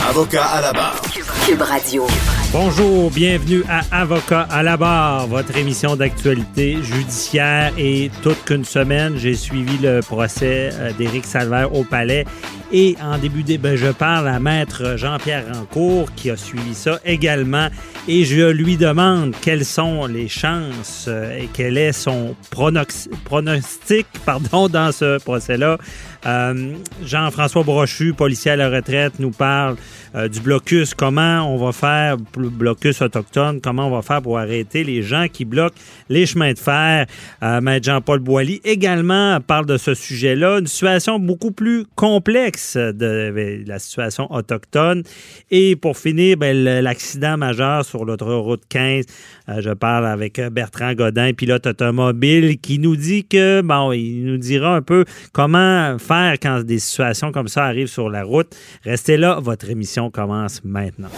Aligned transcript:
Avocat 0.00 0.44
à 0.44 0.60
la 0.60 0.72
barre. 0.72 1.00
Cube 1.46 1.62
Radio. 1.62 2.06
Bonjour, 2.52 3.10
bienvenue 3.10 3.62
à 3.68 4.02
Avocat 4.02 4.42
à 4.50 4.62
la 4.62 4.76
barre, 4.76 5.26
votre 5.26 5.56
émission 5.56 5.96
d'actualité 5.96 6.82
judiciaire. 6.82 7.72
Et 7.78 8.10
toute 8.22 8.44
qu'une 8.44 8.64
semaine, 8.64 9.16
j'ai 9.16 9.34
suivi 9.34 9.78
le 9.78 10.00
procès 10.00 10.70
euh, 10.72 10.92
d'Éric 10.92 11.24
Salvaire 11.24 11.74
au 11.74 11.84
palais. 11.84 12.24
Et 12.72 12.96
en 13.02 13.18
début 13.18 13.42
de 13.42 13.56
ben, 13.56 13.76
je 13.76 13.88
parle 13.88 14.28
à 14.28 14.38
maître 14.38 14.96
Jean-Pierre 14.96 15.44
Rancourt 15.52 16.14
qui 16.14 16.30
a 16.30 16.36
suivi 16.36 16.74
ça 16.74 17.00
également. 17.04 17.68
Et 18.08 18.24
je 18.24 18.50
lui 18.50 18.76
demande 18.76 19.34
quelles 19.40 19.64
sont 19.64 20.06
les 20.06 20.28
chances 20.28 21.06
euh, 21.08 21.38
et 21.38 21.48
quel 21.52 21.78
est 21.78 21.92
son 21.92 22.34
pronostic 22.50 24.06
pardon, 24.24 24.68
dans 24.68 24.92
ce 24.92 25.18
procès-là. 25.18 25.78
Euh, 26.24 26.74
Jean-François 27.04 27.64
Brochu, 27.64 28.14
policier 28.14 28.52
à 28.52 28.56
la 28.56 28.70
retraite, 28.70 29.14
nous 29.18 29.30
parle 29.30 29.76
euh, 30.14 30.28
du 30.28 30.40
blocus. 30.40 30.94
Comment 30.94 31.52
on 31.52 31.56
va 31.56 31.72
faire, 31.72 32.16
le 32.36 32.48
blocus 32.48 33.02
autochtone, 33.02 33.60
comment 33.60 33.88
on 33.88 33.90
va 33.90 34.02
faire 34.02 34.22
pour 34.22 34.38
arrêter 34.38 34.84
les 34.84 35.02
gens 35.02 35.26
qui 35.32 35.44
bloquent 35.44 35.78
les 36.08 36.26
chemins 36.26 36.52
de 36.52 36.58
fer? 36.58 37.06
Euh, 37.42 37.80
Jean-Paul 37.82 38.20
Boilly 38.20 38.60
également 38.64 39.40
parle 39.40 39.66
de 39.66 39.76
ce 39.76 39.94
sujet-là. 39.94 40.60
Une 40.60 40.66
situation 40.66 41.18
beaucoup 41.18 41.50
plus 41.50 41.86
complexe 41.96 42.76
de 42.76 43.64
la 43.66 43.78
situation 43.78 44.32
autochtone. 44.32 45.02
Et 45.50 45.74
pour 45.74 45.98
finir, 45.98 46.36
ben, 46.36 46.56
l'accident 46.56 47.36
majeur 47.36 47.84
sur 47.84 48.04
l'autoroute 48.04 48.62
15. 48.68 49.06
je 49.58 49.70
parle 49.70 50.06
avec 50.06 50.40
Bertrand 50.52 50.94
Godin, 50.94 51.32
pilote 51.32 51.66
automobile, 51.66 52.58
qui 52.58 52.78
nous 52.78 52.96
dit 52.96 53.24
que, 53.24 53.60
bon, 53.62 53.92
il 53.92 54.24
nous 54.24 54.36
dira 54.36 54.76
un 54.76 54.82
peu 54.82 55.04
comment 55.32 55.98
faire 55.98 56.11
quand 56.40 56.62
des 56.62 56.78
situations 56.78 57.32
comme 57.32 57.48
ça 57.48 57.64
arrivent 57.64 57.86
sur 57.88 58.08
la 58.08 58.24
route. 58.24 58.54
Restez 58.84 59.16
là, 59.16 59.38
votre 59.40 59.70
émission 59.70 60.10
commence 60.10 60.62
maintenant. 60.64 61.08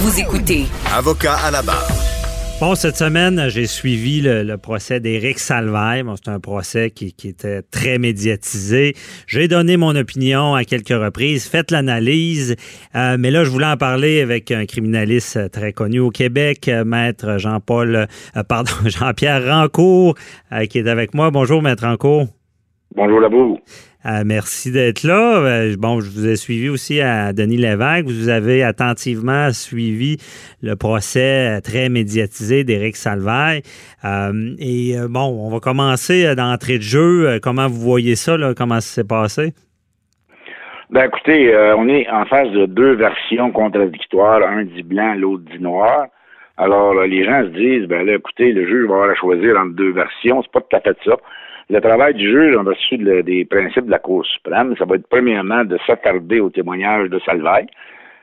Vous 0.00 0.20
écoutez. 0.20 0.66
Avocat 0.94 1.36
à 1.36 1.50
la 1.50 1.62
barre. 1.62 1.88
Bon, 2.58 2.74
cette 2.74 2.96
semaine, 2.96 3.48
j'ai 3.48 3.66
suivi 3.66 4.22
le, 4.22 4.56
procès 4.56 4.98
d'Éric 4.98 5.38
Salvaire. 5.38 6.02
Bon, 6.04 6.14
c'est 6.16 6.30
un 6.30 6.40
procès 6.40 6.90
qui, 6.90 7.14
était 7.28 7.60
très 7.60 7.98
médiatisé. 7.98 8.94
J'ai 9.26 9.46
donné 9.46 9.76
mon 9.76 9.94
opinion 9.94 10.54
à 10.54 10.64
quelques 10.64 10.88
reprises, 10.88 11.46
fait 11.46 11.70
l'analyse, 11.70 12.56
euh, 12.94 13.18
mais 13.18 13.30
là, 13.30 13.44
je 13.44 13.50
voulais 13.50 13.66
en 13.66 13.76
parler 13.76 14.22
avec 14.22 14.50
un 14.52 14.64
criminaliste 14.64 15.50
très 15.50 15.74
connu 15.74 16.00
au 16.00 16.08
Québec, 16.08 16.70
maître 16.86 17.36
Jean-Paul, 17.36 17.94
euh, 17.94 18.42
pardon, 18.42 18.72
Jean-Pierre 18.86 19.46
Rancourt, 19.46 20.14
euh, 20.52 20.64
qui 20.64 20.78
est 20.78 20.88
avec 20.88 21.12
moi. 21.12 21.30
Bonjour, 21.30 21.60
maître 21.60 21.84
Rancourt. 21.84 22.26
Bonjour, 22.94 23.20
Labou. 23.20 23.58
Euh, 24.06 24.22
merci 24.24 24.70
d'être 24.70 25.02
là. 25.02 25.38
Euh, 25.40 25.74
bon, 25.76 26.00
je 26.00 26.10
vous 26.10 26.28
ai 26.28 26.36
suivi 26.36 26.68
aussi 26.68 27.00
à 27.00 27.32
Denis 27.32 27.56
Lévesque. 27.56 28.06
Vous 28.06 28.28
avez 28.28 28.62
attentivement 28.62 29.50
suivi 29.50 30.18
le 30.62 30.76
procès 30.76 31.60
très 31.62 31.88
médiatisé 31.88 32.62
d'Éric 32.62 32.94
Salvaire. 32.94 33.62
Euh, 34.04 34.54
et 34.60 34.94
bon, 35.08 35.24
on 35.44 35.50
va 35.50 35.58
commencer 35.58 36.36
d'entrée 36.36 36.76
de 36.76 36.82
jeu. 36.82 37.40
Comment 37.42 37.66
vous 37.66 37.80
voyez 37.80 38.14
ça? 38.14 38.36
Comment 38.56 38.80
ça 38.80 39.02
s'est 39.02 39.08
passé? 39.08 39.54
Ben 40.90 41.06
écoutez, 41.06 41.52
on 41.76 41.88
est 41.88 42.08
en 42.08 42.26
face 42.26 42.50
de 42.50 42.66
deux 42.66 42.94
versions 42.94 43.50
contradictoires, 43.50 44.40
un 44.46 44.62
dit 44.62 44.84
blanc, 44.84 45.14
l'autre 45.16 45.42
dit 45.52 45.60
noir. 45.60 46.06
Alors 46.56 46.94
les 47.02 47.24
gens 47.24 47.42
se 47.42 47.48
disent, 47.48 47.88
ben 47.88 48.06
là, 48.06 48.14
écoutez, 48.14 48.52
le 48.52 48.68
juge 48.68 48.86
va 48.86 48.94
avoir 48.94 49.10
à 49.10 49.14
choisir 49.16 49.58
entre 49.58 49.74
deux 49.74 49.90
versions. 49.90 50.42
C'est 50.42 50.52
pas 50.52 50.60
tout 50.60 50.76
à 50.76 50.80
fait 50.80 50.96
ça. 51.04 51.16
Le 51.68 51.80
travail 51.80 52.14
du 52.14 52.28
juge 52.30 52.56
en 52.56 52.62
vertu 52.62 52.96
des 52.98 53.44
principes 53.44 53.86
de 53.86 53.90
la 53.90 53.98
Cour 53.98 54.24
suprême, 54.24 54.74
ça 54.78 54.84
va 54.84 54.96
être 54.96 55.08
premièrement 55.08 55.64
de 55.64 55.78
s'attarder 55.86 56.38
au 56.38 56.50
témoignage 56.50 57.10
de 57.10 57.18
Salvaille. 57.26 57.66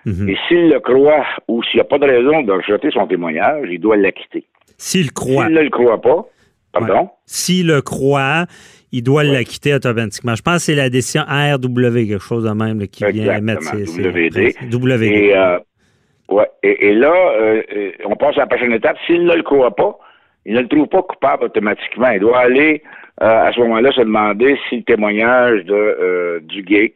Mhm. 0.05 0.29
Et 0.29 0.37
s'il 0.47 0.69
le 0.69 0.79
croit 0.79 1.25
ou 1.47 1.63
s'il 1.63 1.77
n'y 1.77 1.81
a 1.81 1.85
pas 1.85 1.97
de 1.97 2.05
raison 2.05 2.41
de 2.41 2.51
rejeter 2.51 2.91
son 2.91 3.07
témoignage, 3.07 3.67
il 3.69 3.79
doit 3.79 3.97
l'acquitter. 3.97 4.45
S'il 4.77 5.11
croit. 5.11 5.45
S'il 5.45 5.55
ne 5.55 5.61
le 5.61 5.69
croit 5.69 6.01
pas, 6.01 6.25
pardon? 6.71 7.09
S'il 7.25 7.67
le 7.67 7.81
croit, 7.81 8.45
il 8.91 9.03
doit 9.03 9.23
l'acquitter 9.23 9.73
automatiquement. 9.73 10.35
Je 10.35 10.41
pense 10.41 10.57
que 10.57 10.61
c'est 10.63 10.75
la 10.75 10.89
décision 10.89 11.23
RW, 11.23 12.07
quelque 12.07 12.19
chose 12.19 12.43
de 12.43 12.51
même, 12.51 12.85
qui 12.87 13.05
vient 13.11 13.39
mettre 13.41 13.63
ses, 13.63 13.83
WD. 13.99 14.55
WD. 14.71 15.03
Et, 15.03 15.35
euh, 15.35 15.57
ouais. 16.29 16.47
et, 16.63 16.93
là, 16.93 17.13
euh, 17.13 17.61
euh, 17.75 17.91
on 18.05 18.15
passe 18.15 18.37
à 18.37 18.41
la 18.41 18.47
prochaine 18.47 18.73
étape. 18.73 18.97
S'il 19.07 19.23
ne 19.25 19.35
le 19.35 19.43
croit 19.43 19.75
pas, 19.75 19.97
il 20.45 20.53
ne 20.53 20.61
le 20.61 20.67
trouve 20.67 20.87
pas 20.87 21.01
coupable 21.01 21.45
automatiquement. 21.45 22.09
Il 22.09 22.19
doit 22.19 22.39
aller 22.39 22.83
euh, 23.21 23.47
à 23.47 23.51
ce 23.53 23.59
moment-là 23.59 23.91
se 23.91 24.01
demander 24.01 24.57
si 24.67 24.77
le 24.77 24.83
témoignage 24.83 25.63
de 25.65 25.73
euh, 25.73 26.39
du 26.41 26.63
gay 26.63 26.93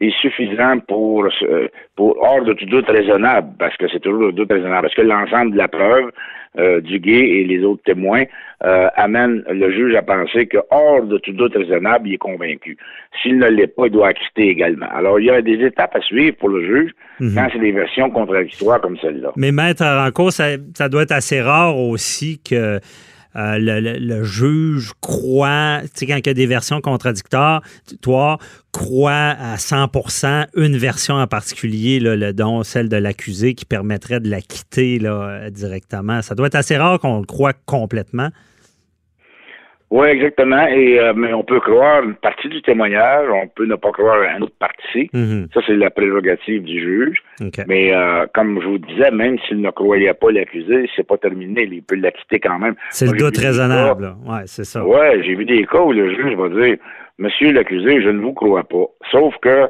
est 0.00 0.16
suffisant 0.20 0.78
pour, 0.86 1.26
euh, 1.42 1.68
pour 1.94 2.16
hors 2.22 2.42
de 2.42 2.54
tout 2.54 2.64
doute 2.66 2.88
raisonnable, 2.88 3.48
parce 3.58 3.76
que 3.76 3.86
c'est 3.92 4.00
toujours 4.00 4.26
le 4.26 4.32
doute 4.32 4.50
raisonnable, 4.50 4.82
parce 4.82 4.94
que 4.94 5.02
l'ensemble 5.02 5.52
de 5.52 5.58
la 5.58 5.68
preuve 5.68 6.10
du 6.82 6.98
gay 6.98 7.20
et 7.20 7.44
les 7.44 7.62
autres 7.62 7.82
témoins 7.84 8.24
amène 8.96 9.44
le 9.48 9.70
juge 9.70 9.94
à 9.94 10.02
penser 10.02 10.46
que 10.46 10.56
hors 10.70 11.02
de 11.04 11.18
tout 11.18 11.32
doute 11.32 11.54
raisonnable, 11.54 12.08
il 12.08 12.14
est 12.14 12.18
convaincu. 12.18 12.76
S'il 13.22 13.38
ne 13.38 13.46
l'est 13.46 13.68
pas, 13.68 13.86
il 13.86 13.92
doit 13.92 14.08
acquitter 14.08 14.48
également. 14.48 14.88
Alors, 14.92 15.20
il 15.20 15.26
y 15.26 15.30
a 15.30 15.40
des 15.40 15.64
étapes 15.64 15.94
à 15.94 16.00
suivre 16.00 16.36
pour 16.36 16.48
le 16.48 16.64
juge 16.64 16.90
mhm. 17.20 17.34
quand 17.34 17.48
c'est 17.52 17.60
des 17.60 17.70
versions 17.70 18.10
contradictoires 18.10 18.80
comme 18.80 18.96
celle-là. 18.98 19.32
Mais 19.36 19.52
maître 19.52 19.84
Ranco, 19.84 20.32
ça, 20.32 20.56
ça 20.74 20.88
doit 20.88 21.02
être 21.02 21.12
assez 21.12 21.40
rare 21.40 21.78
aussi 21.78 22.40
que 22.42 22.80
euh, 23.36 23.58
le, 23.58 24.24
juge 24.24 24.92
croit, 25.00 25.80
tu 25.82 25.90
sais, 25.94 26.06
quand 26.06 26.16
il 26.16 26.26
y 26.26 26.30
a 26.30 26.34
des 26.34 26.46
versions 26.46 26.80
contradictoires, 26.80 27.62
toi, 28.00 28.38
croit 28.72 29.12
à 29.12 29.56
100% 29.56 30.46
une 30.56 30.76
version 30.76 31.16
en 31.16 31.26
particulier, 31.26 32.00
là, 32.00 32.32
dont 32.32 32.62
celle 32.62 32.88
de 32.88 32.96
l'accusé, 32.96 33.54
qui 33.54 33.64
permettrait 33.64 34.20
de 34.20 34.30
la 34.30 34.40
quitter 34.40 34.98
là, 34.98 35.50
directement. 35.50 36.22
Ça 36.22 36.34
doit 36.34 36.46
être 36.46 36.54
assez 36.54 36.76
rare 36.76 36.98
qu'on 36.98 37.20
le 37.20 37.26
croit 37.26 37.52
complètement. 37.66 38.30
Oui, 39.90 40.06
exactement. 40.08 40.66
Et 40.66 41.00
euh, 41.00 41.14
mais 41.16 41.32
on 41.32 41.42
peut 41.42 41.60
croire 41.60 42.02
une 42.02 42.14
partie 42.14 42.48
du 42.48 42.60
témoignage, 42.60 43.26
on 43.30 43.48
peut 43.48 43.64
ne 43.64 43.74
pas 43.74 43.90
croire 43.90 44.22
une 44.22 44.42
autre 44.42 44.58
partie. 44.58 45.08
Mm-hmm. 45.14 45.52
Ça, 45.54 45.60
c'est 45.66 45.76
la 45.76 45.90
prérogative 45.90 46.62
du 46.62 46.78
juge. 46.80 47.22
Mais 47.66 47.94
euh, 47.94 48.26
comme 48.34 48.60
je 48.60 48.66
vous 48.66 48.78
disais, 48.78 49.10
même 49.10 49.38
s'il 49.46 49.62
ne 49.62 49.70
croyait 49.70 50.12
pas 50.12 50.30
l'accusé, 50.30 50.90
c'est 50.94 51.06
pas 51.06 51.16
terminé. 51.16 51.66
Il 51.70 51.82
peut 51.82 51.96
l'acquitter 51.96 52.38
quand 52.38 52.58
même. 52.58 52.74
C'est 52.90 53.06
le 53.06 53.16
doute 53.16 53.38
raisonnable. 53.38 54.14
Oui, 54.26 54.40
c'est 54.44 54.64
ça. 54.64 54.84
Oui, 54.84 55.22
j'ai 55.24 55.34
vu 55.34 55.46
des 55.46 55.64
cas 55.64 55.80
où 55.80 55.92
le 55.92 56.14
juge 56.14 56.34
va 56.36 56.48
dire 56.48 56.76
Monsieur 57.18 57.52
l'accusé, 57.52 58.02
je 58.02 58.10
ne 58.10 58.20
vous 58.20 58.32
crois 58.32 58.64
pas. 58.64 58.86
Sauf 59.10 59.34
que 59.42 59.68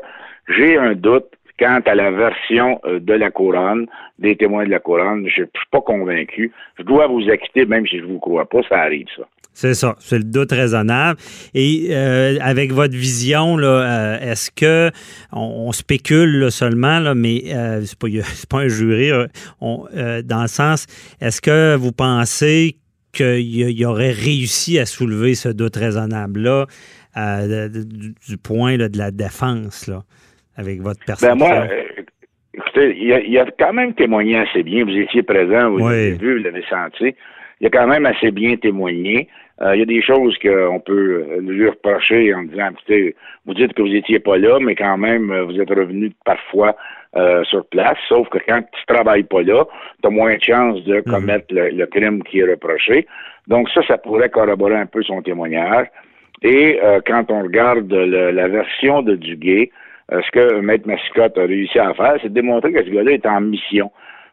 j'ai 0.48 0.76
un 0.76 0.94
doute 0.94 1.28
quant 1.58 1.80
à 1.86 1.94
la 1.94 2.10
version 2.10 2.80
euh, 2.84 3.00
de 3.00 3.14
la 3.14 3.30
couronne, 3.30 3.86
des 4.18 4.36
témoins 4.36 4.64
de 4.64 4.70
la 4.70 4.80
couronne. 4.80 5.28
Je 5.28 5.42
ne 5.42 5.46
suis 5.46 5.68
pas 5.70 5.80
convaincu. 5.80 6.52
Je 6.78 6.82
dois 6.82 7.06
vous 7.06 7.28
acquitter 7.30 7.66
même 7.66 7.86
si 7.86 7.98
je 7.98 8.04
ne 8.04 8.08
vous 8.08 8.18
crois 8.18 8.48
pas. 8.48 8.60
Ça 8.68 8.80
arrive, 8.80 9.06
ça. 9.16 9.24
C'est 9.60 9.74
ça, 9.74 9.96
c'est 9.98 10.18
le 10.18 10.22
doute 10.22 10.52
raisonnable. 10.52 11.18
Et 11.52 11.88
euh, 11.90 12.36
avec 12.40 12.70
votre 12.70 12.94
vision, 12.94 13.56
là, 13.56 13.66
euh, 13.66 14.30
est-ce 14.30 14.52
que 14.52 14.92
on, 15.32 15.72
spécule 15.72 16.52
seulement, 16.52 17.00
là, 17.00 17.16
mais 17.16 17.42
euh, 17.48 17.80
c'est 17.80 17.98
pas, 17.98 18.06
pas 18.48 18.58
un 18.58 18.68
jury, 18.68 19.10
on, 19.60 19.86
dans 20.24 20.42
le 20.42 20.46
sens, 20.46 20.86
est-ce 21.20 21.40
que 21.40 21.74
vous 21.74 21.90
pensez 21.90 22.76
qu'il 23.12 23.40
y, 23.50 23.84
aurait 23.84 24.12
réussi 24.12 24.78
à 24.78 24.86
soulever 24.86 25.34
ce 25.34 25.48
doute 25.48 25.74
raisonnable-là 25.74 26.66
du, 27.16 28.36
point 28.40 28.76
de 28.76 28.96
la 28.96 29.10
défense, 29.10 29.88
là, 29.88 30.04
avec 30.56 30.82
votre? 30.82 31.00
Ben 31.20 31.34
moi, 31.34 31.66
écoutez, 32.54 32.96
il 32.96 33.12
a, 33.12 33.20
il 33.22 33.36
a 33.36 33.46
quand 33.58 33.72
même 33.72 33.92
témoigné 33.94 34.38
assez 34.38 34.62
bien. 34.62 34.84
Vous 34.84 34.96
étiez 34.96 35.24
présent, 35.24 35.68
vous 35.70 35.78
Oui. 35.78 35.90
l'avez 35.90 36.12
vu, 36.12 36.38
vous 36.38 36.44
l'avez 36.44 36.64
senti. 36.70 37.16
Il 37.60 37.66
a 37.66 37.70
quand 37.70 37.88
même 37.88 38.06
assez 38.06 38.30
bien 38.30 38.56
témoigné. 38.56 39.28
Euh, 39.60 39.74
il 39.74 39.80
y 39.80 39.82
a 39.82 39.86
des 39.86 40.02
choses 40.02 40.36
qu'on 40.38 40.80
peut 40.80 41.26
euh, 41.30 41.40
lui 41.40 41.68
reprocher 41.68 42.32
en 42.32 42.44
disant, 42.44 42.68
écoutez, 42.70 43.16
vous 43.44 43.54
dites 43.54 43.72
que 43.74 43.82
vous 43.82 43.94
étiez 43.94 44.20
pas 44.20 44.38
là, 44.38 44.58
mais 44.60 44.74
quand 44.76 44.96
même, 44.98 45.30
euh, 45.32 45.42
vous 45.44 45.60
êtes 45.60 45.70
revenu 45.70 46.12
parfois 46.24 46.76
euh, 47.16 47.42
sur 47.44 47.64
place. 47.66 47.98
Sauf 48.08 48.28
que 48.28 48.38
quand 48.46 48.60
tu 48.72 48.86
travailles 48.86 49.24
pas 49.24 49.42
là, 49.42 49.64
tu 50.02 50.06
as 50.06 50.10
moins 50.10 50.36
de 50.36 50.42
chances 50.42 50.82
de 50.84 51.00
commettre 51.00 51.46
le, 51.50 51.70
le 51.70 51.86
crime 51.86 52.22
qui 52.22 52.38
est 52.38 52.44
reproché. 52.50 53.06
Donc 53.48 53.68
ça, 53.70 53.80
ça 53.88 53.98
pourrait 53.98 54.28
corroborer 54.28 54.76
un 54.76 54.86
peu 54.86 55.02
son 55.02 55.22
témoignage. 55.22 55.88
Et 56.42 56.78
euh, 56.82 57.00
quand 57.04 57.30
on 57.30 57.42
regarde 57.42 57.90
le- 57.92 58.30
la 58.30 58.46
version 58.46 59.02
de 59.02 59.16
Duguay, 59.16 59.72
euh, 60.12 60.20
ce 60.24 60.30
que 60.30 60.60
Maître 60.60 60.86
Mascotte 60.86 61.36
a 61.36 61.46
réussi 61.46 61.78
à 61.80 61.92
faire, 61.94 62.16
c'est 62.22 62.28
de 62.28 62.34
démontrer 62.34 62.72
que 62.72 62.84
ce 62.84 62.90
gars-là 62.90 63.12
est 63.12 63.26
en 63.26 63.40
mission 63.40 63.90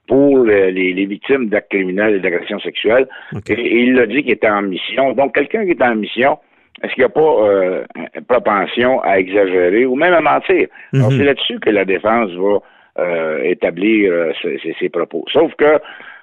pour 0.08 0.44
les, 0.44 0.72
les 0.72 1.06
victimes 1.06 1.50
d'actes 1.50 1.70
criminels 1.70 2.16
et 2.16 2.20
d'agressions 2.20 2.60
sexuelles. 2.60 3.08
Et, 3.50 3.54
et 3.54 3.80
il 3.84 4.00
a 4.00 4.06
dit 4.06 4.24
qu'il 4.24 4.32
était 4.32 4.50
en 4.50 4.62
mission. 4.62 5.14
Donc, 5.14 5.34
quelqu'un 5.34 5.66
qui 5.66 5.72
est 5.72 5.82
en 5.82 5.96
mission, 5.96 6.38
est-ce 6.84 6.94
qu'il 6.94 7.02
n'y 7.02 7.06
a 7.06 7.10
pas 7.10 7.22
euh, 7.22 7.86
une 8.16 8.26
propension 8.26 9.02
à 9.02 9.18
exagérer 9.20 9.86
ou 9.86 9.96
même 9.96 10.14
à 10.14 10.22
mentir? 10.22 10.68
Mhm. 10.94 11.10
c'est 11.12 11.24
là-dessus 11.24 11.60
que 11.60 11.70
la 11.70 11.86
défense 11.86 12.32
va 12.32 12.60
euh, 13.00 13.44
établir 13.44 14.12
euh, 14.12 14.34
ses, 14.80 14.90
propos. 14.90 15.26
Sauf 15.32 15.54
que 15.56 15.80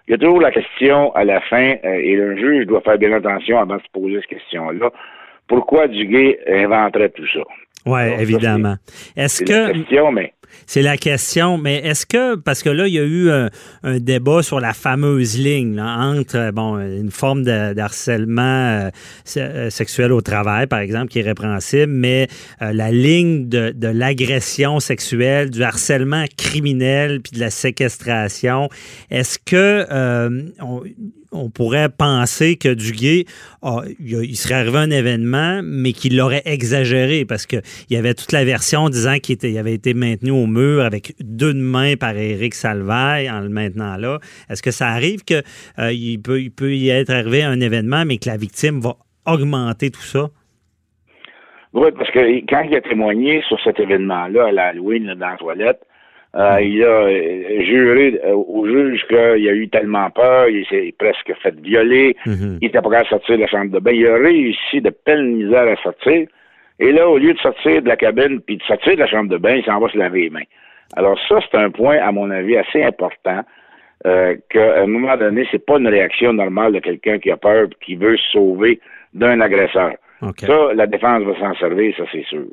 il 0.09 0.11
y 0.11 0.15
a 0.15 0.19
toujours 0.19 0.41
la 0.41 0.51
question 0.51 1.15
à 1.15 1.25
la 1.25 1.41
fin, 1.43 1.77
et 1.85 2.17
le 2.17 2.37
juge 2.37 2.67
doit 2.67 2.81
faire 2.81 2.99
bien 2.99 3.13
attention 3.13 3.61
avant 3.61 3.77
de 3.77 3.83
se 3.83 3.91
poser 3.93 4.17
cette 4.17 4.31
question-là. 4.31 4.91
Pourquoi 5.47 5.87
Duguay 5.87 6.41
inventerait 6.49 7.11
tout 7.11 7.27
ça? 7.33 7.41
Oui, 7.87 8.01
évidemment. 8.19 8.75
Est-ce 9.17 9.45
la 9.45 9.69
que 9.69 9.73
question, 9.79 10.11
mais 10.11 10.33
c'est 10.67 10.83
la 10.83 10.97
question, 10.97 11.59
mais 11.59 11.77
est-ce 11.77 12.07
que 12.07 12.37
parce 12.37 12.63
que 12.63 12.71
là 12.71 12.87
il 12.89 12.95
y 12.95 12.99
a 12.99 13.05
eu 13.05 13.31
un, 13.31 13.51
débat 13.99 14.43
sur 14.43 14.61
la 14.61 14.73
fameuse 14.73 15.39
ligne 15.39 15.81
entre 15.81 16.37
euh, 16.37 16.53
bon 16.53 16.79
une 16.79 17.11
forme 17.11 17.43
de, 17.43 17.79
harcèlement 17.79 18.43
euh, 18.43 18.91
euh, 19.37 19.71
sexuel 19.71 20.13
au 20.13 20.21
travail 20.21 20.67
par 20.67 20.81
exemple 20.81 21.09
qui 21.09 21.21
est 21.21 21.23
répréhensible, 21.23 21.93
mais 21.93 22.29
la 22.61 22.91
ligne 22.91 23.49
de, 23.49 23.75
l'agression 23.83 24.81
sexuelle, 24.81 25.51
du 25.51 25.63
harcèlement 25.63 26.25
criminel 26.37 27.21
puis 27.21 27.33
de 27.33 27.41
la 27.41 27.51
séquestration. 27.51 28.69
Est-ce 29.11 29.39
que 29.39 29.87
on, 31.33 31.51
pourrait 31.51 31.89
penser 31.89 32.57
que 32.57 32.73
Duguay, 32.73 33.25
il, 34.01 34.37
serait 34.37 34.55
arrivé 34.55 34.79
un 34.79 34.91
événement, 34.91 35.61
mais 35.65 35.93
qu'il 35.93 36.17
l'aurait 36.17 36.43
exagéré? 36.45 37.25
Parce 37.25 37.47
qu'il 37.47 37.63
y 37.91 37.97
avait 37.97 38.15
toute 38.15 38.33
la 38.33 38.45
version 38.45 38.89
disant 38.89 39.19
qu'il 39.19 39.59
avait 39.59 39.75
été 39.75 39.95
maintenu 39.95 40.31
mur 40.47 40.83
avec 40.83 41.15
deux 41.21 41.55
mains 41.55 41.95
par 41.97 42.17
Éric 42.17 42.55
Salvaille 42.55 43.31
en 43.31 43.41
le 43.41 43.49
maintenant 43.49 43.97
là. 43.97 44.19
Est-ce 44.51 44.63
que 44.63 44.71
ça 44.71 44.89
arrive 44.89 45.25
que 45.25 45.43
euh, 45.79 45.93
il, 45.93 46.19
peut, 46.19 46.41
il 46.41 46.51
peut 46.51 46.73
y 46.73 46.91
être 46.91 47.11
arrivé 47.11 47.43
un 47.43 47.61
événement, 47.61 48.05
mais 48.07 48.19
que 48.19 48.29
la 48.29 48.37
victime 48.37 48.81
va 48.81 48.97
augmenter 49.27 49.91
tout 49.91 50.01
ça? 50.01 50.29
Oui, 51.75 51.89
parce 51.97 52.11
que 52.11 52.19
quand 52.49 52.63
il 52.63 52.75
a 52.77 52.81
témoigné 52.83 53.43
sur 53.49 53.59
cet 53.63 53.81
événement-là 53.81 54.47
à 54.49 54.53
l'Halloween 54.53 55.07
là, 55.07 55.15
dans 55.15 55.29
la 55.31 55.37
toilette, 55.37 55.81
euh, 56.35 56.61
il 56.63 56.83
a 56.83 56.87
euh, 56.87 57.65
juré 57.65 58.21
au 58.33 58.67
juge 58.67 59.03
qu'il 59.09 59.17
a 59.49 59.53
eu 59.53 59.69
tellement 59.69 60.11
peur, 60.11 60.49
il 60.49 60.65
s'est 60.67 60.95
presque 60.99 61.33
fait 61.43 61.55
violer, 61.61 62.17
Mhm. 62.27 62.59
il 62.61 62.69
était 62.69 62.81
pas 62.81 62.91
capable 62.91 63.05
de 63.05 63.09
sortir 63.09 63.37
de 63.37 63.41
la 63.43 63.47
chambre 63.49 63.71
de 63.71 63.79
bain. 63.79 63.91
Il 63.93 64.07
a 64.07 64.17
réussi 64.17 64.81
de 64.81 64.91
peine 64.91 65.37
misère 65.37 65.69
à 65.69 65.77
sortir. 65.83 66.27
Et 66.79 66.93
là, 66.93 67.09
au 67.09 67.19
lieu 67.19 67.33
de 67.35 67.39
sortir 67.39 67.83
de 67.83 67.89
la 67.89 67.97
cabine 67.97 68.41
puis 68.41 68.57
de 68.57 68.63
sortir 68.65 68.95
de 68.95 69.01
la 69.01 69.07
chambre 69.07 69.31
de 69.31 69.37
bain, 69.39 69.55
il 69.57 69.65
s'en 69.65 69.79
va 69.81 69.89
se 69.89 69.97
laver 69.99 70.23
les 70.23 70.31
mains. 70.31 70.49
Alors 70.97 71.19
ça, 71.29 71.39
c'est 71.51 71.57
un 71.59 71.71
point, 71.71 71.99
à 71.99 72.13
mon 72.13 72.31
avis, 72.31 72.57
assez 72.57 72.83
important. 72.83 73.41
Euh, 74.05 74.35
qu'à 74.51 74.83
un 74.83 74.87
moment 74.87 75.17
donné, 75.17 75.47
c'est 75.53 75.65
pas 75.65 75.79
une 75.79 75.87
réaction 75.87 76.33
normale 76.33 76.73
de 76.73 76.81
quelqu'un 76.81 77.19
qui 77.21 77.31
a 77.31 77.37
peur 77.37 77.67
et 77.67 77.85
qui 77.85 77.95
veut 77.95 78.17
se 78.17 78.33
sauver 78.33 78.81
d'un 79.15 79.41
agresseur. 79.41 79.93
Ça, 80.47 80.75
la 80.75 80.87
défense 80.87 81.23
va 81.25 81.39
s'en 81.39 81.55
servir, 81.57 81.95
ça 81.97 82.05
c'est 82.13 82.25
sûr. 82.27 82.45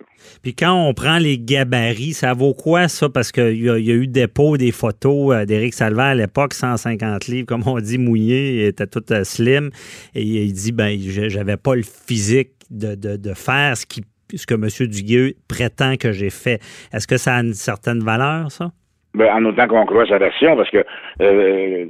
Puis 0.44 0.54
quand 0.56 0.74
on 0.74 0.94
prend 0.94 1.18
les 1.20 1.38
gabarits, 1.40 2.14
ça 2.14 2.34
vaut 2.34 2.54
quoi 2.54 2.88
ça? 2.88 3.10
Parce 3.10 3.32
qu'il 3.32 3.58
y, 3.58 3.66
y 3.66 3.70
a 3.92 3.96
eu 3.96 4.08
dépôt 4.08 4.58
des 4.58 4.72
photos 4.72 5.36
euh, 5.36 5.46
d'Éric 5.46 5.74
Salvaire 5.76 6.06
à 6.06 6.16
l'époque, 6.16 6.54
150 6.54 7.28
livres, 7.28 7.48
comme 7.48 7.62
on 7.68 7.80
dit, 7.80 7.98
mouillé, 8.00 8.54
il 8.56 8.62
était 8.66 8.88
tout 8.88 9.04
euh, 9.12 9.24
slim. 9.24 9.70
Et 10.16 10.22
il 10.22 10.54
dit, 10.54 10.72
ben, 10.72 10.98
je- 11.00 11.30
j'avais 11.30 11.58
pas 11.58 11.76
le 11.76 11.84
physique 11.84 12.50
de, 12.70 12.96
de- 12.96 13.18
de 13.18 13.34
faire 13.34 13.76
ce, 13.78 13.86
qui, 13.86 14.02
ce 14.36 14.46
que 14.46 14.54
M. 14.56 14.68
Duguay 14.90 15.36
prétend 15.48 15.96
que 15.98 16.12
j'ai 16.12 16.30
fait. 16.30 16.60
Est-ce 16.94 17.08
que 17.08 17.18
ça 17.18 17.36
a 17.36 17.42
une 17.42 17.54
certaine 17.54 18.00
valeur, 18.00 18.52
ça? 18.52 18.72
Ben, 19.16 19.28
en 19.34 19.44
autant 19.46 19.68
qu'on 19.68 19.86
croit 19.86 20.06
sa 20.08 20.20
version, 20.20 20.56
parce 20.56 20.70
que 20.70 20.84
euh, 21.22 21.86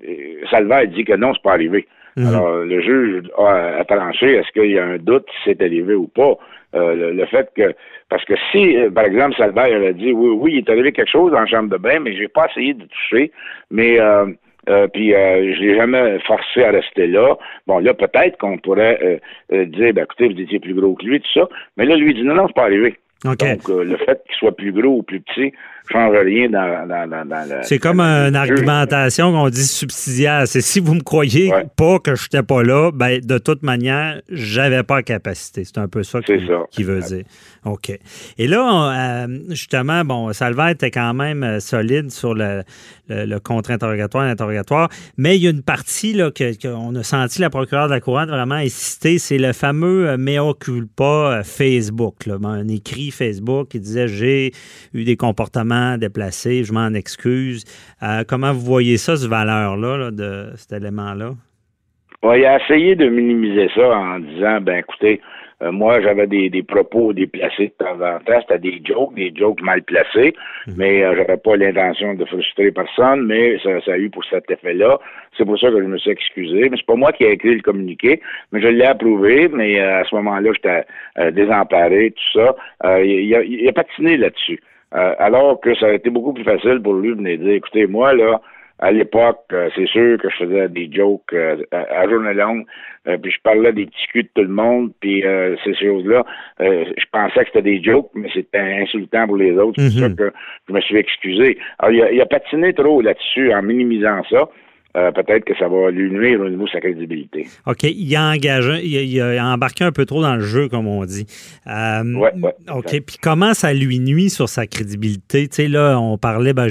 Salvaire 0.49 0.87
dit 0.87 1.03
que 1.03 1.13
non, 1.15 1.33
c'est 1.33 1.43
pas 1.43 1.53
arrivé. 1.53 1.87
Mhm. 2.15 2.27
Alors, 2.27 2.57
le 2.59 2.81
juge 2.81 3.29
a 3.37 3.79
à 3.79 3.85
trancher, 3.85 4.35
est-ce 4.35 4.51
qu'il 4.53 4.71
y 4.71 4.79
a 4.79 4.85
un 4.85 4.97
doute 4.97 5.25
si 5.43 5.49
c'est 5.51 5.61
arrivé 5.61 5.93
ou 5.95 6.07
pas? 6.07 6.35
Euh, 6.75 6.95
le, 6.95 7.11
le 7.13 7.25
fait 7.25 7.49
que, 7.55 7.73
parce 8.09 8.23
que 8.25 8.33
si, 8.51 8.77
euh, 8.77 8.89
par 8.91 9.05
exemple, 9.05 9.35
Salvaire 9.37 9.75
avait 9.75 9.93
dit, 9.93 10.11
oui, 10.11 10.29
oui, 10.39 10.51
il 10.53 10.57
est 10.59 10.69
arrivé 10.69 10.91
quelque 10.91 11.09
chose 11.11 11.31
dans 11.31 11.39
la 11.39 11.45
chambre 11.47 11.69
de 11.69 11.77
bain, 11.77 11.99
mais 11.99 12.15
j'ai 12.15 12.27
pas 12.27 12.47
essayé 12.51 12.73
de 12.73 12.85
toucher, 12.85 13.31
mais, 13.71 13.99
euh, 14.69 14.87
puis 14.87 15.13
euh, 15.13 15.53
je 15.55 15.61
l'ai 15.61 15.75
jamais 15.75 16.19
forcé 16.19 16.63
à 16.63 16.71
rester 16.71 17.07
là. 17.07 17.37
Bon, 17.67 17.79
là, 17.79 17.93
peut-être 17.93 18.37
qu'on 18.37 18.57
pourrait 18.57 18.99
euh, 19.03 19.17
euh, 19.53 19.65
dire, 19.65 19.93
ben, 19.93 20.03
écoutez, 20.03 20.27
vous 20.27 20.39
étiez 20.39 20.59
plus 20.59 20.73
gros 20.73 20.95
que 20.95 21.05
lui, 21.05 21.19
tout 21.19 21.33
ça, 21.33 21.47
mais 21.77 21.85
là, 21.85 21.95
lui, 21.95 22.13
dit, 22.13 22.23
non, 22.23 22.35
non, 22.35 22.47
c'est 22.47 22.55
pas 22.55 22.63
arrivé. 22.63 22.95
Donc, 23.23 23.41
euh, 23.69 23.83
le 23.83 23.97
fait 23.97 24.23
qu'il 24.25 24.35
soit 24.35 24.55
plus 24.55 24.71
gros 24.71 24.99
ou 24.99 25.03
plus 25.03 25.19
petit 25.19 25.51
change 25.91 26.15
rien 26.25 26.49
dans, 26.49 26.87
dans, 26.87 27.09
dans, 27.09 27.25
dans 27.27 27.49
le- 27.49 27.63
C'est 27.63 27.79
comme 27.79 27.99
une 27.99 28.35
argumentation 28.35 29.31
qu'on 29.31 29.49
dit 29.49 29.65
subsidiaire. 29.65 30.43
C'est 30.47 30.61
si 30.61 30.79
vous 30.79 30.93
me 30.93 31.01
croyez 31.01 31.51
Ouais. 31.51 31.65
pas 31.75 31.99
que 31.99 32.15
je 32.15 32.23
n'étais 32.25 32.43
pas 32.43 32.63
là, 32.63 32.91
ben 32.93 33.19
de 33.21 33.37
toute 33.37 33.63
manière, 33.63 34.21
j'avais 34.29 34.83
pas 34.83 34.97
la 34.97 35.03
capacité. 35.03 35.63
C'est 35.63 35.77
un 35.79 35.87
peu 35.87 36.03
ça 36.03 36.19
qu'il 36.21 36.85
veut 36.85 37.01
dire. 37.01 37.23
OK. 37.65 37.91
Et 38.37 38.47
là, 38.47 38.63
on, 38.63 38.89
euh, 38.89 39.37
justement, 39.49 40.05
bon, 40.05 40.31
Salvaire 40.31 40.69
était 40.69 40.91
quand 40.91 41.13
même 41.13 41.43
euh, 41.43 41.59
solide 41.59 42.09
sur 42.09 42.33
le, 42.33 42.63
le, 43.09 43.25
le 43.25 43.39
contre-interrogatoire, 43.39 44.25
l'interrogatoire, 44.25 44.87
mais 45.17 45.35
il 45.35 45.43
y 45.43 45.47
a 45.47 45.49
une 45.49 45.61
partie 45.63 46.13
là, 46.13 46.31
que, 46.31 46.53
qu'on 46.61 46.95
a 46.95 47.03
senti 47.03 47.41
la 47.41 47.49
procureure 47.49 47.87
de 47.87 47.93
la 47.93 47.99
Couronne 47.99 48.29
vraiment 48.29 48.55
insister, 48.55 49.17
c'est 49.17 49.37
le 49.37 49.51
fameux 49.51 50.07
euh, 50.07 50.17
mea 50.17 50.53
culpa 50.57 51.41
Facebook, 51.43 52.25
là, 52.27 52.37
un 52.43 52.67
écrit 52.69 53.11
Facebook 53.11 53.69
qui 53.69 53.79
disait 53.81 54.07
j'ai 54.07 54.51
eu 54.93 55.03
des 55.03 55.17
comportements 55.17 55.78
déplacés, 55.97 56.63
je 56.63 56.73
m'en 56.73 56.93
excuse. 56.93 57.63
Euh, 58.03 58.23
comment 58.27 58.53
vous 58.53 58.65
voyez 58.65 58.97
ça, 58.97 59.15
cette 59.15 59.29
valeur-là, 59.29 59.97
là, 59.97 60.11
de 60.11 60.51
cet 60.55 60.81
élément-là? 60.81 61.31
Il 62.23 62.45
a 62.45 62.61
essayé 62.61 62.95
de 62.95 63.07
minimiser 63.07 63.69
ça 63.73 63.97
en 63.97 64.19
disant, 64.19 64.59
ben 64.59 64.79
écoutez, 64.79 65.21
euh, 65.61 65.71
moi 65.71 66.01
j'avais 66.01 66.27
des, 66.27 66.49
des 66.49 66.63
propos 66.63 67.13
déplacés 67.13 67.73
de 67.79 67.85
temps 67.85 67.95
en 67.95 68.19
temps, 68.19 68.39
c'était 68.41 68.59
des 68.59 68.81
jokes, 68.85 69.13
des 69.15 69.33
jokes 69.35 69.61
mal 69.61 69.81
placés, 69.83 70.33
mais 70.75 71.03
euh, 71.03 71.15
j'avais 71.15 71.37
pas 71.37 71.55
l'intention 71.55 72.13
de 72.13 72.25
frustrer 72.25 72.71
personne, 72.71 73.25
mais 73.25 73.57
ça, 73.59 73.81
ça 73.85 73.93
a 73.93 73.97
eu 73.97 74.09
pour 74.09 74.23
cet 74.25 74.49
effet-là. 74.51 74.99
C'est 75.37 75.45
pour 75.45 75.57
ça 75.59 75.69
que 75.69 75.81
je 75.81 75.87
me 75.87 75.97
suis 75.97 76.11
excusé. 76.11 76.69
Mais 76.69 76.77
c'est 76.77 76.85
pas 76.85 76.95
moi 76.95 77.11
qui 77.13 77.23
ai 77.23 77.31
écrit 77.31 77.55
le 77.55 77.61
communiqué, 77.61 78.21
mais 78.51 78.61
je 78.61 78.67
l'ai 78.67 78.85
approuvé, 78.85 79.47
mais 79.47 79.79
euh, 79.79 80.01
à 80.01 80.03
ce 80.05 80.15
moment-là, 80.15 80.51
j'étais 80.53 81.31
désemparé, 81.31 82.11
tout 82.11 82.39
ça. 82.39 82.55
Il, 83.01 83.35
a, 83.35 83.43
il 83.43 83.67
a 83.67 83.73
patiné 83.73 84.17
là-dessus. 84.17 84.59
Euh, 84.95 85.13
alors 85.19 85.59
que 85.59 85.75
ça 85.75 85.87
a 85.87 85.93
été 85.93 86.09
beaucoup 86.09 86.33
plus 86.33 86.43
facile 86.43 86.79
pour 86.81 86.93
lui 86.95 87.09
de 87.09 87.15
venir 87.15 87.37
dire, 87.39 87.53
écoutez, 87.53 87.85
moi, 87.87 88.13
là, 88.13 88.41
à 88.81 88.91
l'époque, 88.91 89.41
euh, 89.51 89.69
c'est 89.75 89.87
sûr 89.87 90.17
que 90.17 90.29
je 90.29 90.37
faisais 90.37 90.69
des 90.69 90.89
jokes 90.91 91.33
euh, 91.33 91.57
à, 91.71 91.99
à 91.99 92.09
journée 92.09 92.33
longue, 92.33 92.65
euh, 93.07 93.17
puis 93.17 93.29
je 93.31 93.37
parlais 93.43 93.73
des 93.73 93.85
petits 93.87 94.07
culs 94.11 94.23
de 94.23 94.29
tout 94.33 94.41
le 94.47 94.53
monde, 94.53 94.91
puis 95.01 95.23
euh, 95.25 95.55
ces 95.65 95.75
choses-là, 95.75 96.25
euh, 96.61 96.85
je 96.97 97.05
pensais 97.11 97.41
que 97.41 97.47
c'était 97.47 97.61
des 97.61 97.83
jokes, 97.83 98.09
mais 98.15 98.29
c'était 98.33 98.57
insultant 98.81 99.27
pour 99.27 99.35
les 99.35 99.51
autres. 99.57 99.79
C'est 99.81 99.99
pour 99.99 100.09
Mhm. 100.09 100.15
ça 100.15 100.23
que 100.23 100.33
je 100.69 100.73
me 100.73 100.81
suis 100.81 100.97
excusé. 100.97 101.57
Alors, 101.79 101.91
il 101.93 102.01
a, 102.01 102.11
il 102.11 102.21
a 102.21 102.25
patiné 102.25 102.73
trop 102.73 103.01
là-dessus 103.01 103.53
en 103.53 103.61
minimisant 103.61 104.23
ça. 104.29 104.47
Euh, 104.97 105.11
peut-être 105.11 105.45
que 105.45 105.55
ça 105.59 105.67
va 105.67 105.91
lui 105.91 106.09
nuire 106.09 106.41
au 106.41 106.49
niveau 106.49 106.65
de 106.65 106.69
sa 106.71 106.79
crédibilité. 106.79 107.47
OK, 107.67 107.83
il 107.83 108.15
a 108.15 108.31
engagé, 108.31 108.83
il 108.83 109.21
a, 109.21 109.35
il 109.35 109.37
a 109.37 109.45
embarqué 109.45 109.83
un 109.83 109.91
peu 109.91 110.05
trop 110.05 110.23
dans 110.23 110.35
le 110.35 110.41
jeu, 110.41 110.67
comme 110.67 110.87
on 110.87 111.05
dit. 111.05 111.27
Euh, 111.67 112.15
ouais, 112.15 112.31
OK, 112.73 112.99
puis 113.05 113.17
comment 113.21 113.53
ça 113.53 113.71
lui 113.71 113.99
nuit 113.99 114.31
sur 114.31 114.49
sa 114.49 114.65
crédibilité? 114.65 115.47
Tu 115.47 115.55
sais, 115.55 115.67
là, 115.67 115.99
on 115.99 116.17
parlait, 116.17 116.53
ben, 116.53 116.67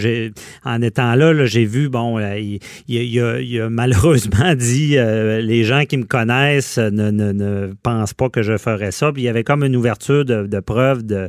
en 0.65 0.83
étant 0.83 1.15
là, 1.15 1.33
là, 1.33 1.47
j'ai 1.47 1.65
vu, 1.65 1.89
bon, 1.89 2.19
euh, 2.19 2.41
il, 2.89 3.21
a, 3.21 3.41
il 3.41 3.61
a 3.61 3.71
malheureusement 3.71 4.53
dit, 4.57 4.99
euh, 4.99 5.41
les 5.41 5.63
gens 5.63 5.85
qui 5.85 5.97
me 5.97 6.05
connaissent 6.05 6.79
ne, 6.79 7.13
ne, 7.13 7.31
ne 7.31 7.73
pensent 7.85 8.15
pas 8.15 8.29
que 8.29 8.43
je 8.43 8.57
ferais 8.57 8.91
ça. 8.91 9.13
Puis 9.13 9.23
il 9.23 9.27
y 9.27 9.29
avait 9.29 9.45
comme 9.45 9.63
une 9.63 9.77
ouverture 9.77 10.25
de, 10.25 10.45
de 10.45 10.59
preuve 10.59 11.07
de, 11.07 11.29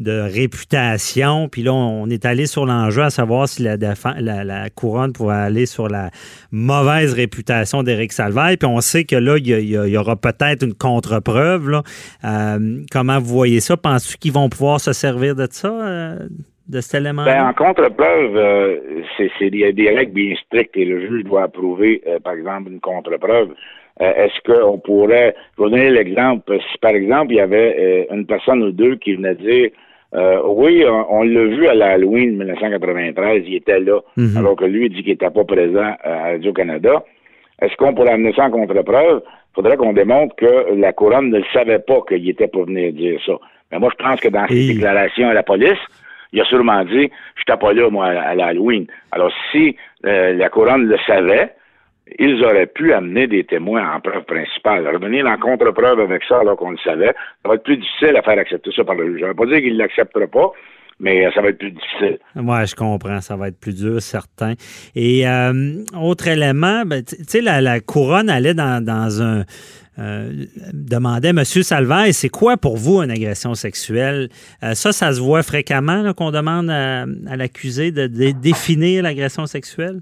de 0.00 0.18
réputation. 0.18 1.48
Puis 1.48 1.62
là, 1.62 1.72
on 1.72 2.10
est 2.10 2.26
allé 2.26 2.46
sur 2.46 2.66
l'enjeu 2.66 3.02
à 3.02 3.10
savoir 3.10 3.48
si 3.48 3.62
la, 3.62 3.76
la 3.76 4.70
couronne 4.70 5.12
pouvait 5.12 5.34
aller 5.34 5.66
sur 5.66 5.88
la 5.88 6.10
mauvaise 6.50 7.12
réputation 7.14 7.82
d'Éric 7.82 8.12
Salvaille. 8.12 8.56
Puis 8.56 8.68
on 8.68 8.80
sait 8.80 9.04
que 9.04 9.16
là, 9.16 9.36
il 9.38 9.46
y, 9.46 9.96
aura 9.96 10.16
peut-être 10.16 10.64
une 10.64 10.74
contre-preuve. 10.74 11.82
Euh, 12.24 12.58
comment 12.90 13.18
vous 13.18 13.34
voyez 13.34 13.60
ça? 13.60 13.76
Penses-tu 13.76 14.18
qu'ils 14.18 14.32
vont 14.32 14.48
pouvoir 14.48 14.80
se 14.80 14.92
servir 14.92 15.34
de 15.34 15.46
ça? 15.50 15.68
euh? 15.68 16.18
de 16.66 16.80
cet 16.80 17.02
élément 17.02 17.26
Ben, 17.26 17.46
en 17.46 17.52
contre-preuve, 17.52 18.36
euh, 18.36 19.02
c'est, 19.18 19.30
il 19.42 19.56
y 19.56 19.64
a 19.64 19.72
des 19.72 19.90
règles 19.90 20.12
bien 20.12 20.34
strictes 20.46 20.74
et 20.78 20.86
le 20.86 21.06
juge 21.06 21.24
doit 21.24 21.42
approuver, 21.42 22.02
par 22.22 22.32
exemple, 22.32 22.70
une 22.70 22.80
contre-preuve. 22.80 23.50
Est-ce 24.00 24.40
qu'on 24.50 24.78
pourrait, 24.78 25.36
je 25.58 25.62
vais 25.62 25.70
donner 25.70 25.90
l'exemple, 25.90 26.58
si 26.72 26.78
par 26.78 26.92
exemple, 26.92 27.32
il 27.32 27.36
y 27.36 27.40
avait 27.40 28.08
une 28.10 28.24
personne 28.24 28.62
ou 28.62 28.72
deux 28.72 28.96
qui 28.96 29.14
venait 29.14 29.34
dire, 29.34 29.70
euh, 30.14 30.40
oui, 30.46 30.84
on, 30.86 31.06
on 31.18 31.22
l'a 31.22 31.44
vu 31.44 31.66
à 31.68 31.74
l'Halloween 31.74 32.36
1993, 32.38 33.42
il 33.46 33.56
était 33.56 33.80
là, 33.80 34.00
Mhm. 34.16 34.36
alors 34.36 34.56
que 34.56 34.64
lui, 34.64 34.88
dit 34.90 35.02
qu'il 35.02 35.12
n'était 35.12 35.30
pas 35.30 35.44
présent 35.44 35.94
à 36.02 36.22
Radio-Canada. 36.30 37.02
Est-ce 37.60 37.74
qu'on 37.76 37.94
pourrait 37.94 38.12
amener 38.12 38.32
ça 38.34 38.44
en 38.44 38.50
contre-preuve? 38.50 39.22
Il 39.26 39.54
faudrait 39.54 39.76
qu'on 39.76 39.92
démontre 39.92 40.34
que 40.36 40.74
la 40.74 40.92
couronne 40.92 41.30
ne 41.30 41.38
le 41.38 41.44
savait 41.52 41.78
pas 41.78 42.00
qu'il 42.08 42.28
était 42.28 42.48
pas 42.48 42.62
venu 42.64 42.90
dire 42.92 43.20
ça. 43.24 43.34
Mais 43.70 43.78
moi, 43.78 43.90
je 43.96 44.02
pense 44.04 44.20
que 44.20 44.28
dans 44.28 44.46
ses 44.48 44.74
déclarations 44.74 45.28
à 45.28 45.34
la 45.34 45.42
police, 45.44 45.78
il 46.32 46.40
a 46.40 46.44
sûrement 46.44 46.84
dit 46.84 47.10
Je 47.36 47.42
n'étais 47.48 47.58
pas 47.60 47.72
là, 47.72 47.88
moi, 47.90 48.06
à 48.06 48.34
l'Halloween. 48.34 48.86
Alors, 49.12 49.32
si 49.52 49.76
euh, 50.06 50.32
la 50.34 50.48
couronne 50.48 50.86
le 50.86 50.96
savait, 51.06 51.50
ils 52.18 52.44
auraient 52.44 52.66
pu 52.66 52.92
amener 52.92 53.26
des 53.26 53.44
témoins 53.44 53.94
en 53.94 54.00
preuve 54.00 54.24
principale. 54.24 54.86
Revenir 54.86 55.26
en 55.26 55.38
contre-preuve 55.38 56.00
avec 56.00 56.22
ça 56.24 56.40
alors 56.40 56.56
qu'on 56.56 56.70
le 56.70 56.78
savait, 56.78 57.14
ça 57.42 57.48
va 57.48 57.54
être 57.54 57.62
plus 57.62 57.78
difficile 57.78 58.16
à 58.16 58.22
faire 58.22 58.38
accepter 58.38 58.70
ça 58.74 58.84
par 58.84 58.94
le 58.94 59.06
juge. 59.06 59.20
Je 59.20 59.24
ne 59.24 59.30
vais 59.30 59.34
pas 59.34 59.46
dire 59.46 59.58
qu'il 59.58 59.74
ne 59.74 59.78
l'acceptera 59.78 60.26
pas, 60.26 60.52
mais 61.00 61.26
euh, 61.26 61.30
ça 61.34 61.40
va 61.40 61.48
être 61.48 61.58
plus 61.58 61.70
difficile. 61.70 62.18
Oui, 62.36 62.66
je 62.66 62.74
comprends. 62.74 63.20
Ça 63.20 63.36
va 63.36 63.48
être 63.48 63.58
plus 63.58 63.74
dur, 63.74 64.02
certain. 64.02 64.52
Et 64.94 65.26
euh, 65.26 65.82
autre 65.98 66.28
élément, 66.28 66.82
ben, 66.84 67.02
tu 67.02 67.16
sais, 67.26 67.40
la, 67.40 67.80
couronne 67.80 68.28
allait 68.28 68.54
dans, 68.54 69.22
un. 69.22 69.44
euh, 69.98 70.44
demandait 70.74 71.30
M. 71.30 71.42
Salvaire, 71.42 72.12
c'est 72.12 72.28
quoi 72.28 72.58
pour 72.58 72.76
vous 72.76 73.00
une 73.00 73.10
agression 73.10 73.54
sexuelle? 73.54 74.28
Euh, 74.62 74.74
ça, 74.74 74.92
ça 74.92 75.10
se 75.14 75.20
voit 75.20 75.42
fréquemment 75.42 76.12
qu'on 76.12 76.30
demande 76.30 76.68
à, 76.68 77.06
l'accusé 77.34 77.92
de 77.92 78.06
définir 78.32 79.04
l'agression 79.04 79.46
sexuelle? 79.46 80.00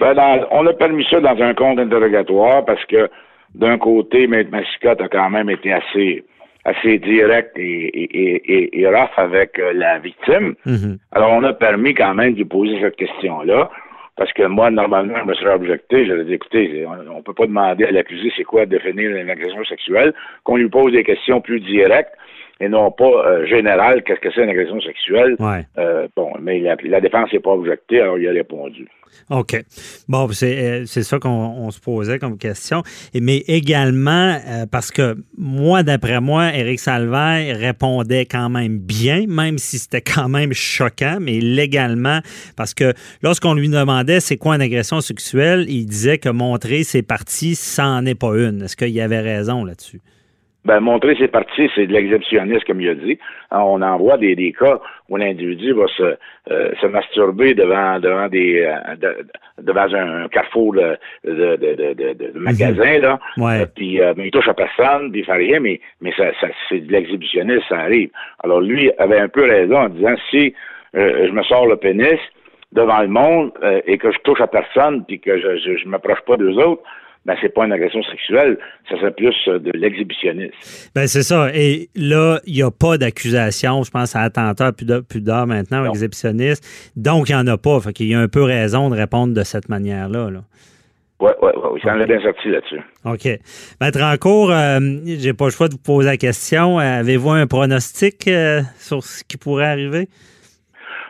Ben, 0.00 0.14
dans- 0.14 0.46
on 0.50 0.66
a 0.66 0.72
permis 0.72 1.04
ça 1.10 1.20
dans 1.20 1.40
un 1.42 1.54
compte 1.54 1.78
interrogatoire 1.78 2.64
parce 2.64 2.84
que 2.86 3.08
d'un 3.54 3.78
côté, 3.78 4.26
Maître 4.26 4.50
Massicotte 4.50 5.00
a 5.00 5.08
quand 5.08 5.30
même 5.30 5.50
été 5.50 5.72
assez 5.72 6.24
assez 6.66 6.98
direct 6.98 7.52
et, 7.58 7.62
et, 7.62 8.36
et, 8.54 8.80
et 8.80 8.86
rough 8.88 9.10
avec 9.18 9.58
euh, 9.58 9.72
la 9.74 9.98
victime. 9.98 10.54
Mhm. 10.64 10.96
Alors, 11.12 11.32
on 11.32 11.44
a 11.44 11.52
permis 11.52 11.92
quand 11.92 12.14
même 12.14 12.32
de 12.32 12.38
lui 12.38 12.44
poser 12.46 12.80
cette 12.80 12.96
question-là. 12.96 13.70
Parce 14.16 14.32
que 14.32 14.44
moi, 14.44 14.70
normalement, 14.70 15.18
je 15.18 15.24
me 15.28 15.34
serais 15.34 15.54
objecté. 15.54 16.06
J'aurais 16.06 16.24
dit, 16.24 16.34
écoutez, 16.34 16.86
on 16.86 17.16
ne 17.18 17.22
peut 17.22 17.34
pas 17.34 17.46
demander 17.46 17.84
à 17.84 17.90
l'accusé 17.90 18.32
c'est 18.36 18.44
quoi 18.44 18.64
définir 18.64 19.10
une 19.14 19.28
agression 19.28 19.62
sexuelle, 19.64 20.14
qu'on 20.44 20.56
lui 20.56 20.68
pose 20.70 20.92
des 20.92 21.02
questions 21.02 21.40
plus 21.40 21.60
directes 21.60 22.12
et 22.60 22.68
non 22.68 22.90
pas 22.90 23.04
euh, 23.04 23.46
générales, 23.46 24.02
qu'est-ce 24.04 24.20
que 24.20 24.28
c'est 24.34 24.42
une 24.42 24.50
agression 24.50 24.80
sexuelle. 24.80 25.36
Ouais. 25.38 25.66
Euh, 25.78 26.08
bon, 26.16 26.32
mais 26.40 26.60
la, 26.60 26.76
la 26.84 27.00
défense 27.00 27.32
n'est 27.32 27.40
pas 27.40 27.50
objectée, 27.52 28.00
alors 28.00 28.18
il 28.18 28.28
a 28.28 28.32
répondu. 28.32 28.88
OK. 29.30 29.64
Bon, 30.08 30.28
c'est 30.32 30.58
euh, 30.58 30.84
c'est 30.86 31.02
ça 31.02 31.18
qu'on 31.18 31.28
on 31.30 31.70
se 31.70 31.80
posait 31.80 32.18
comme 32.18 32.36
question. 32.38 32.82
Mais 33.14 33.38
également, 33.46 34.36
euh, 34.46 34.66
parce 34.70 34.90
que 34.90 35.16
moi, 35.38 35.82
d'après 35.82 36.20
moi, 36.20 36.54
Éric 36.54 36.80
Salvaire 36.80 37.58
répondait 37.58 38.26
quand 38.26 38.50
même 38.50 38.78
bien, 38.78 39.26
même 39.28 39.58
si 39.58 39.78
c'était 39.78 40.02
quand 40.02 40.28
même 40.28 40.52
choquant, 40.52 41.18
mais 41.20 41.40
légalement, 41.40 42.20
parce 42.56 42.74
que 42.74 42.92
lorsqu'on 43.22 43.54
lui 43.54 43.68
demandait 43.68 44.20
c'est 44.20 44.36
quoi 44.36 44.56
une 44.56 44.62
agression 44.62 45.00
sexuelle, 45.00 45.66
il 45.68 45.86
disait 45.86 46.18
que 46.18 46.28
montrer 46.28 46.82
ses 46.82 47.02
parties, 47.02 47.54
ça 47.54 47.84
n'en 47.84 48.04
est 48.06 48.18
pas 48.18 48.34
une. 48.36 48.62
Est-ce 48.62 48.76
qu'il 48.76 48.90
y 48.90 49.00
avait 49.00 49.20
raison 49.20 49.64
là-dessus? 49.64 50.00
Ben, 50.64 50.80
montrer 50.80 51.14
ses 51.16 51.28
parties, 51.28 51.68
c'est 51.74 51.86
de 51.86 51.92
l'exhibitionnisme, 51.92 52.64
comme 52.66 52.80
il 52.80 52.88
a 52.88 52.94
dit. 52.94 53.18
On 53.50 53.82
en 53.82 53.98
voit 53.98 54.16
des, 54.16 54.34
des 54.34 54.52
cas 54.52 54.80
où 55.10 55.16
l'individu 55.18 55.72
va 55.74 55.86
se, 55.88 56.16
euh, 56.50 56.70
se 56.80 56.86
masturber 56.86 57.52
devant 57.54 57.98
devant 58.00 58.28
des 58.28 58.62
euh, 58.62 58.96
de- 58.96 59.26
devant 59.62 59.92
un, 59.92 60.26
carrefour 60.28 60.72
de, 60.72 60.96
de, 61.24 61.56
de, 61.56 62.14
de, 62.14 62.38
magasin, 62.38 62.98
là. 62.98 63.18
Ouais. 63.36 63.60
Euh, 63.60 63.66
puis 63.74 64.00
euh, 64.00 64.14
mais 64.16 64.28
il 64.28 64.30
touche 64.30 64.48
à 64.48 64.54
personne, 64.54 65.10
puis 65.12 65.20
il 65.20 65.24
fait 65.26 65.32
rien, 65.34 65.60
mais, 65.60 65.80
mais 66.00 66.12
ça, 66.16 66.32
ça 66.40 66.48
c'est 66.70 66.80
de 66.80 66.90
l'exhibitionnisme, 66.90 67.62
ça 67.68 67.80
arrive. 67.80 68.08
Alors 68.42 68.62
lui 68.62 68.90
avait 68.98 69.20
un 69.20 69.28
peu 69.28 69.44
raison 69.44 69.76
en 69.76 69.88
disant 69.90 70.14
si 70.30 70.54
euh, 70.96 71.26
je 71.28 71.32
me 71.32 71.42
sors 71.42 71.66
le 71.66 71.76
pénis 71.76 72.18
devant 72.72 73.02
le 73.02 73.08
monde 73.08 73.52
euh, 73.62 73.82
et 73.86 73.98
que 73.98 74.10
je 74.10 74.18
touche 74.20 74.40
à 74.40 74.46
personne 74.46 75.04
puis 75.04 75.20
que 75.20 75.38
je 75.38 75.58
je, 75.58 75.76
je 75.76 75.88
m'approche 75.88 76.22
pas 76.26 76.36
d'eux 76.38 76.54
autres, 76.56 76.82
ben 77.26 77.36
c'est 77.40 77.52
pas 77.52 77.64
une 77.64 77.72
agression 77.72 78.02
sexuelle, 78.02 78.58
ça 78.88 78.96
serait 78.96 79.12
plus 79.12 79.34
euh, 79.48 79.58
de 79.58 79.70
l'exhibitionnisme. 79.72 80.54
Ben 80.94 81.06
c'est 81.06 81.22
ça. 81.22 81.48
Et 81.54 81.88
là, 81.94 82.38
il 82.46 82.54
n'y 82.54 82.62
a 82.62 82.70
pas 82.70 82.98
d'accusation, 82.98 83.82
je 83.82 83.90
pense, 83.90 84.14
à 84.14 84.20
attentat 84.20 84.72
pudeur, 84.72 85.02
pudeur 85.08 85.46
maintenant, 85.46 85.86
exhibitionniste. 85.86 86.64
Donc, 86.96 87.28
il 87.28 87.34
n'y 87.34 87.40
en 87.40 87.46
a 87.46 87.56
pas. 87.56 87.80
Fait 87.80 87.92
qu'il 87.92 88.08
y 88.08 88.14
a 88.14 88.20
un 88.20 88.28
peu 88.28 88.42
raison 88.42 88.90
de 88.90 88.96
répondre 88.96 89.34
de 89.34 89.42
cette 89.42 89.68
manière-là. 89.68 90.30
Là. 90.30 90.40
Ouais, 91.20 91.32
ouais, 91.40 91.52
oui, 91.72 91.80
ça 91.82 91.94
en 91.94 92.00
est 92.00 92.06
bien 92.06 92.20
sorti 92.20 92.48
là-dessus. 92.48 92.80
OK. 93.04 93.40
Maître 93.80 94.00
Rancourt, 94.00 94.50
euh, 94.50 94.80
j'ai 95.06 95.32
pas 95.32 95.46
le 95.46 95.50
choix 95.50 95.68
de 95.68 95.72
vous 95.74 95.82
poser 95.82 96.10
la 96.10 96.16
question. 96.16 96.78
Avez-vous 96.78 97.30
un 97.30 97.46
pronostic 97.46 98.28
euh, 98.28 98.60
sur 98.76 99.02
ce 99.02 99.24
qui 99.24 99.38
pourrait 99.38 99.66
arriver? 99.66 100.08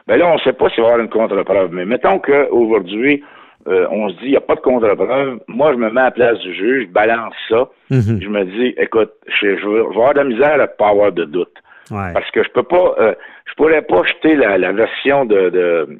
Ben 0.07 0.19
là, 0.19 0.29
on 0.29 0.35
ne 0.35 0.41
sait 0.41 0.53
pas 0.53 0.69
s'il 0.69 0.83
va 0.83 0.91
y 0.91 0.93
avoir 0.93 1.01
une 1.01 1.11
contre-preuve, 1.11 1.73
mais 1.73 1.87
mettons 1.87 2.19
qu'aujourd'hui, 2.19 3.25
euh, 3.69 3.87
on 3.91 4.09
se 4.11 4.15
dit, 4.17 4.25
il 4.27 4.31
n'y 4.31 4.37
a 4.37 4.41
pas 4.41 4.55
de 4.57 4.61
contre-preuve. 4.61 5.41
Moi, 5.49 5.73
je 5.73 5.79
me 5.79 5.91
mets 5.91 6.01
à 6.01 6.05
la 6.05 6.11
place 6.11 6.39
du 6.41 6.53
juge, 6.55 6.85
je 6.87 6.93
balance 6.93 7.35
ça. 7.49 7.69
Mhm. 7.91 8.21
Je 8.23 8.29
me 8.29 8.45
dis, 8.45 8.75
écoute, 8.77 9.13
je, 9.29 9.57
je 9.57 9.69
vais 9.69 9.81
avoir 9.81 10.13
de 10.15 10.19
la 10.19 10.25
misère 10.25 10.53
à 10.55 10.59
ne 10.59 10.67
pas 10.67 10.89
avoir 10.89 11.13
de 11.13 11.25
doute. 11.25 11.55
Ouais. 11.91 12.13
Parce 12.13 12.31
que 12.31 12.43
je 12.43 12.49
peux 12.51 12.63
pas, 12.63 12.95
euh, 12.99 13.15
je 13.47 13.55
pourrais 13.55 13.83
pas 13.83 14.03
jeter 14.05 14.35
la, 14.37 14.57
la 14.59 14.73
version 14.73 15.25
de, 15.27 15.51
de, 15.51 15.99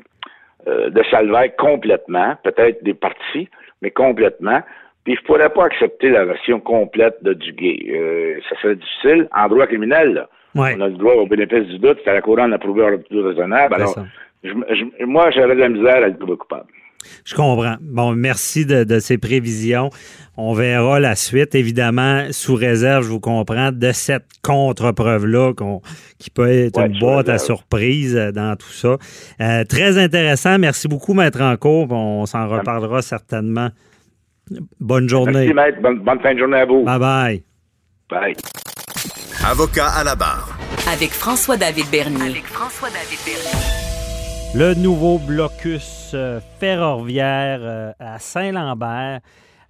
euh, 0.67 0.91
de 0.91 1.03
Salvaire 1.11 1.55
complètement, 1.57 2.35
peut-être 2.43 2.83
des 2.85 2.95
parties, 2.95 3.49
mais 3.83 3.91
complètement. 3.91 4.61
Puis 5.05 5.17
je 5.17 5.23
pourrais 5.27 5.51
pas 5.51 5.65
accepter 5.67 6.09
la 6.09 6.25
version 6.25 6.61
complète 6.61 7.23
de 7.23 7.35
Duguay. 7.35 8.41
Ça 8.49 8.57
serait 8.63 8.77
difficile 8.77 9.29
en 9.37 9.49
droit 9.49 9.67
criminel. 9.67 10.15
Là. 10.15 10.29
Ouais. 10.55 10.75
On 10.79 10.81
a 10.81 10.89
le 10.89 10.95
droit 10.95 11.15
au 11.15 11.27
bénéfice 11.27 11.67
du 11.69 11.79
doute, 11.79 11.99
c'est 12.03 12.11
à 12.11 12.15
la 12.15 12.23
couronne 12.23 12.53
d'approuver 12.53 12.87
un 12.87 12.97
tout 12.99 13.23
raisonnable. 13.23 13.75
Alors, 13.75 13.95
je, 14.43 14.51
je- 14.71 15.05
moi, 15.05 15.31
j'aurais 15.31 15.55
de 15.57 15.61
la 15.61 15.69
misère 15.69 15.97
à 15.97 16.09
le 16.09 16.17
trouver 16.17 16.37
coupable. 16.39 16.67
Je 17.25 17.35
comprends. 17.35 17.77
Bon, 17.81 18.13
merci 18.13 18.67
de, 18.67 18.85
de 18.85 18.99
ces 18.99 19.19
prévisions. 19.19 19.91
On 20.37 20.53
verra 20.53 20.99
la 20.99 21.15
suite, 21.15 21.55
évidemment, 21.55 22.27
sous 22.33 22.57
réserve, 22.57 23.05
je 23.05 23.09
vous 23.11 23.21
comprends, 23.21 23.71
de 23.71 23.93
cette 23.93 24.27
contre-preuve-là 24.43 25.53
qui 26.19 26.31
peut 26.31 26.49
être 26.49 26.79
Ouais, 26.79 26.87
une 26.87 26.99
boîte 26.99 27.29
à 27.29 27.39
surprise 27.39 28.17
euh, 28.17 28.33
dans 28.33 28.57
tout 28.57 28.73
ça. 28.73 28.97
Euh, 29.41 29.65
très 29.65 29.97
intéressant. 29.97 30.59
Merci 30.59 30.89
beaucoup, 30.89 31.15
Maître 31.15 31.39
Rancourt. 31.39 31.91
On 31.93 32.27
s'en 32.27 32.49
reparlera 32.49 33.01
certainement. 33.03 33.69
Bonne 34.81 35.09
journée. 35.09 35.53
Merci, 35.53 35.55
maître. 35.55 35.81
Bonne, 35.81 36.01
bonne 36.01 36.21
fin 36.21 36.35
de 36.35 36.39
journée 36.39 36.59
à 36.59 36.67
vous. 36.67 36.85
Bye 36.85 36.99
bye. 36.99 37.43
Bye. 38.11 38.35
Avocat 39.47 39.89
à 39.89 40.05
la 40.05 40.17
barre. 40.17 40.59
Avec 40.93 41.11
François-David 41.11 41.87
Bernier. 41.91 42.31
Avec 42.31 42.45
François-David 42.45 43.19
Bernier. 43.25 43.94
Le 44.57 44.73
nouveau 44.75 45.19
blocus 45.19 46.13
euh, 46.15 46.39
ferroviaire 46.61 47.59
euh, 47.61 47.93
à 47.99 48.21
Saint-Lambert. 48.21 49.19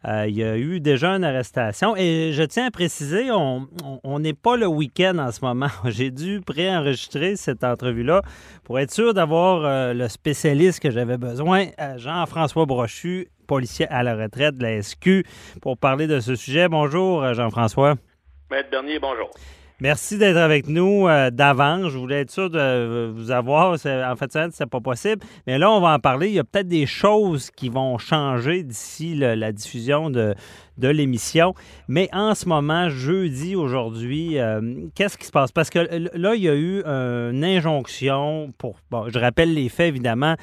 Euh, 0.07 0.27
il 0.29 0.37
y 0.37 0.45
a 0.45 0.59
eu 0.59 0.79
déjà 0.79 1.13
une 1.13 1.25
arrestation. 1.25 1.97
Et 1.97 2.33
je 2.35 2.43
tiens 2.43 2.67
à 2.67 2.71
préciser, 2.71 3.31
on 3.31 4.19
n'est 4.19 4.35
pas 4.35 4.59
le 4.59 4.67
week-end 4.67 5.17
en 5.17 5.33
ce 5.33 5.43
moment. 5.43 5.69
J'ai 5.87 6.11
dû 6.11 6.43
préenregistrer 6.43 7.37
cette 7.37 7.65
entrevue-là 7.65 8.21
pour 8.63 8.79
être 8.79 8.91
sûr 8.91 9.15
d'avoir 9.15 9.95
le 9.95 10.09
spécialiste 10.09 10.81
que 10.81 10.91
j'avais 10.91 11.17
besoin, 11.17 11.69
Jean-François 11.97 12.67
Brochu, 12.67 13.29
policier 13.47 13.89
à 13.89 14.03
la 14.03 14.15
retraite 14.15 14.59
de 14.59 14.65
la 14.65 14.83
SQ, 14.83 15.25
pour 15.63 15.79
parler 15.79 16.07
de 16.07 16.21
ce 16.21 16.35
sujet. 16.35 16.69
Bonjour, 16.69 17.33
Jean-François. 17.33 17.95
Maître 18.51 18.69
Bernier, 18.71 18.99
bonjour. 18.99 19.31
Merci 19.81 20.19
d'être 20.19 20.37
avec 20.37 20.69
nous 20.69 21.09
euh, 21.09 21.31
d'avance. 21.31 21.89
Je 21.91 21.99
voulais 21.99 22.21
être 22.21 22.31
sûr 22.31 22.49
de 22.49 22.59
euh, 22.59 23.13
vous 23.15 23.33
avoir. 23.33 23.73
En 23.73 24.17
fait, 24.17 24.39
c'est 24.53 24.67
pas 24.67 24.81
possible. 24.81 25.25
Mais 25.47 25.59
là, 25.59 25.71
on 25.71 25.81
va 25.81 25.95
en 25.95 25.99
parler. 25.99 26.29
Il 26.29 26.35
y 26.35 26.39
a 26.39 26.45
peut-être 26.45 26.69
des 26.69 26.87
choses 26.87 27.51
qui 27.51 27.69
vont 27.69 27.99
changer 27.99 28.63
d'ici 28.63 29.15
la 29.17 29.53
diffusion 29.53 30.11
de, 30.11 30.35
de 30.79 30.89
l'émission. 30.89 31.55
Mais 31.89 32.09
en 32.13 32.35
ce 32.35 32.49
moment, 32.49 32.89
jeudi, 32.89 33.57
aujourd'hui, 33.57 34.39
euh, 34.39 34.61
qu'est-ce 34.95 35.17
qui 35.19 35.27
se 35.27 35.33
passe? 35.33 35.53
Parce 35.53 35.71
que 35.71 35.79
là, 36.15 36.35
il 36.35 36.43
y 36.43 36.49
a 36.49 36.55
eu 36.55 36.83
une 36.85 37.45
injonction 37.45 38.53
pour. 38.59 38.77
Bon, 38.91 39.09
je 39.09 39.19
rappelle 39.19 39.55
les 39.55 39.69
faits, 39.69 39.89
évidemment. 39.89 40.35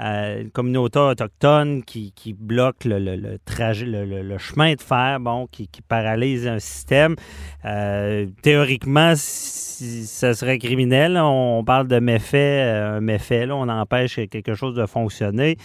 Euh, 0.00 0.42
une 0.42 0.50
communauté 0.50 0.98
autochtone 0.98 1.82
qui, 1.84 2.12
qui 2.12 2.32
bloque 2.32 2.84
le, 2.84 2.98
le- 2.98 3.38
trajet, 3.44 3.86
le 3.86 4.38
chemin 4.38 4.74
de 4.74 4.80
fer, 4.80 5.18
bon, 5.20 5.46
qui, 5.50 5.68
qui 5.68 5.82
paralyse 5.82 6.46
un 6.46 6.58
système. 6.58 7.14
Euh, 7.64 8.26
théoriquement, 8.42 9.12
si 9.16 10.04
ça 10.06 10.34
serait 10.34 10.58
criminel. 10.58 11.18
On 11.18 11.62
parle 11.64 11.88
de 11.88 11.98
méfait, 11.98 12.62
euh, 12.64 12.96
un 12.96 13.00
méfait. 13.00 13.46
là, 13.46 13.56
on 13.56 13.68
empêche 13.68 14.16
quelque 14.30 14.54
chose 14.54 14.74
de 14.74 14.86
fonctionner. 14.86 15.56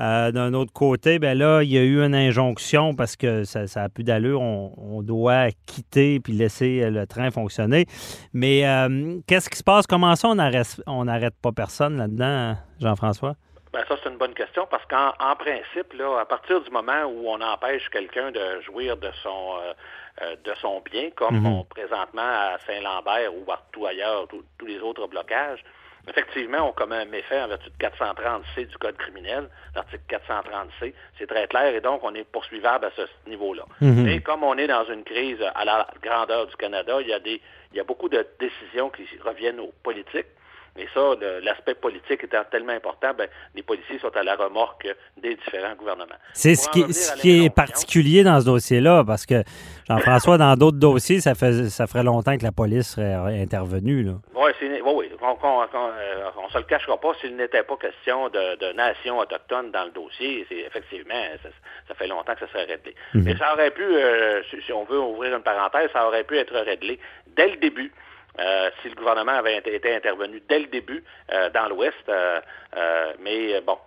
Euh, 0.00 0.30
d'un 0.30 0.54
autre 0.54 0.72
côté, 0.72 1.18
ben 1.18 1.36
là, 1.36 1.62
il 1.62 1.70
y 1.70 1.78
a 1.78 1.82
eu 1.82 2.04
une 2.04 2.14
injonction 2.14 2.94
parce 2.94 3.16
que 3.16 3.44
ça, 3.44 3.66
ça 3.66 3.84
a 3.84 3.88
plus 3.88 4.04
d'allure. 4.04 4.40
On, 4.40 5.02
doit 5.02 5.50
quitter 5.66 6.20
puis 6.20 6.32
laisser 6.32 6.90
le 6.90 7.06
train 7.06 7.30
fonctionner. 7.30 7.86
Mais 8.32 8.62
qu'est-ce 9.26 9.48
qui 9.48 9.56
se 9.56 9.64
passe? 9.64 9.86
Comment 9.86 10.16
ça, 10.16 10.28
on 10.28 11.04
n'arrête 11.04 11.34
pas 11.40 11.52
personne 11.52 11.96
là-dedans, 11.96 12.56
Jean-François? 12.80 13.34
Ben 13.72 13.84
ça, 13.86 13.96
c'est 14.02 14.10
une 14.10 14.18
bonne 14.18 14.34
question 14.34 14.66
parce 14.70 14.84
qu'en 14.86 15.36
principe, 15.36 15.92
là, 15.94 16.20
à 16.20 16.24
partir 16.24 16.60
du 16.60 16.70
moment 16.70 17.04
où 17.04 17.28
on 17.28 17.40
empêche 17.40 17.88
quelqu'un 17.90 18.30
de 18.32 18.60
jouir 18.62 18.96
de 18.96 19.10
son 19.22 19.58
euh, 20.22 20.34
de 20.42 20.52
son 20.60 20.80
bien, 20.80 21.10
comme 21.10 21.38
mhm. 21.38 21.64
présentement 21.70 22.22
à 22.22 22.56
Saint-Lambert 22.66 23.32
ou 23.36 23.44
partout 23.44 23.86
ailleurs, 23.86 24.26
tous 24.26 24.66
les 24.66 24.80
autres 24.80 25.06
blocages, 25.06 25.62
effectivement, 26.06 26.68
on 26.68 26.72
commet 26.72 26.96
un 26.96 27.04
méfait 27.06 27.40
en 27.40 27.48
vertu 27.48 27.70
de 27.70 27.84
430C 27.84 28.66
du 28.66 28.78
Code 28.78 28.96
criminel, 28.96 29.48
l'article 29.74 30.02
430C. 30.08 30.94
C'est 31.18 31.26
très 31.26 31.46
clair 31.48 31.74
et 31.74 31.80
donc 31.80 32.02
on 32.04 32.14
est 32.14 32.24
poursuivable 32.24 32.86
à 32.86 32.90
ce 32.96 33.02
niveau-là. 33.28 33.64
Mhm. 33.80 34.04
Mais 34.04 34.20
comme 34.20 34.42
on 34.44 34.56
est 34.56 34.66
dans 34.66 34.84
une 34.84 35.04
crise 35.04 35.42
à 35.54 35.64
la 35.64 35.86
grandeur 36.02 36.46
du 36.46 36.56
Canada, 36.56 36.98
il 37.00 37.08
y 37.08 37.12
a 37.12 37.20
des 37.20 37.40
il 37.72 37.76
y 37.76 37.80
a 37.80 37.84
beaucoup 37.84 38.08
de 38.08 38.26
décisions 38.40 38.90
qui 38.90 39.06
reviennent 39.24 39.60
aux 39.60 39.72
politiques. 39.82 40.26
Et 40.78 40.88
ça, 40.94 41.14
l'aspect 41.42 41.74
politique 41.74 42.24
étant 42.24 42.42
tellement 42.50 42.72
important, 42.72 43.12
ben, 43.16 43.28
les 43.54 43.62
policiers 43.62 43.98
sont 43.98 44.14
à 44.16 44.22
la 44.22 44.36
remorque 44.36 44.86
des 45.16 45.34
différents 45.34 45.74
gouvernements. 45.74 46.14
C'est 46.32 46.54
ce 46.54 46.68
qui, 46.68 46.92
ce 46.92 47.14
qui 47.20 47.44
est 47.44 47.54
particulier 47.54 48.22
dans 48.22 48.40
ce 48.40 48.46
dossier-là, 48.46 49.04
parce 49.04 49.26
que 49.26 49.42
Jean-François, 49.88 50.38
dans 50.38 50.54
d'autres 50.54 50.78
dossiers, 50.78 51.20
ça, 51.20 51.34
fait, 51.34 51.68
ça 51.70 51.86
ferait 51.86 52.04
longtemps 52.04 52.36
que 52.36 52.44
la 52.44 52.52
police 52.52 52.94
serait 52.94 53.40
intervenue. 53.40 54.06
Oui, 54.34 54.50
oui, 54.94 55.10
on, 55.22 56.42
ne 56.44 56.48
se 56.50 56.58
le 56.58 56.64
cachera 56.64 56.98
pas. 56.98 57.12
S'il 57.20 57.36
n'était 57.36 57.62
pas 57.62 57.76
question 57.76 58.28
de, 58.28 58.56
de 58.56 58.72
nation 58.72 59.18
autochtone 59.18 59.70
dans 59.70 59.84
le 59.84 59.90
dossier, 59.90 60.46
effectivement, 60.50 61.14
ça, 61.88 61.94
fait 61.94 62.06
longtemps 62.06 62.34
que 62.34 62.40
ça 62.40 62.48
serait 62.48 62.64
réglé. 62.64 62.94
Mhm. 63.14 63.22
Mais 63.24 63.36
ça 63.36 63.52
aurait 63.54 63.70
pu, 63.70 63.82
euh, 63.82 64.42
si 64.64 64.72
on 64.72 64.84
veut 64.84 65.00
ouvrir 65.00 65.36
une 65.36 65.42
parenthèse, 65.42 65.90
ça 65.92 66.06
aurait 66.06 66.24
pu 66.24 66.36
être 66.38 66.54
réglé 66.54 66.98
dès 67.36 67.48
le 67.48 67.56
début. 67.56 67.92
Euh, 68.40 68.70
si 68.80 68.88
le 68.88 68.94
gouvernement 68.94 69.32
avait 69.32 69.56
été 69.56 69.94
intervenu 69.94 70.40
dès 70.48 70.60
le 70.60 70.66
début 70.66 71.02
euh, 71.32 71.50
dans 71.50 71.68
l'Ouest. 71.68 72.08
Euh, 72.08 72.40
mais 73.18 73.60
bon, 73.62 73.78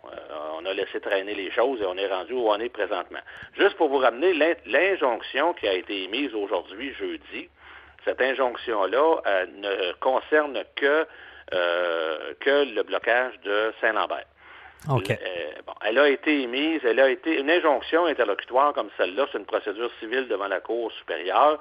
on 0.57 0.65
a 0.65 0.73
laissé 0.73 0.99
traîner 0.99 1.33
les 1.33 1.51
choses 1.51 1.81
et 1.81 1.85
on 1.85 1.95
est 1.95 2.07
rendu 2.07 2.33
où 2.33 2.49
on 2.49 2.59
est 2.59 2.69
présentement. 2.69 3.19
Juste 3.57 3.75
pour 3.77 3.87
vous 3.87 3.99
ramener 3.99 4.33
l'injonction 4.65 5.53
qui 5.53 5.67
a 5.67 5.73
été 5.73 6.03
émise 6.03 6.33
aujourd'hui, 6.35 6.93
jeudi, 6.95 7.49
cette 8.03 8.19
injonction-là 8.19 9.45
ne 9.55 9.93
concerne 9.99 10.63
que, 10.75 11.05
que 11.51 12.73
le 12.73 12.83
blocage 12.83 13.39
de 13.45 13.73
Saint-Lambert. 13.79 14.25
elle 15.85 15.99
a 15.99 16.09
été 16.09 16.41
émise, 16.41 16.81
elle 16.83 16.99
a 16.99 17.09
été 17.09 17.39
une 17.39 17.49
injonction 17.49 18.05
interlocutoire 18.05 18.73
comme 18.73 18.89
celle-là, 18.97 19.27
c'est 19.31 19.37
une 19.37 19.45
procédure 19.45 19.91
civile 19.99 20.27
devant 20.27 20.47
la 20.47 20.59
Cour 20.59 20.91
supérieure. 20.93 21.59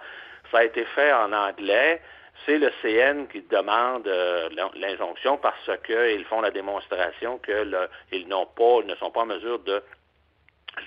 Ça 0.50 0.58
a 0.58 0.64
été 0.64 0.84
fait 0.86 1.12
en 1.12 1.32
anglais 1.32 2.00
c'est 2.46 2.58
le 2.58 2.70
CN 2.82 3.26
qui 3.26 3.42
demande 3.42 4.06
euh, 4.06 4.48
l'injonction 4.74 5.36
parce 5.38 5.70
qu'ils 5.86 6.24
font 6.24 6.40
la 6.40 6.50
démonstration 6.50 7.38
qu'ils 7.38 8.28
n'ont 8.28 8.46
pas, 8.46 8.82
ne 8.84 8.94
sont 8.96 9.10
pas 9.10 9.20
en 9.20 9.26
mesure 9.26 9.58
de 9.60 9.82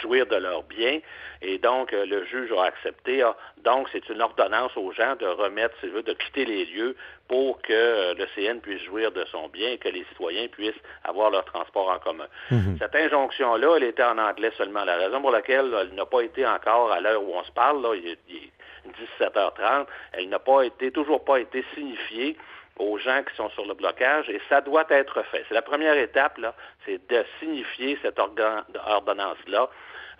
jouir 0.01 0.25
de 0.25 0.35
leurs 0.37 0.63
biens 0.63 0.99
et 1.41 1.57
donc 1.57 1.93
euh, 1.93 2.05
le 2.05 2.25
juge 2.25 2.51
a 2.53 2.63
accepté. 2.63 3.23
donc 3.63 3.87
c'est 3.91 4.07
une 4.09 4.21
ordonnance 4.21 4.71
aux 4.77 4.91
gens 4.93 5.15
de 5.17 5.25
remettre, 5.25 5.75
si 5.81 5.87
de 5.87 6.13
quitter 6.13 6.45
les 6.45 6.65
lieux 6.65 6.95
pour 7.27 7.61
que 7.61 7.73
euh, 7.73 8.13
le 8.13 8.25
CN 8.33 8.59
puisse 8.59 8.81
jouir 8.83 9.11
de 9.11 9.25
son 9.25 9.49
bien 9.49 9.71
et 9.71 9.77
que 9.77 9.89
les 9.89 10.05
citoyens 10.05 10.47
puissent 10.47 10.81
avoir 11.03 11.31
leur 11.31 11.45
transport 11.45 11.89
en 11.89 11.99
commun. 11.99 12.27
Mhm. 12.49 12.77
Cette 12.79 12.95
injonction-là, 12.95 13.75
elle 13.77 13.83
était 13.83 14.03
en 14.03 14.17
anglais 14.17 14.51
seulement. 14.57 14.85
La 14.85 14.95
raison 14.95 15.21
pour 15.21 15.31
laquelle 15.31 15.73
elle 15.79 15.93
n'a 15.93 16.05
pas 16.05 16.21
été 16.21 16.45
encore 16.45 16.91
à 16.91 16.99
l'heure 17.01 17.21
où 17.21 17.33
on 17.35 17.43
se 17.43 17.51
parle, 17.51 17.81
là, 17.81 17.93
il, 17.95 18.17
il 18.29 18.51
17h30, 18.89 19.85
elle 20.13 20.29
n'a 20.29 20.39
pas 20.39 20.63
été, 20.63 20.91
toujours 20.91 21.23
pas 21.23 21.39
été 21.39 21.63
signifiée 21.73 22.37
aux 22.79 22.97
gens 22.97 23.21
qui 23.29 23.35
sont 23.35 23.49
sur 23.49 23.65
le 23.65 23.73
blocage 23.73 24.29
et 24.29 24.41
ça 24.49 24.61
doit 24.61 24.85
être 24.89 25.23
fait. 25.31 25.43
C'est 25.47 25.53
la 25.53 25.61
première 25.61 25.97
étape, 25.97 26.37
là, 26.37 26.53
c'est 26.85 26.99
de 27.09 27.23
signifier 27.39 27.97
cette 28.01 28.19
ordonnance-là 28.19 29.69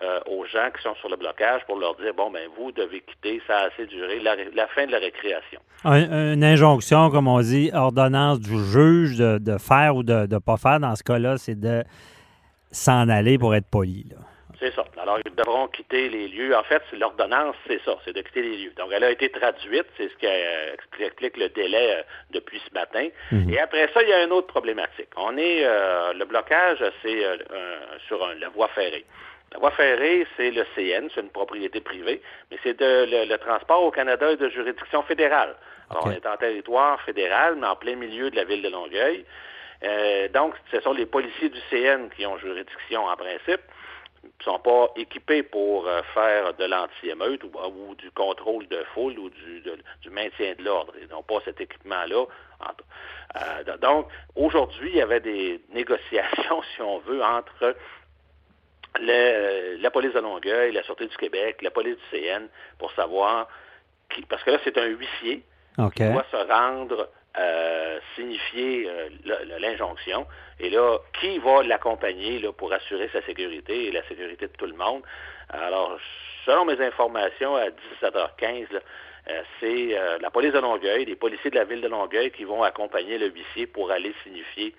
euh, 0.02 0.20
aux 0.26 0.44
gens 0.46 0.70
qui 0.76 0.82
sont 0.82 0.94
sur 0.96 1.08
le 1.08 1.16
blocage 1.16 1.62
pour 1.66 1.78
leur 1.78 1.94
dire, 1.96 2.14
bon, 2.14 2.30
ben 2.30 2.48
vous 2.56 2.72
devez 2.72 3.00
quitter, 3.00 3.40
ça 3.46 3.58
a 3.58 3.66
assez 3.66 3.86
duré, 3.86 4.20
la, 4.20 4.66
fin 4.68 4.86
de 4.86 4.92
la 4.92 4.98
récréation. 4.98 5.60
une 5.84 6.44
injonction, 6.44 7.10
comme 7.10 7.28
on 7.28 7.40
dit, 7.40 7.70
ordonnance 7.72 8.40
du 8.40 8.58
juge 8.64 9.16
de, 9.18 9.58
faire 9.58 9.96
ou 9.96 10.02
de 10.02 10.26
ne 10.30 10.38
pas 10.38 10.56
faire, 10.56 10.80
dans 10.80 10.94
ce 10.94 11.02
cas-là, 11.02 11.38
c'est 11.38 11.58
de 11.58 11.84
s'en 12.70 13.08
aller 13.08 13.38
pour 13.38 13.54
être 13.54 13.68
poli. 13.68 14.06
Là. 14.10 14.16
C'est 14.64 14.74
ça. 14.74 14.84
Alors, 14.96 15.18
ils 15.22 15.34
devront 15.34 15.68
quitter 15.68 16.08
les 16.08 16.26
lieux. 16.26 16.56
En 16.56 16.62
fait, 16.62 16.82
l'ordonnance, 16.94 17.54
c'est 17.66 17.82
ça, 17.84 17.98
c'est 18.02 18.14
de 18.14 18.22
quitter 18.22 18.40
les 18.40 18.56
lieux. 18.56 18.72
Donc, 18.78 18.88
elle 18.92 19.04
a 19.04 19.10
été 19.10 19.28
traduite, 19.28 19.84
c'est 19.98 20.08
ce 20.08 20.16
qui 20.16 20.26
euh, 20.26 20.74
explique 21.00 21.36
le 21.36 21.50
délai 21.50 21.96
euh, 21.96 22.02
depuis 22.30 22.62
ce 22.66 22.72
matin. 22.72 23.08
Mhm. 23.30 23.50
Et 23.50 23.58
après 23.58 23.90
ça, 23.92 24.02
il 24.02 24.08
y 24.08 24.12
a 24.14 24.24
une 24.24 24.32
autre 24.32 24.46
problématique. 24.46 25.10
On 25.16 25.36
est, 25.36 25.66
euh, 25.66 26.14
le 26.14 26.24
blocage, 26.24 26.82
c'est 27.02 27.24
sur 28.08 28.26
la 28.40 28.48
voie 28.48 28.68
ferrée. 28.68 29.04
La 29.52 29.58
voie 29.58 29.70
ferrée, 29.70 30.26
c'est 30.38 30.50
le 30.50 30.64
CN, 30.74 31.08
c'est 31.14 31.20
une 31.20 31.28
propriété 31.28 31.82
privée, 31.82 32.22
mais 32.50 32.56
c'est 32.62 32.80
le, 32.80 33.36
transport 33.36 33.82
au 33.82 33.90
Canada 33.90 34.32
est 34.32 34.38
de 34.38 34.48
juridiction 34.48 35.02
fédérale. 35.02 35.56
Alors, 35.90 36.06
on 36.06 36.10
est 36.10 36.26
en 36.26 36.38
territoire 36.38 36.98
fédéral, 37.02 37.56
mais 37.60 37.66
en 37.66 37.76
plein 37.76 37.96
milieu 37.96 38.30
de 38.30 38.36
la 38.36 38.44
ville 38.44 38.62
de 38.62 38.70
Longueuil. 38.70 39.26
donc, 40.32 40.54
ce 40.72 40.80
sont 40.80 40.94
les 40.94 41.04
policiers 41.04 41.50
du 41.50 41.60
CN 41.68 42.08
qui 42.16 42.24
ont 42.24 42.38
juridiction 42.38 43.04
en 43.04 43.16
principe 43.16 43.60
sont 44.44 44.58
pas 44.58 44.88
équipés 44.96 45.42
pour 45.42 45.86
euh, 45.86 46.02
faire 46.12 46.54
de 46.54 46.64
l'anti-émeute 46.64 47.42
ou, 47.44 47.94
du 47.96 48.10
contrôle 48.10 48.66
de 48.68 48.84
foule 48.94 49.18
ou 49.18 49.30
du, 49.30 50.10
maintien 50.10 50.54
de 50.58 50.62
l'ordre. 50.62 50.92
Ils 51.00 51.08
n'ont 51.08 51.22
pas 51.22 51.40
cet 51.44 51.60
équipement-là. 51.60 52.24
Euh, 53.36 53.76
donc, 53.78 54.08
aujourd'hui, 54.36 54.90
il 54.90 54.96
y 54.96 55.02
avait 55.02 55.20
des 55.20 55.60
négociations, 55.72 56.62
si 56.74 56.82
on 56.82 56.98
veut, 56.98 57.22
entre 57.22 57.74
la 59.00 59.90
police 59.90 60.12
de 60.12 60.20
Longueuil, 60.20 60.72
la 60.72 60.82
Sûreté 60.84 61.06
du 61.06 61.16
Québec, 61.16 61.60
la 61.62 61.70
police 61.70 61.96
du 61.96 62.18
CN, 62.18 62.46
pour 62.78 62.92
savoir, 62.92 63.48
qui, 64.10 64.22
parce 64.22 64.42
que 64.44 64.52
là, 64.52 64.58
c'est 64.62 64.78
un 64.78 64.86
huissier 64.86 65.42
qui 65.96 66.04
doit 66.04 66.24
se 66.30 66.36
rendre 66.36 67.08
euh, 67.36 67.98
signifier 68.14 68.88
euh, 68.88 69.08
l'injonction. 69.58 70.24
Et 70.60 70.70
là, 70.70 70.98
qui 71.20 71.38
va 71.38 71.64
l'accompagner 71.64 72.40
pour 72.56 72.72
assurer 72.72 73.10
sa 73.12 73.22
sécurité 73.22 73.86
et 73.86 73.90
la 73.90 74.06
sécurité 74.06 74.46
de 74.46 74.52
tout 74.52 74.66
le 74.66 74.76
monde? 74.76 75.02
Alors, 75.48 75.98
selon 76.46 76.64
mes 76.64 76.80
informations, 76.80 77.56
à 77.56 77.70
17h15, 77.70 78.66
euh, 78.70 79.42
c'est 79.58 79.98
la 80.20 80.30
police 80.30 80.52
de 80.52 80.60
Longueuil, 80.60 81.06
les 81.06 81.16
policiers 81.16 81.50
de 81.50 81.56
la 81.56 81.64
ville 81.64 81.80
de 81.80 81.88
Longueuil 81.88 82.30
qui 82.30 82.44
vont 82.44 82.62
accompagner 82.62 83.18
le 83.18 83.30
huissier 83.30 83.66
pour 83.66 83.90
aller 83.90 84.14
signifier 84.22 84.72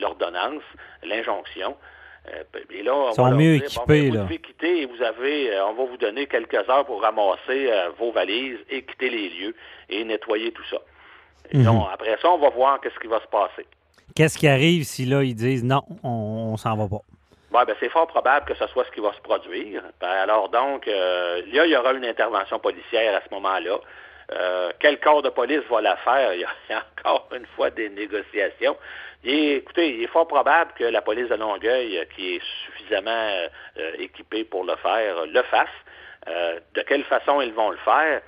l'ordonnance, 0.00 0.62
l'injonction. 1.04 1.76
et 2.70 2.82
là, 2.82 3.10
Ils 3.10 3.14
sont 3.14 3.30
mieux 3.30 3.58
ben, 3.58 3.62
équipés. 3.62 4.10
vous 4.10 4.16
devez 4.16 4.38
quitter 4.38 4.80
et 4.80 4.86
vous 4.86 5.02
avez, 5.02 5.60
on 5.60 5.74
va 5.74 5.84
vous 5.84 5.98
donner 5.98 6.26
quelques 6.26 6.68
heures 6.68 6.86
pour 6.86 7.00
ramasser 7.00 7.70
vos 7.98 8.10
valises 8.10 8.58
et 8.70 8.82
quitter 8.82 9.10
les 9.10 9.28
lieux 9.28 9.54
et 9.88 10.02
nettoyer 10.02 10.50
tout 10.50 10.64
ça. 10.64 10.78
Mhm. 11.52 11.82
après 11.92 12.16
ça, 12.20 12.30
on 12.30 12.38
va 12.38 12.50
voir 12.50 12.80
qu'est-ce 12.80 12.98
qui 12.98 13.08
va 13.08 13.20
se 13.20 13.26
passer. 13.26 13.66
Qu'est-ce 14.14 14.36
qui 14.36 14.48
arrive 14.48 14.84
si 14.84 15.06
là, 15.06 15.22
ils 15.22 15.34
disent 15.34 15.64
non, 15.64 15.82
on, 16.02 16.56
s'en 16.56 16.76
va 16.76 16.88
pas? 16.88 17.02
ben, 17.64 17.74
c'est 17.80 17.88
fort 17.88 18.06
probable 18.06 18.46
que 18.46 18.54
ce 18.54 18.66
soit 18.66 18.84
ce 18.84 18.90
qui 18.90 19.00
va 19.00 19.12
se 19.12 19.20
produire. 19.20 19.82
Ben, 20.00 20.08
alors 20.08 20.48
donc, 20.48 20.86
euh, 20.86 21.42
là, 21.52 21.64
il 21.66 21.70
y 21.70 21.76
aura 21.76 21.92
une 21.92 22.04
intervention 22.04 22.58
policière 22.58 23.16
à 23.16 23.20
ce 23.26 23.34
moment-là. 23.34 23.78
Euh, 24.32 24.70
quel 24.80 24.98
corps 25.00 25.22
de 25.22 25.28
police 25.30 25.62
va 25.70 25.80
la 25.80 25.96
faire? 25.96 26.34
Il 26.34 26.40
y, 26.40 26.44
a, 26.44 26.84
encore 26.98 27.28
une 27.34 27.46
fois 27.56 27.70
des 27.70 27.88
négociations. 27.88 28.76
écoutez, 29.24 29.94
il 29.94 30.02
est 30.02 30.08
fort 30.08 30.26
probable 30.26 30.72
que 30.76 30.84
la 30.84 31.00
police 31.02 31.28
de 31.28 31.36
Longueuil, 31.36 31.98
euh, 31.98 32.04
qui 32.14 32.36
est 32.36 32.42
suffisamment 32.66 33.28
équipée 33.98 34.44
pour 34.44 34.64
le 34.64 34.76
faire, 34.76 35.26
le 35.26 35.42
fasse. 35.44 35.68
de 36.74 36.82
quelle 36.82 37.04
façon 37.04 37.40
ils 37.40 37.52
vont 37.52 37.70
le 37.70 37.78
faire? 37.78 38.20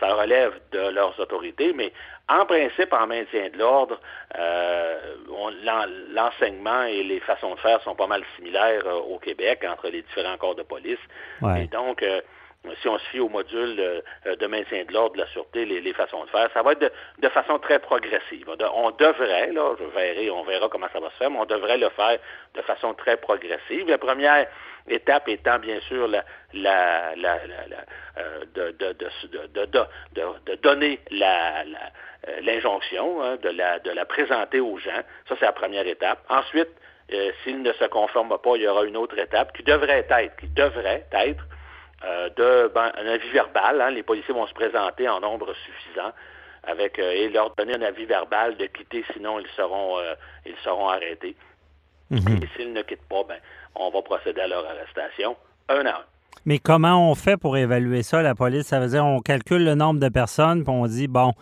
Ça 0.00 0.14
relève 0.14 0.52
de 0.72 0.90
leurs 0.90 1.18
autorités, 1.20 1.72
mais 1.72 1.92
en 2.28 2.44
principe, 2.44 2.92
en 2.92 3.06
maintien 3.06 3.48
de 3.48 3.58
l'ordre, 3.58 4.00
euh, 4.38 4.98
l'enseignement 6.12 6.82
et 6.82 7.02
les 7.02 7.20
façons 7.20 7.54
de 7.54 7.60
faire 7.60 7.80
sont 7.82 7.94
pas 7.94 8.06
mal 8.06 8.22
similaires 8.36 8.86
euh, 8.86 8.94
au 8.94 9.18
Québec 9.18 9.64
entre 9.66 9.88
les 9.88 10.02
différents 10.02 10.36
corps 10.36 10.54
de 10.54 10.62
police. 10.62 10.98
Et 11.56 11.66
donc, 11.68 12.02
euh, 12.02 12.20
si 12.80 12.88
on 12.88 12.98
se 12.98 13.04
fie 13.10 13.20
au 13.20 13.28
module 13.28 13.76
de, 13.76 14.46
maintien 14.46 14.84
de 14.84 14.92
l'ordre, 14.92 15.14
de 15.14 15.20
la 15.20 15.26
sûreté, 15.28 15.64
les, 15.64 15.92
façons 15.92 16.24
de 16.24 16.30
faire, 16.30 16.48
ça 16.52 16.62
va 16.62 16.72
être 16.72 16.92
de, 17.18 17.28
façon 17.28 17.58
très 17.58 17.78
progressive. 17.78 18.48
on 18.48 18.90
devrait, 18.90 19.52
là, 19.52 19.74
je 19.78 19.84
verrai, 19.84 20.30
on 20.30 20.42
verra 20.42 20.68
comment 20.68 20.88
ça 20.92 21.00
va 21.00 21.10
se 21.10 21.16
faire, 21.16 21.30
mais 21.30 21.38
on 21.38 21.46
devrait 21.46 21.78
le 21.78 21.88
faire 21.90 22.18
de 22.54 22.62
façon 22.62 22.94
très 22.94 23.16
progressive. 23.16 23.88
La 23.88 23.98
première 23.98 24.46
étape 24.88 25.28
étant 25.28 25.58
bien 25.58 25.80
sûr 25.82 26.08
la, 26.08 26.24
la, 26.52 27.14
la, 27.16 27.38
de, 28.54 28.72
de, 28.72 30.54
donner 30.56 31.00
la, 31.10 31.60
euh, 31.62 32.40
l'injonction, 32.42 33.22
hein, 33.22 33.36
de, 33.36 33.50
la, 33.50 33.78
de 33.78 33.90
la 33.90 34.04
présenter 34.04 34.60
aux 34.60 34.78
gens. 34.78 35.02
Ça, 35.28 35.36
c'est 35.38 35.46
la 35.46 35.52
première 35.52 35.86
étape. 35.86 36.18
Ensuite, 36.28 36.70
Euh, 37.10 37.32
S'il 37.42 37.62
ne 37.62 37.72
se 37.72 37.86
conforme 37.86 38.36
pas, 38.38 38.56
il 38.56 38.62
y 38.62 38.68
aura 38.68 38.84
une 38.84 38.96
autre 38.96 39.18
étape 39.18 39.56
qui 39.56 39.62
devrait 39.62 40.04
être, 40.06 40.36
qui 40.36 40.48
devrait 40.48 41.06
être 41.10 41.42
euh, 42.04 42.28
de 42.30 42.72
ben, 42.74 42.92
un 42.96 43.06
avis 43.06 43.30
verbal. 43.30 43.80
Hein. 43.80 43.90
Les 43.90 44.02
policiers 44.02 44.34
vont 44.34 44.46
se 44.46 44.54
présenter 44.54 45.08
en 45.08 45.20
nombre 45.20 45.52
suffisant 45.54 46.12
avec 46.64 46.98
euh, 46.98 47.10
et 47.12 47.28
leur 47.28 47.54
donner 47.56 47.74
un 47.74 47.82
avis 47.82 48.04
verbal 48.04 48.56
de 48.56 48.66
quitter, 48.66 49.04
sinon 49.12 49.40
ils 49.40 49.48
seront 49.56 49.98
euh, 49.98 50.14
ils 50.46 50.56
seront 50.62 50.88
arrêtés. 50.88 51.36
Mhm. 52.10 52.40
Et 52.42 52.48
s'ils 52.56 52.72
ne 52.72 52.82
quittent 52.82 53.08
pas, 53.08 53.24
ben, 53.28 53.38
on 53.74 53.90
va 53.90 54.02
procéder 54.02 54.40
à 54.40 54.48
leur 54.48 54.64
arrestation 54.66 55.36
un 55.68 55.86
à 55.86 55.90
un. 55.90 56.04
Mais 56.44 56.58
comment 56.58 57.10
on 57.10 57.14
fait 57.14 57.36
pour 57.36 57.56
évaluer 57.56 58.02
ça, 58.02 58.22
la 58.22 58.34
police? 58.34 58.66
Ça 58.66 58.80
veut 58.80 58.88
dire 58.88 59.04
on 59.04 59.20
calcule 59.20 59.64
le 59.64 59.74
nombre 59.74 60.00
de 60.00 60.08
personnes, 60.08 60.62
puis 60.62 60.72
on 60.72 60.86
dit, 60.86 61.08
bon, 61.08 61.32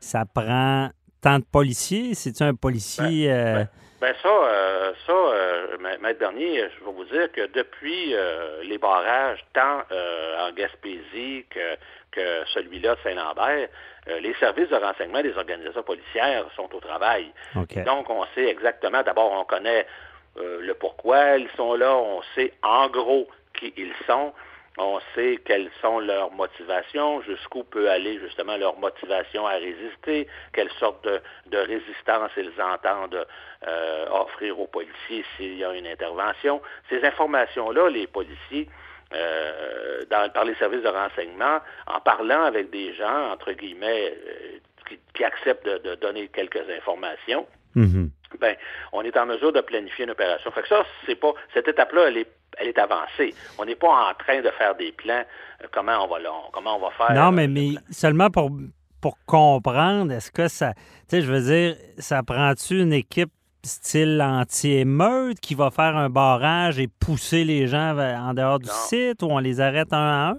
ça 0.00 0.24
prend 0.32 0.90
tant 1.20 1.38
de 1.38 1.44
policiers? 1.44 2.14
C'est-tu 2.14 2.42
un 2.42 2.54
policier... 2.54 3.30
euh, 3.32 3.64
Ben 4.04 4.14
ça, 4.22 4.28
euh, 4.28 4.92
ça, 5.06 5.12
euh, 5.12 5.78
Ma- 5.80 5.96
Maître 5.96 6.18
Bernier, 6.18 6.58
je 6.78 6.84
vais 6.84 6.92
vous 6.92 7.04
dire 7.04 7.32
que 7.32 7.46
depuis 7.46 8.14
euh, 8.14 8.62
les 8.64 8.76
barrages, 8.76 9.42
tant 9.54 9.78
en 9.80 10.52
Gaspésie 10.52 11.46
que, 11.48 11.74
que 12.12 12.44
celui-là 12.52 12.96
de 12.96 13.00
Saint-Lambert, 13.02 13.68
les 14.20 14.34
services 14.34 14.68
de 14.68 14.76
renseignement 14.76 15.22
des 15.22 15.34
organisations 15.38 15.82
policières 15.82 16.44
sont 16.54 16.68
au 16.74 16.80
travail. 16.80 17.32
Donc, 17.84 18.10
on 18.10 18.26
sait 18.34 18.44
exactement, 18.46 19.02
d'abord, 19.02 19.32
on 19.32 19.44
connaît 19.46 19.86
le 20.36 20.74
pourquoi 20.74 21.38
ils 21.38 21.48
sont 21.56 21.72
là, 21.74 21.96
on 21.96 22.20
sait 22.34 22.52
en 22.62 22.88
gros 22.88 23.26
qui 23.58 23.72
ils 23.78 23.94
sont, 24.06 24.34
on 24.78 24.98
sait 25.14 25.38
quelles 25.44 25.70
sont 25.80 26.00
leurs 26.00 26.32
motivations, 26.32 27.22
jusqu'où 27.22 27.62
peut 27.62 27.88
aller 27.88 28.18
justement 28.18 28.56
leur 28.56 28.76
motivation 28.78 29.46
à 29.46 29.52
résister, 29.52 30.26
quelle 30.52 30.70
sorte 30.80 31.04
de, 31.04 31.20
de 31.46 31.58
résistance 31.58 32.30
ils 32.36 32.50
entendent 32.60 33.26
euh, 33.68 34.06
offrir 34.10 34.58
aux 34.58 34.66
policiers 34.66 35.24
s'il 35.36 35.56
y 35.56 35.64
a 35.64 35.72
une 35.74 35.86
intervention. 35.86 36.60
Ces 36.90 37.04
informations-là, 37.04 37.88
les 37.88 38.06
policiers, 38.08 38.68
euh, 39.14 40.04
dans- 40.10 40.30
par 40.32 40.44
les 40.44 40.56
services 40.56 40.82
de 40.82 40.88
renseignement, 40.88 41.60
en 41.86 42.00
parlant 42.00 42.42
avec 42.42 42.70
des 42.70 42.94
gens, 42.94 43.30
entre 43.30 43.52
guillemets, 43.52 44.12
euh, 44.26 44.58
qui, 44.88 44.98
qui 45.14 45.24
acceptent 45.24 45.66
de, 45.66 45.78
de 45.78 45.94
donner 45.94 46.26
quelques 46.28 46.68
informations, 46.68 47.46
mhm. 47.76 48.10
ben, 48.40 48.56
on 48.92 49.02
est 49.02 49.16
en 49.16 49.26
mesure 49.26 49.52
de 49.52 49.60
planifier 49.60 50.04
une 50.04 50.10
opération. 50.10 50.50
Fait 50.50 50.62
que 50.62 50.68
ça, 50.68 50.84
c'est 51.06 51.14
pas 51.14 51.32
cette 51.52 51.68
étape-là, 51.68 52.08
elle 52.08 52.18
est, 52.18 52.28
elle 52.58 52.68
est 52.68 52.78
avancée. 52.78 53.34
On 53.58 53.64
n'est 53.64 53.74
pas 53.76 54.10
en 54.10 54.14
train 54.14 54.40
de 54.40 54.50
faire 54.58 54.74
des 54.76 54.92
plans. 54.92 55.24
euh, 55.62 55.66
comment 55.72 56.04
on 56.04 56.08
va 56.08 56.18
comment 56.52 56.76
on 56.76 56.80
va 56.80 56.90
faire. 56.90 57.14
Non, 57.14 57.32
mais, 57.32 57.48
mais 57.48 57.70
seulement 57.90 58.30
pour, 58.30 58.50
pour 59.00 59.16
comprendre, 59.26 60.12
est-ce 60.12 60.30
que 60.30 60.48
ça. 60.48 60.72
Tu 60.74 60.80
sais, 61.08 61.22
je 61.22 61.30
veux 61.32 61.42
dire, 61.42 61.76
ça 61.98 62.22
prend-tu 62.22 62.80
une 62.80 62.92
équipe 62.92 63.30
style 63.62 64.20
anti-émeute 64.22 65.40
qui 65.40 65.54
va 65.54 65.70
faire 65.70 65.96
un 65.96 66.10
barrage 66.10 66.78
et 66.78 66.86
pousser 66.88 67.44
les 67.44 67.66
gens 67.66 67.96
en 67.98 68.34
dehors 68.34 68.58
du 68.58 68.66
Non. 68.66 68.72
site 68.72 69.22
ou 69.22 69.26
on 69.30 69.38
les 69.38 69.60
arrête 69.60 69.92
un 69.92 69.96
à 69.96 70.30
un? 70.30 70.36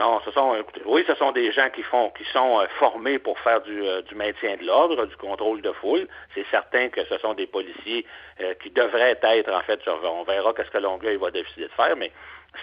Non, 0.00 0.18
ce 0.24 0.30
sont, 0.30 0.54
écoutez, 0.54 0.80
oui, 0.86 1.04
ce 1.06 1.14
sont 1.16 1.30
des 1.32 1.52
gens 1.52 1.68
qui 1.68 1.82
font, 1.82 2.08
qui 2.16 2.24
sont 2.32 2.58
euh, 2.58 2.66
formés 2.78 3.18
pour 3.18 3.38
faire 3.40 3.60
du, 3.60 3.86
euh, 3.86 4.00
du 4.00 4.14
maintien 4.14 4.56
de 4.56 4.64
l'ordre, 4.64 5.04
du 5.04 5.14
contrôle 5.16 5.60
de 5.60 5.72
foule. 5.72 6.08
C'est 6.34 6.46
certain 6.50 6.88
que 6.88 7.04
ce 7.04 7.18
sont 7.18 7.34
des 7.34 7.46
policiers 7.46 8.06
euh, 8.40 8.54
qui 8.62 8.70
devraient 8.70 9.18
être, 9.22 9.52
en 9.52 9.60
fait, 9.60 9.78
on 9.86 10.22
verra 10.22 10.54
qu'est-ce 10.54 10.70
que 10.70 10.78
Longueuil 10.78 11.16
va 11.16 11.30
décider 11.30 11.64
de 11.64 11.72
faire, 11.72 11.94
mais 11.98 12.10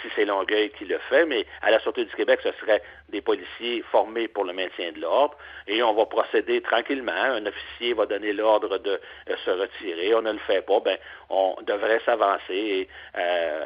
si 0.02 0.10
c'est 0.16 0.26
Longueuil 0.26 0.70
qui 0.78 0.86
le 0.86 0.98
fait, 1.10 1.26
mais 1.26 1.46
à 1.62 1.72
la 1.72 1.80
Sûreté 1.80 2.04
du 2.06 2.14
Québec, 2.16 2.40
ce 2.44 2.52
serait 2.62 2.82
des 3.10 3.22
policiers 3.22 3.84
formés 3.92 4.28
pour 4.28 4.44
le 4.44 4.54
maintien 4.54 4.92
de 4.92 5.00
l'ordre, 5.00 5.38
et 5.68 5.82
on 5.82 5.94
va 5.94 6.06
procéder 6.06 6.62
tranquillement. 6.62 7.12
Un 7.14 7.46
officier 7.46 7.94
va 7.94 8.06
donner 8.06 8.34
l'ordre 8.34 8.78
de 8.80 8.92
euh, 9.30 9.36
se 9.46 9.52
retirer. 9.52 10.14
On 10.14 10.22
ne 10.22 10.34
le 10.34 10.40
fait 10.40 10.62
pas, 10.66 10.80
ben, 10.82 10.98
on 11.30 11.56
devrait 11.66 12.02
s'avancer 12.06 12.54
et, 12.54 12.88
euh, 13.18 13.66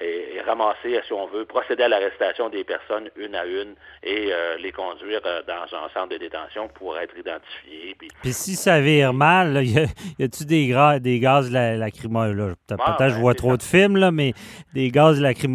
et- 0.00 0.36
et 0.36 0.40
ramasser, 0.42 1.00
si 1.06 1.12
on 1.14 1.26
veut, 1.26 1.46
procéder 1.46 1.84
à 1.84 1.88
l'arrestation 1.88 2.48
des 2.50 2.64
personnes 2.64 3.08
une 3.16 3.34
à 3.34 3.46
une 3.46 3.74
et 4.02 4.28
euh, 4.30 4.56
les 4.58 4.72
conduire 4.72 5.20
dans 5.22 5.76
un 5.76 5.88
centre 5.94 6.08
de 6.10 6.18
détention 6.18 6.68
pour 6.68 6.98
être 6.98 7.16
identifiés. 7.16 7.94
Puis, 7.98 8.08
Puis 8.22 8.32
si 8.34 8.54
ça 8.56 8.78
vire 8.80 9.14
mal, 9.14 9.54
là, 9.54 9.62
y 10.18 10.22
a-tu 10.22 10.44
des, 10.44 10.74
des 11.00 11.18
gaz 11.18 11.50
la- 11.50 11.76
lacrymogènes? 11.76 12.56
Peut-être 12.68 12.82
Ah, 12.84 13.08
je 13.08 13.14
ben, 13.14 13.20
vois 13.20 13.34
trop 13.34 13.52
ça. 13.52 13.56
de 13.56 13.62
films, 13.62 13.96
là, 13.96 14.10
mais 14.10 14.34
des 14.74 14.90
gaz 14.90 15.18
lacrymogènes, 15.20 15.45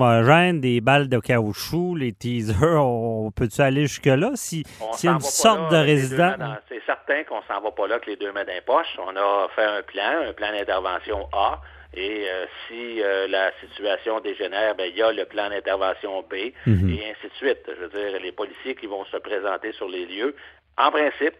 des 0.53 0.81
balles 0.81 1.09
de 1.09 1.19
caoutchouc, 1.19 1.95
les 1.95 2.13
teasers, 2.13 2.83
on 2.85 3.31
peut-tu 3.31 3.61
aller 3.61 3.81
jusque-là? 3.87 4.31
Si, 4.35 4.63
on 4.81 4.93
s'il 4.93 5.09
y 5.09 5.13
a 5.13 5.15
une 5.15 5.21
sorte 5.21 5.71
de 5.71 5.77
résident. 5.77 6.35
C'est 6.69 6.81
certain 6.85 7.23
qu'on 7.23 7.41
s'en 7.43 7.61
va 7.61 7.71
pas 7.71 7.87
là 7.87 7.95
avec 7.95 8.07
les 8.07 8.15
deux 8.15 8.31
mains 8.31 8.43
dans 8.45 8.53
les 8.53 8.61
poches. 8.61 8.97
On 8.99 9.15
a 9.15 9.47
fait 9.55 9.63
un 9.65 9.81
plan, 9.83 10.27
un 10.29 10.33
plan 10.33 10.51
d'intervention 10.51 11.27
A. 11.33 11.59
Et 11.93 12.25
euh, 12.29 12.45
si 12.67 13.01
euh, 13.03 13.27
la 13.27 13.51
situation 13.59 14.21
dégénère, 14.21 14.75
ben, 14.75 14.89
il 14.89 14.95
y 14.97 15.01
a 15.01 15.11
le 15.11 15.25
plan 15.25 15.49
d'intervention 15.49 16.21
B, 16.21 16.53
Mhm. 16.65 16.89
et 16.89 17.11
ainsi 17.11 17.27
de 17.27 17.33
suite. 17.35 17.59
Je 17.67 17.85
veux 17.85 17.89
dire, 17.89 18.19
les 18.21 18.31
policiers 18.31 18.75
qui 18.75 18.85
vont 18.87 19.03
se 19.05 19.17
présenter 19.17 19.73
sur 19.73 19.89
les 19.89 20.05
lieux, 20.05 20.33
en 20.77 20.89
principe, 20.89 21.35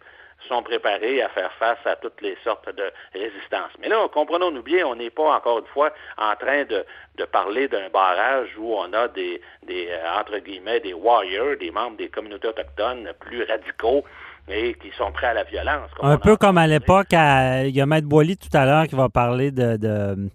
sont 0.47 0.63
préparés 0.63 1.21
à 1.21 1.29
faire 1.29 1.51
face 1.53 1.79
à 1.85 1.95
toutes 1.95 2.21
les 2.21 2.37
sortes 2.43 2.69
de 2.75 2.91
résistances. 3.13 3.71
Mais 3.79 3.89
là, 3.89 4.07
comprenons-nous 4.09 4.63
bien, 4.63 4.85
on 4.85 4.95
n'est 4.95 5.09
pas, 5.09 5.35
encore 5.35 5.59
une 5.59 5.67
fois, 5.67 5.91
en 6.17 6.35
train 6.35 6.63
de, 6.65 6.85
de 7.17 7.25
parler 7.25 7.67
d'un 7.67 7.89
barrage 7.89 8.49
où 8.57 8.73
on 8.73 8.91
a 8.93 9.07
des, 9.07 9.41
des 9.65 9.87
euh, 9.89 10.19
entre 10.19 10.37
guillemets, 10.39 10.79
des 10.79 10.93
warriors, 10.93 11.57
des 11.59 11.71
membres 11.71 11.97
des 11.97 12.09
communautés 12.09 12.47
autochtones 12.47 13.11
plus 13.19 13.43
radicaux 13.43 14.03
et 14.47 14.73
qui 14.75 14.91
sont 14.97 15.11
prêts 15.11 15.27
à 15.27 15.33
la 15.33 15.43
violence. 15.43 15.89
Un 16.01 16.17
peu 16.17 16.35
comme 16.35 16.57
à 16.57 16.67
l'époque, 16.67 17.07
il 17.11 17.75
y 17.75 17.81
a 17.81 17.85
Maître 17.85 18.07
Boily 18.07 18.37
tout 18.37 18.49
à 18.53 18.65
l'heure 18.65 18.87
qui 18.87 18.95
va 18.95 19.07
parler 19.07 19.51
de, 19.51 19.77
de, 19.77 20.29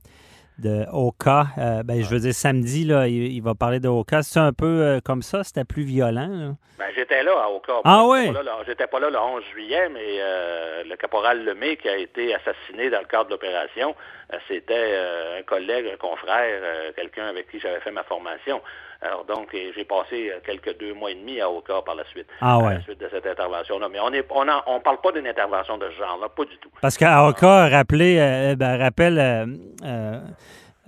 de 0.59 0.85
Oka. 0.93 1.47
Euh, 1.59 1.83
ben, 1.83 2.03
je 2.03 2.09
veux 2.09 2.21
dire, 2.21 2.33
samedi, 2.35 2.85
là, 2.85 3.07
il, 3.09 3.33
il 3.33 3.41
va 3.43 3.55
parler 3.55 3.81
de 3.81 3.89
Oka. 3.89 4.23
C'est 4.23 4.41
un 4.41 4.53
peu 4.53 4.67
euh, 4.83 5.01
comme 5.05 5.23
ça? 5.23 5.45
C'était 5.45 5.65
plus 5.65 5.83
violent? 5.83 6.29
là? 6.29 6.55
Ben, 6.79 6.87
j'étais 6.95 7.23
là 7.23 7.33
à 7.45 7.49
Oka. 7.51 7.73
Ah 7.85 8.05
là- 8.43 8.59
J'étais 8.67 8.87
pas 8.87 9.01
là 9.01 9.09
le 9.11 9.19
11 9.19 9.43
juillet, 9.55 9.89
mais 9.93 10.19
euh, 10.21 10.83
le 10.85 10.97
caporal 10.97 11.45
Lemay 11.45 11.77
qui 11.77 11.89
a 11.89 11.97
été 11.97 12.35
assassiné 12.35 12.91
dans 12.91 13.01
le 13.01 13.07
cadre 13.07 13.27
de 13.27 13.31
l'opération, 13.31 13.95
euh, 14.33 14.37
c'était 14.49 14.75
euh, 14.75 15.39
un 15.41 15.43
collègue, 15.43 15.87
un 15.93 15.97
confrère, 15.97 16.61
quelqu'un 16.95 17.27
avec 17.27 17.51
qui 17.51 17.59
j'avais 17.61 17.81
fait 17.81 17.91
ma 17.93 18.03
formation. 18.05 18.61
Alors 19.03 19.25
donc, 19.25 19.49
j'ai 19.53 19.85
passé 19.85 20.31
euh, 20.31 20.41
quelques 20.45 20.79
deux 20.79 20.95
mois 20.95 21.11
et 21.11 21.15
demi 21.15 21.41
à 21.41 21.51
Oka 21.51 21.83
par 21.85 21.95
la 21.95 22.05
suite. 22.07 22.27
Ah 22.41 22.59
À 22.59 22.75
la 22.75 22.81
suite 22.81 23.01
de 23.01 23.09
cette 23.11 23.27
intervention-là. 23.27 23.89
Mais 23.91 24.01
on 24.01 24.13
est, 24.13 24.27
on, 24.67 24.81
parle 24.81 25.01
pas 25.01 25.13
d'une 25.13 25.27
intervention 25.27 25.79
de 25.79 25.89
ce 25.91 25.97
genre-là, 25.97 26.29
pas 26.29 26.45
du 26.45 26.57
tout. 26.59 26.71
Parce 26.81 26.97
qu'à 26.97 27.27
Oka, 27.29 27.69
rappelez, 27.69 28.19
euh, 28.19 28.57
ben, 28.57 28.79
rappelle, 28.79 29.19
euh, 29.19 29.47
euh, 29.85 30.21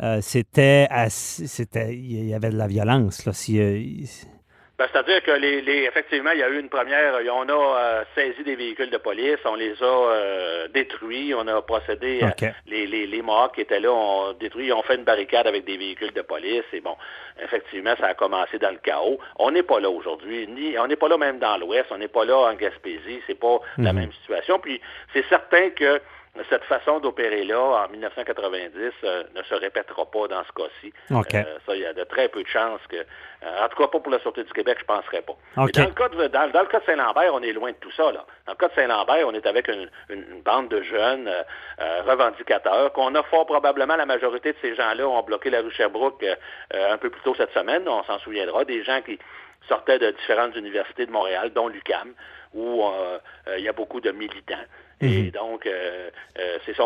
euh, 0.00 0.18
c'était, 0.20 0.88
il 1.90 2.28
y 2.28 2.34
avait 2.34 2.50
de 2.50 2.56
la 2.56 2.66
violence. 2.66 3.26
Là, 3.26 3.32
si, 3.32 3.60
euh, 3.60 3.80
Ben, 4.78 4.86
C'est-à-dire 4.92 5.22
que 5.24 5.32
les, 5.32 5.60
les- 5.60 5.84
effectivement, 5.86 6.30
il 6.30 6.38
y 6.38 6.42
a 6.44 6.48
eu 6.48 6.60
une 6.60 6.68
première, 6.68 7.14
on 7.32 7.48
a 7.48 7.52
euh, 7.80 8.04
saisi 8.14 8.44
des 8.44 8.54
véhicules 8.54 8.90
de 8.90 8.96
police, 8.96 9.38
on 9.44 9.56
les 9.56 9.74
a 9.82 9.84
euh, 9.84 10.68
détruits, 10.68 11.34
on 11.34 11.48
a 11.48 11.60
procédé, 11.62 12.22
à- 12.22 12.32
les, 12.66 12.86
les, 12.86 13.06
les 13.08 13.22
qui 13.54 13.60
étaient 13.62 13.80
là, 13.80 13.90
on 13.92 14.34
détruit, 14.34 14.72
on 14.72 14.82
fait 14.82 14.94
une 14.94 15.02
barricade 15.02 15.48
avec 15.48 15.64
des 15.64 15.76
véhicules 15.76 16.12
de 16.12 16.22
police, 16.22 16.62
et 16.72 16.80
bon, 16.80 16.96
effectivement, 17.42 17.94
ça 17.98 18.06
a 18.06 18.14
commencé 18.14 18.58
dans 18.60 18.70
le 18.70 18.78
chaos. 18.78 19.18
On 19.40 19.50
n'est 19.50 19.64
pas 19.64 19.80
là 19.80 19.90
aujourd'hui, 19.90 20.46
ni 20.46 20.78
on 20.78 20.86
n'est 20.86 20.96
pas 20.96 21.08
là 21.08 21.18
même 21.18 21.40
dans 21.40 21.56
l'Ouest, 21.58 21.86
on 21.90 21.98
n'est 21.98 22.06
pas 22.06 22.24
là 22.24 22.36
en 22.36 22.54
Gaspésie, 22.54 23.20
c'est 23.26 23.38
pas 23.38 23.58
la 23.78 23.92
Mhm. 23.92 23.98
même 24.00 24.12
situation. 24.12 24.60
Puis 24.60 24.80
c'est 25.12 25.24
certain 25.28 25.70
que 25.70 26.00
cette 26.48 26.64
façon 26.64 27.00
d'opérer-là, 27.00 27.58
en 27.60 27.88
1990, 27.88 28.92
euh, 29.04 29.22
ne 29.34 29.42
se 29.42 29.54
répétera 29.54 30.06
pas 30.06 30.28
dans 30.28 30.42
ce 30.44 30.52
cas-ci. 30.52 30.92
OK. 31.10 31.34
Euh, 31.34 31.44
ça, 31.66 31.74
il 31.74 31.80
y 31.82 31.86
a 31.86 31.92
de 31.92 32.04
très 32.04 32.28
peu 32.28 32.42
de 32.42 32.48
chances 32.48 32.80
que... 32.88 32.96
euh, 32.96 33.64
en 33.64 33.68
tout 33.68 33.76
cas, 33.76 33.88
pas 33.88 34.00
pour 34.00 34.12
la 34.12 34.18
Sûreté 34.20 34.44
du 34.44 34.52
Québec, 34.52 34.78
je 34.78 34.84
ne 34.92 34.96
penserais 34.98 35.22
pas. 35.22 35.32
OK. 35.56 35.70
Mais 35.76 35.82
dans, 35.84 35.88
le 35.88 35.94
cas 35.94 36.08
de, 36.08 36.26
dans, 36.28 36.50
dans 36.50 36.60
le 36.60 36.66
cas 36.66 36.80
de 36.80 36.84
Saint-Lambert, 36.84 37.34
on 37.34 37.42
est 37.42 37.52
loin 37.52 37.70
de 37.70 37.76
tout 37.76 37.90
ça. 37.92 38.12
Là. 38.12 38.24
Dans 38.46 38.52
le 38.52 38.56
cas 38.56 38.68
de 38.68 38.74
Saint-Lambert, 38.74 39.26
on 39.26 39.32
est 39.34 39.46
avec 39.46 39.68
une, 39.68 39.88
une- 40.10 40.26
une 40.30 40.42
bande 40.42 40.68
de 40.68 40.82
jeunes 40.82 41.28
euh, 41.28 41.42
euh, 41.80 42.02
revendicateurs 42.06 42.92
qu'on 42.92 43.14
a 43.14 43.22
fort 43.24 43.46
probablement, 43.46 43.96
la 43.96 44.06
majorité 44.06 44.52
de 44.52 44.58
ces 44.62 44.74
gens-là 44.74 45.06
ont 45.08 45.22
bloqué 45.22 45.50
la 45.50 45.60
rue 45.62 45.70
Sherbrooke 45.72 46.22
euh, 46.24 46.92
un 46.92 46.98
peu 46.98 47.10
plus 47.10 47.20
tôt 47.22 47.34
cette 47.36 47.52
semaine, 47.52 47.88
on 47.88 48.02
s'en 48.04 48.18
souviendra, 48.20 48.64
des 48.64 48.82
gens 48.84 49.00
qui 49.02 49.18
sortaient 49.68 49.98
de 49.98 50.10
différentes 50.12 50.56
universités 50.56 51.06
de 51.06 51.10
Montréal, 51.10 51.50
dont 51.54 51.68
l'UCAM, 51.68 52.12
où 52.54 52.82
il 53.56 53.62
y 53.62 53.68
a 53.68 53.72
beaucoup 53.72 54.00
de 54.00 54.10
militants. 54.10 54.54
Et 55.00 55.30
donc, 55.30 55.64
euh, 55.66 56.10
euh, 56.38 56.58
c'est 56.66 56.74
ça, 56.76 56.84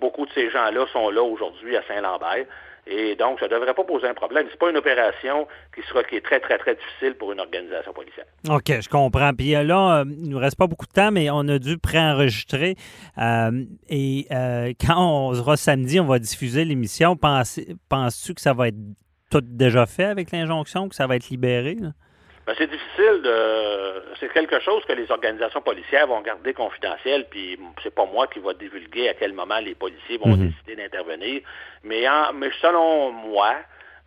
beaucoup 0.00 0.24
de 0.26 0.30
ces 0.32 0.50
gens-là 0.50 0.86
sont 0.92 1.10
là 1.10 1.22
aujourd'hui 1.22 1.76
à 1.76 1.82
Saint-Lambert. 1.88 2.46
Et 2.90 3.16
donc, 3.16 3.38
ça 3.38 3.46
ne 3.48 3.50
devrait 3.50 3.74
pas 3.74 3.84
poser 3.84 4.06
un 4.08 4.14
problème. 4.14 4.46
C'est 4.50 4.58
pas 4.58 4.70
une 4.70 4.76
opération 4.78 5.46
qui 5.74 5.82
sera 5.88 6.02
qui 6.04 6.16
est 6.16 6.24
très, 6.24 6.40
très, 6.40 6.56
très 6.56 6.74
difficile 6.74 7.14
pour 7.18 7.32
une 7.32 7.40
organisation 7.40 7.92
policière. 7.92 8.24
OK, 8.48 8.80
je 8.80 8.88
comprends. 8.88 9.34
Puis 9.34 9.54
euh, 9.54 9.62
là, 9.62 10.04
il 10.06 10.30
nous 10.30 10.38
reste 10.38 10.56
pas 10.56 10.66
beaucoup 10.66 10.86
de 10.86 10.92
temps, 10.92 11.10
mais 11.10 11.28
on 11.30 11.46
a 11.48 11.58
dû 11.58 11.76
préenregistrer. 11.76 12.76
Euh, 13.18 13.64
et 13.90 14.26
euh, 14.30 14.72
quand 14.80 14.96
on 14.98 15.34
sera 15.34 15.56
samedi, 15.58 16.00
on 16.00 16.06
va 16.06 16.18
diffuser 16.18 16.64
l'émission. 16.64 17.14
Penses- 17.16 17.60
Penses-tu 17.90 18.32
que 18.32 18.40
ça 18.40 18.54
va 18.54 18.68
être 18.68 18.76
tout 19.30 19.42
déjà 19.42 19.84
fait 19.84 20.04
avec 20.04 20.30
l'injonction, 20.30 20.88
que 20.88 20.94
ça 20.94 21.06
va 21.06 21.16
être 21.16 21.28
libéré? 21.28 21.74
là? 21.74 21.88
Ben, 22.48 22.54
c'est 22.56 22.70
difficile 22.70 23.20
de. 23.20 24.04
C'est 24.18 24.32
quelque 24.32 24.58
chose 24.60 24.82
que 24.86 24.94
les 24.94 25.10
organisations 25.10 25.60
policières 25.60 26.06
vont 26.06 26.22
garder 26.22 26.54
confidentiel, 26.54 27.26
puis 27.28 27.60
c'est 27.82 27.94
pas 27.94 28.06
moi 28.06 28.26
qui 28.26 28.38
va 28.38 28.54
divulguer 28.54 29.10
à 29.10 29.14
quel 29.14 29.34
moment 29.34 29.58
les 29.58 29.74
policiers 29.74 30.16
vont 30.16 30.34
Mhm. 30.34 30.48
décider 30.48 30.76
d'intervenir. 30.76 31.42
Mais, 31.84 32.08
en- 32.08 32.32
mais 32.32 32.50
selon 32.62 33.10
moi, 33.12 33.54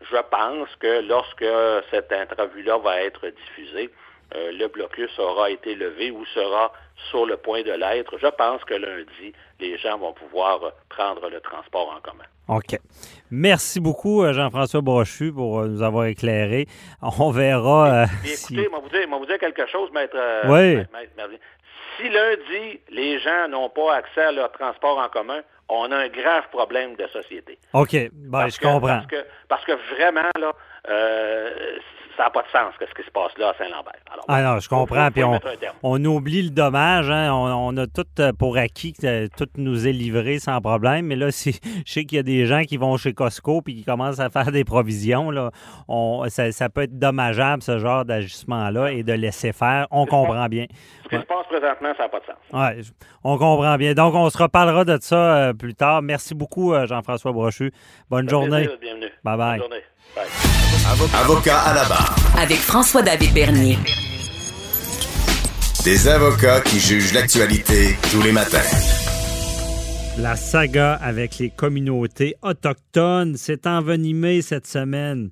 je 0.10 0.18
pense 0.32 0.76
que 0.80 1.02
lorsque 1.08 1.46
cette 1.92 2.12
entrevue-là 2.12 2.80
va 2.80 3.04
être 3.04 3.28
diffusée, 3.28 3.92
euh, 4.36 4.52
le 4.52 4.68
blocus 4.68 5.10
aura 5.20 5.50
été 5.50 5.76
levé 5.76 6.12
ou 6.12 6.26
sera 6.28 6.72
sur 7.10 7.26
le 7.26 7.38
point 7.38 7.64
de 7.64 7.72
l'être. 7.72 8.18
Je 8.20 8.28
pense 8.28 8.64
que 8.66 8.74
lundi, 8.74 9.34
les 9.60 9.78
gens 9.78 9.98
vont 9.98 10.14
pouvoir 10.14 10.60
prendre 10.90 11.30
le 11.30 11.40
transport 11.42 11.94
en 11.96 12.02
commun. 12.02 12.24
OK. 12.48 12.78
Merci 13.30 13.80
beaucoup, 13.80 14.24
euh, 14.24 14.34
Jean-François 14.34 14.82
Brochu, 14.82 15.32
pour 15.32 15.60
euh, 15.62 15.68
nous 15.68 15.82
avoir 15.82 16.06
éclairé. 16.06 16.68
On 17.20 17.32
verra. 17.32 18.04
euh, 18.04 18.06
si- 18.24 18.54
écoutez, 18.56 18.70
moi 18.70 18.80
vous 18.80 18.90
dire, 18.90 19.08
moi 19.08 19.18
vous 19.20 19.26
dire 19.26 19.38
quelque 19.40 19.66
chose, 19.68 19.90
maître. 19.92 20.18
Oui. 20.46 20.76
maître- 20.76 20.92
maître 20.92 21.14
Merlin. 21.16 21.38
Si 21.98 22.10
lundi, 22.10 22.80
les 22.90 23.20
gens 23.20 23.48
n'ont 23.50 23.70
pas 23.70 23.96
accès 23.96 24.22
à 24.22 24.32
leur 24.32 24.52
transport 24.52 24.98
en 24.98 25.10
commun, 25.10 25.42
on 25.70 25.92
a 25.92 25.96
un 25.98 26.08
grave 26.10 26.44
problème 26.52 26.96
de 26.96 27.06
société. 27.08 27.58
OK. 27.74 27.96
Ben, 28.12 28.48
je 28.50 28.58
que- 28.58 28.64
comprends. 28.64 28.88
Parce 28.88 29.06
que, 29.08 29.26
parce 29.48 29.66
que 29.66 29.94
vraiment, 29.96 30.30
là, 30.40 30.54
euh, 30.90 31.50
ça 32.18 32.24
n'a 32.24 32.30
pas 32.30 32.42
de 32.44 32.48
sens 32.50 32.74
que 32.80 32.86
ce 32.88 32.94
qui 32.94 33.06
se 33.06 33.12
passe 33.12 33.32
là 33.38 33.50
à 33.50 33.54
Saint-Lambert. 33.58 33.94
Alors, 34.12 34.26
Ah 34.28 34.42
non, 34.44 34.60
je 34.60 34.70
comprends. 34.70 35.06
faut- 35.06 35.12
Puis 35.12 35.22
faut 35.22 35.28
on, 35.84 35.96
on 36.02 36.06
oublie 36.06 36.42
le 36.44 36.50
dommage. 36.50 37.10
hein. 37.10 37.32
On, 37.34 37.74
on 37.76 37.78
a 37.78 37.88
tout 37.88 38.06
euh, 38.20 38.32
pour 38.34 38.58
acquis 38.58 38.94
que 38.94 39.06
euh, 39.06 39.28
tout 39.38 39.48
nous 39.58 39.88
est 39.88 39.92
livré 39.92 40.40
sans 40.40 40.60
problème. 40.62 41.06
Mais 41.08 41.16
là, 41.16 41.32
si, 41.32 41.60
je 41.86 41.92
sais 41.92 42.06
qu'il 42.06 42.16
y 42.18 42.20
a 42.20 42.24
des 42.24 42.46
gens 42.46 42.62
qui 42.64 42.78
vont 42.78 42.98
chez 42.98 43.14
Costco 43.14 43.62
puis 43.62 43.76
qui 43.76 43.84
commencent 43.84 44.20
à 44.20 44.30
faire 44.30 44.52
des 44.52 44.64
provisions. 44.64 45.32
Là. 45.32 45.52
On, 45.88 46.26
ça, 46.30 46.52
ça 46.52 46.70
peut 46.70 46.82
être 46.84 46.98
dommageable, 47.00 47.62
ce 47.62 47.80
genre 47.80 48.06
d'ajustement-là, 48.06 48.92
et 48.92 49.04
de 49.04 49.14
laisser 49.14 49.54
faire. 49.54 49.88
On 49.92 50.06
comprend 50.06 50.48
bien. 50.48 50.66
Ce 51.04 51.10
qui 51.10 51.16
se 51.18 51.22
passe 51.28 51.46
présentement, 51.48 51.90
ça 51.98 52.04
n'a 52.04 52.10
pas 52.10 52.20
de 52.20 52.26
sens. 52.26 52.36
Ouais, 52.54 52.82
on 53.24 53.38
comprend 53.38 53.76
bien. 53.78 53.94
Donc, 53.94 54.14
on 54.16 54.30
se 54.30 54.38
reparlera 54.38 54.86
de 54.86 54.98
ça 55.02 55.16
euh, 55.50 55.54
plus 55.54 55.74
tard. 55.76 56.02
Merci 56.02 56.34
beaucoup, 56.36 56.74
euh, 56.74 56.86
Jean-François 56.88 57.32
Brochu. 57.32 57.72
Bonne 58.10 58.30
journée. 58.30 58.68
Bienvenue. 58.82 59.10
Bye 59.24 59.38
bye. 59.38 59.60
Bonne 59.60 59.68
journée. 59.70 59.84
Avocat 61.14 61.60
à 61.60 61.74
la 61.74 61.86
barre. 61.86 62.16
Avec 62.38 62.58
François-David 62.58 63.34
Bernier. 63.34 63.78
Des 65.84 66.08
avocats 66.08 66.62
qui 66.62 66.80
jugent 66.80 67.14
l'actualité 67.14 67.98
tous 68.12 68.22
les 68.22 68.32
matins. 68.32 68.60
La 70.18 70.36
saga 70.36 70.94
avec 70.94 71.38
les 71.38 71.50
communautés 71.50 72.36
autochtones 72.42 73.38
s'est 73.38 73.66
envenimée 73.66 74.42
cette 74.42 74.68
semaine. 74.68 75.32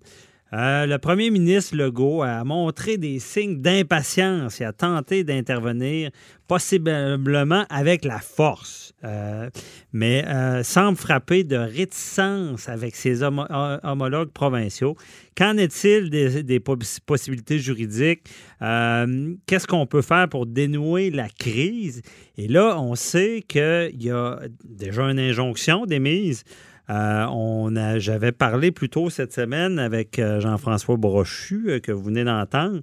Euh, 0.52 0.88
le 0.88 0.98
premier 0.98 1.30
ministre 1.30 1.76
Legault 1.76 2.24
a 2.24 2.44
montré 2.44 2.98
des 2.98 3.20
signes 3.20 3.62
d'impatience 3.62 4.60
et 4.62 4.66
a 4.66 4.74
tenté 4.74 5.24
d'intervenir, 5.24 6.10
possiblement 6.48 7.66
avec 7.70 8.04
la 8.06 8.20
force, 8.20 8.88
Euh, 9.06 9.50
mais 9.94 10.26
euh, 10.28 10.62
semble 10.62 10.98
frapper 10.98 11.46
de 11.46 11.56
réticence 11.56 12.68
avec 12.68 12.98
ses 12.98 13.24
homo- 13.24 13.46
hom- 13.50 13.80
homologues 13.84 14.34
provinciaux. 14.34 14.98
Qu'en 15.38 15.56
est-il 15.56 16.10
des, 16.10 16.44
des 16.44 16.60
poss- 16.60 17.00
possibilités 17.06 17.60
juridiques? 17.60 18.24
Qu'est-ce 18.60 19.68
qu'on 19.68 19.86
peut 19.86 20.02
faire 20.02 20.28
pour 20.28 20.46
dénouer 20.48 21.12
la 21.12 21.30
crise? 21.30 22.02
Et 22.38 22.50
là, 22.50 22.78
on 22.78 22.96
sait 22.96 23.42
qu'il 23.48 23.96
y 24.04 24.10
a 24.10 24.42
déjà 24.66 25.04
une 25.04 25.20
injonction 25.20 25.86
d'émise. 25.86 26.44
Euh, 26.90 27.26
on 27.32 27.76
a, 27.76 28.00
j'avais 28.00 28.32
parlé 28.32 28.72
plus 28.72 28.90
tôt 28.90 29.10
cette 29.10 29.34
semaine 29.34 29.78
avec 29.80 30.18
euh, 30.20 30.40
Jean-François 30.40 30.98
Brochu, 30.98 31.66
euh, 31.68 31.80
que 31.80 31.92
vous 31.92 32.04
venez 32.04 32.24
d'entendre. 32.24 32.80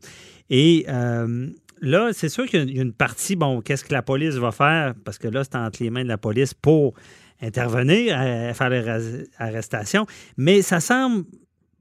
Et 0.48 0.86
euh, 0.88 1.48
là, 1.80 2.10
c'est 2.12 2.28
sûr 2.28 2.46
qu'il 2.46 2.70
y 2.70 2.78
a- 2.78 2.82
une 2.82 2.92
partie, 2.92 3.34
bon, 3.34 3.60
qu'est-ce 3.60 3.84
que 3.84 3.92
la 3.92 4.02
police 4.02 4.34
va 4.34 4.52
faire? 4.52 4.94
Parce 5.04 5.18
que 5.18 5.26
là, 5.28 5.42
c'est 5.44 5.56
entre 5.56 5.82
les 5.82 5.90
mains 5.90 6.04
de 6.04 6.08
la 6.08 6.18
police 6.18 6.54
pour 6.54 6.94
intervenir, 7.42 8.16
à, 8.18 8.54
faire 8.54 8.70
les 8.70 9.24
arrestations. 9.38 10.06
Mais 10.36 10.62
ça 10.62 10.80
semble 10.80 11.24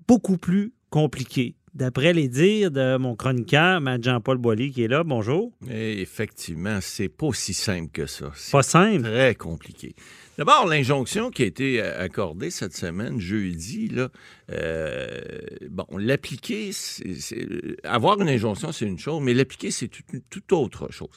beaucoup 0.08 0.38
plus 0.38 0.74
compliqué. 0.90 1.56
D'après 1.74 2.14
les 2.14 2.30
dires 2.30 2.72
de 2.72 2.96
mon 2.98 3.16
chroniqueur, 3.16 3.82
Matt 3.82 4.02
Jean-Paul 4.02 4.38
Boilly, 4.38 4.72
qui 4.72 4.84
est 4.84 4.88
là, 4.88 5.04
bonjour. 5.04 5.52
Et 5.70 6.02
effectivement, 6.02 6.78
c'est 6.82 7.10
pas 7.10 7.26
aussi 7.28 7.54
simple 7.54 7.90
que 7.92 8.06
ça. 8.06 8.32
Pas 8.52 8.64
simple. 8.64 9.04
très 9.04 9.36
compliqué. 9.36 9.94
D'abord, 10.38 10.68
l'injonction 10.68 11.32
qui 11.32 11.44
a 11.44 11.46
été 11.46 11.82
euh, 11.82 12.04
accordée 12.04 12.50
cette 12.50 12.76
semaine, 12.76 13.20
jeudi, 13.22 13.88
là, 13.88 14.10
euh, 14.52 15.22
bon, 15.70 15.86
l'appliquer, 15.98 16.72
c'est- 16.74 17.48
avoir 17.86 18.20
une 18.22 18.28
injonction, 18.28 18.72
c'est 18.74 18.86
une 18.86 19.00
chose, 19.00 19.22
mais 19.24 19.34
l'appliquer, 19.34 19.72
c'est 19.72 19.88
tout, 19.88 20.54
autre 20.54 20.92
chose. 20.92 21.08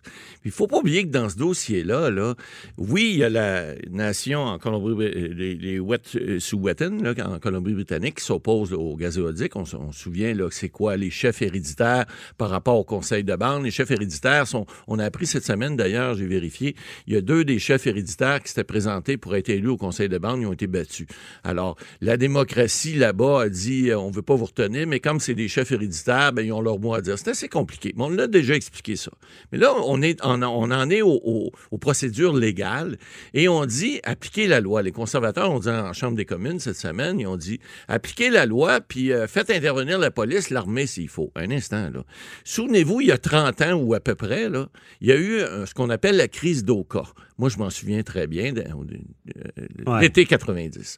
Il 0.44 0.50
faut 0.52 0.66
pas 0.68 0.78
oublier 0.78 1.02
que 1.02 1.09
dans 1.11 1.28
ce 1.28 1.37
dossier-là, 1.37 2.11
là, 2.11 2.35
oui, 2.76 3.11
il 3.12 3.18
y 3.18 3.24
a 3.24 3.28
la 3.28 3.74
nation 3.90 4.40
en 4.44 4.59
Colombie, 4.59 5.11
les, 5.12 5.54
les 5.57 5.78
Wet- 5.81 6.38
sous 6.38 6.59
Wet'en, 6.59 7.02
là, 7.02 7.12
en 7.26 7.38
Colombie-Britannique, 7.40 8.18
qui 8.18 8.24
s'oppose 8.24 8.72
aux 8.72 8.96
gazéodiques. 8.96 9.57
On, 9.57 9.64
se- 9.64 9.76
on 9.76 9.90
se 9.90 9.98
souvient, 10.00 10.33
là, 10.33 10.48
c'est 10.52 10.68
quoi 10.68 10.96
les 10.96 11.11
chefs 11.11 11.42
héréditaires 11.42 12.07
par 12.37 12.50
rapport 12.50 12.78
au 12.78 12.85
conseil 12.85 13.24
de 13.24 13.35
bande. 13.35 13.64
Les 13.64 13.70
chefs 13.72 13.90
héréditaires 13.90 14.46
sont, 14.46 14.64
on 14.87 14.98
a 15.00 15.04
appris 15.04 15.26
cette 15.26 15.44
semaine, 15.44 15.76
d'ailleurs, 15.76 16.14
j'ai 16.14 16.26
vérifié, 16.26 16.76
il 17.09 17.14
y 17.14 17.16
a 17.16 17.20
deux 17.20 17.44
des 17.44 17.59
chefs 17.59 17.87
héréditaires 17.88 18.40
qui 18.42 18.48
s'étaient 18.50 18.64
présentés 18.64 19.08
pour 19.16 19.35
être 19.37 19.49
élus 19.49 19.68
au 19.68 19.77
conseil 19.77 20.09
de 20.09 20.18
bande, 20.18 20.40
ils 20.40 20.47
ont 20.47 20.53
été 20.53 20.66
battus. 20.66 21.07
Alors, 21.44 21.77
la 22.01 22.16
démocratie 22.16 22.94
là-bas 22.94 23.42
a 23.42 23.49
dit, 23.49 23.90
euh, 23.90 23.99
on 23.99 24.11
veut 24.11 24.23
pas 24.23 24.35
vous 24.35 24.44
retenir, 24.44 24.87
mais 24.87 25.01
comme 25.01 25.21
c'est 25.21 25.35
des 25.35 25.49
chefs 25.49 25.73
héréditaires, 25.73 26.33
ben, 26.33 26.42
ils 26.44 26.53
ont 26.53 26.61
leur 26.61 26.79
mot 26.79 26.94
à 26.94 27.01
dire. 27.01 27.18
C'est 27.18 27.31
assez 27.31 27.49
compliqué. 27.49 27.92
Mais 27.97 28.05
on 28.05 28.11
l'a 28.11 28.27
déjà 28.27 28.55
expliqué 28.55 28.97
ça. 28.97 29.11
Mais 29.53 29.59
là, 29.59 29.73
on, 29.77 30.03
en- 30.03 30.03
est 30.90 31.03
au- 31.03 31.21
au- 31.25 31.53
aux 31.71 31.79
procédures 31.79 32.35
légales 32.37 32.99
et 33.35 33.49
on 33.49 33.64
dit 33.66 34.01
appliquer 34.05 34.47
la 34.47 34.61
loi. 34.61 34.83
Les 34.83 34.92
conservateurs 34.92 35.51
ont 35.51 35.59
dit 35.61 35.68
en 35.68 35.92
Chambre 35.92 36.16
des 36.16 36.25
communes 36.25 36.59
cette 36.61 36.77
semaine, 36.77 37.18
ils 37.21 37.27
ont 37.27 37.37
dit 37.37 37.59
appliquez 37.88 38.31
la 38.31 38.47
loi 38.47 38.81
puis 38.81 39.12
euh, 39.12 39.27
faites 39.27 39.51
intervenir 39.51 39.99
la 39.99 40.11
police, 40.11 40.51
l'armée 40.51 40.87
s'il 40.87 41.09
faut. 41.09 41.31
Un 41.35 41.51
instant, 41.51 41.90
là. 41.92 42.05
Souvenez-vous, 42.44 43.01
il 43.01 43.09
y 43.09 43.12
a 43.12 43.18
30 43.18 43.62
ans 43.62 43.73
ou 43.75 43.94
à 43.94 44.01
peu 44.01 44.14
près, 44.14 44.49
il 45.01 45.09
y 45.09 45.12
a 45.12 45.16
eu 45.16 45.38
euh, 45.40 45.66
ce 45.66 45.75
qu'on 45.75 45.90
appelle 45.90 46.16
la 46.16 46.29
crise 46.29 46.64
d'Oka. 46.64 47.03
Moi, 47.38 47.48
je 47.48 47.59
m'en 47.59 47.70
souviens 47.70 48.03
très 48.03 48.27
bien, 48.27 48.53
euh, 48.57 49.87
Ouais. 49.87 50.01
l'été 50.03 50.27
90. 50.27 50.96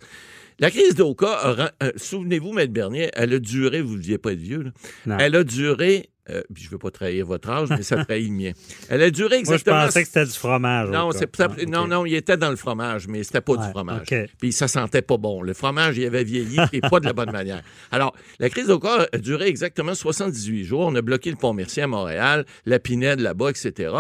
La 0.59 0.71
crise 0.71 0.95
d'Oka, 0.95 1.71
euh, 1.83 1.91
souvenez-vous, 1.97 2.53
Maître 2.53 2.73
Bernier, 2.73 3.11
elle 3.15 3.33
a 3.33 3.39
duré, 3.39 3.81
vous 3.81 3.95
ne 3.95 3.99
deviez 3.99 4.19
pas 4.19 4.33
être 4.33 4.39
vieux, 4.41 4.73
là. 5.07 5.17
Elle 5.21 5.35
a 5.37 5.45
duré, 5.45 6.10
euh, 6.31 6.43
puis 6.53 6.63
je 6.63 6.69
ne 6.69 6.73
veux 6.73 6.79
pas 6.79 6.91
trahir 6.91 7.27
votre 7.27 7.49
âge, 7.51 7.69
mais 7.71 7.83
ça 7.83 8.05
trahit 8.05 8.29
le 8.29 8.35
mien. 8.35 8.53
Elle 8.89 9.03
a 9.03 9.11
duré 9.11 9.37
Moi, 9.37 9.45
je 9.47 9.53
exactement... 9.53 9.85
pensais 9.87 10.03
que 10.03 10.07
c'était 10.09 10.25
du 10.25 10.33
fromage. 10.33 10.89
Non, 10.91 11.09
au 11.09 11.13
Ah, 11.39 11.49
non, 11.69 11.87
non, 11.87 12.07
il 12.07 12.15
était 12.15 12.37
dans 12.37 12.51
le 12.51 12.57
fromage, 12.57 13.09
mais 13.09 13.23
c'était 13.25 13.41
pas 13.41 13.53
Ouais, 13.55 13.65
du 13.67 13.71
fromage. 13.71 14.03
OK. 14.11 14.15
Puis 14.39 14.53
ça 14.53 14.69
sentait 14.69 15.03
pas 15.03 15.17
bon. 15.17 15.43
Le 15.43 15.53
fromage, 15.55 15.97
il 15.99 16.05
avait 16.07 16.25
vieilli 16.25 16.59
et 16.73 16.81
pas 16.81 17.01
de 17.01 17.07
la 17.07 17.13
bonne 17.13 17.33
manière. 17.33 17.63
Alors, 17.91 18.15
la 18.39 18.49
crise 18.51 18.67
d'Oka 18.69 19.07
a 19.13 19.19
duré 19.19 19.47
exactement 19.49 19.95
78 19.95 20.65
jours. 20.65 20.81
On 20.87 20.95
a 20.95 21.03
bloqué 21.03 21.31
le 21.31 21.37
pont 21.37 21.53
Mercier 21.53 21.83
à 21.83 21.87
Montréal, 21.87 22.45
la 22.67 22.79
Pinède 22.79 23.21
là-bas, 23.21 23.51
etc. 23.51 23.95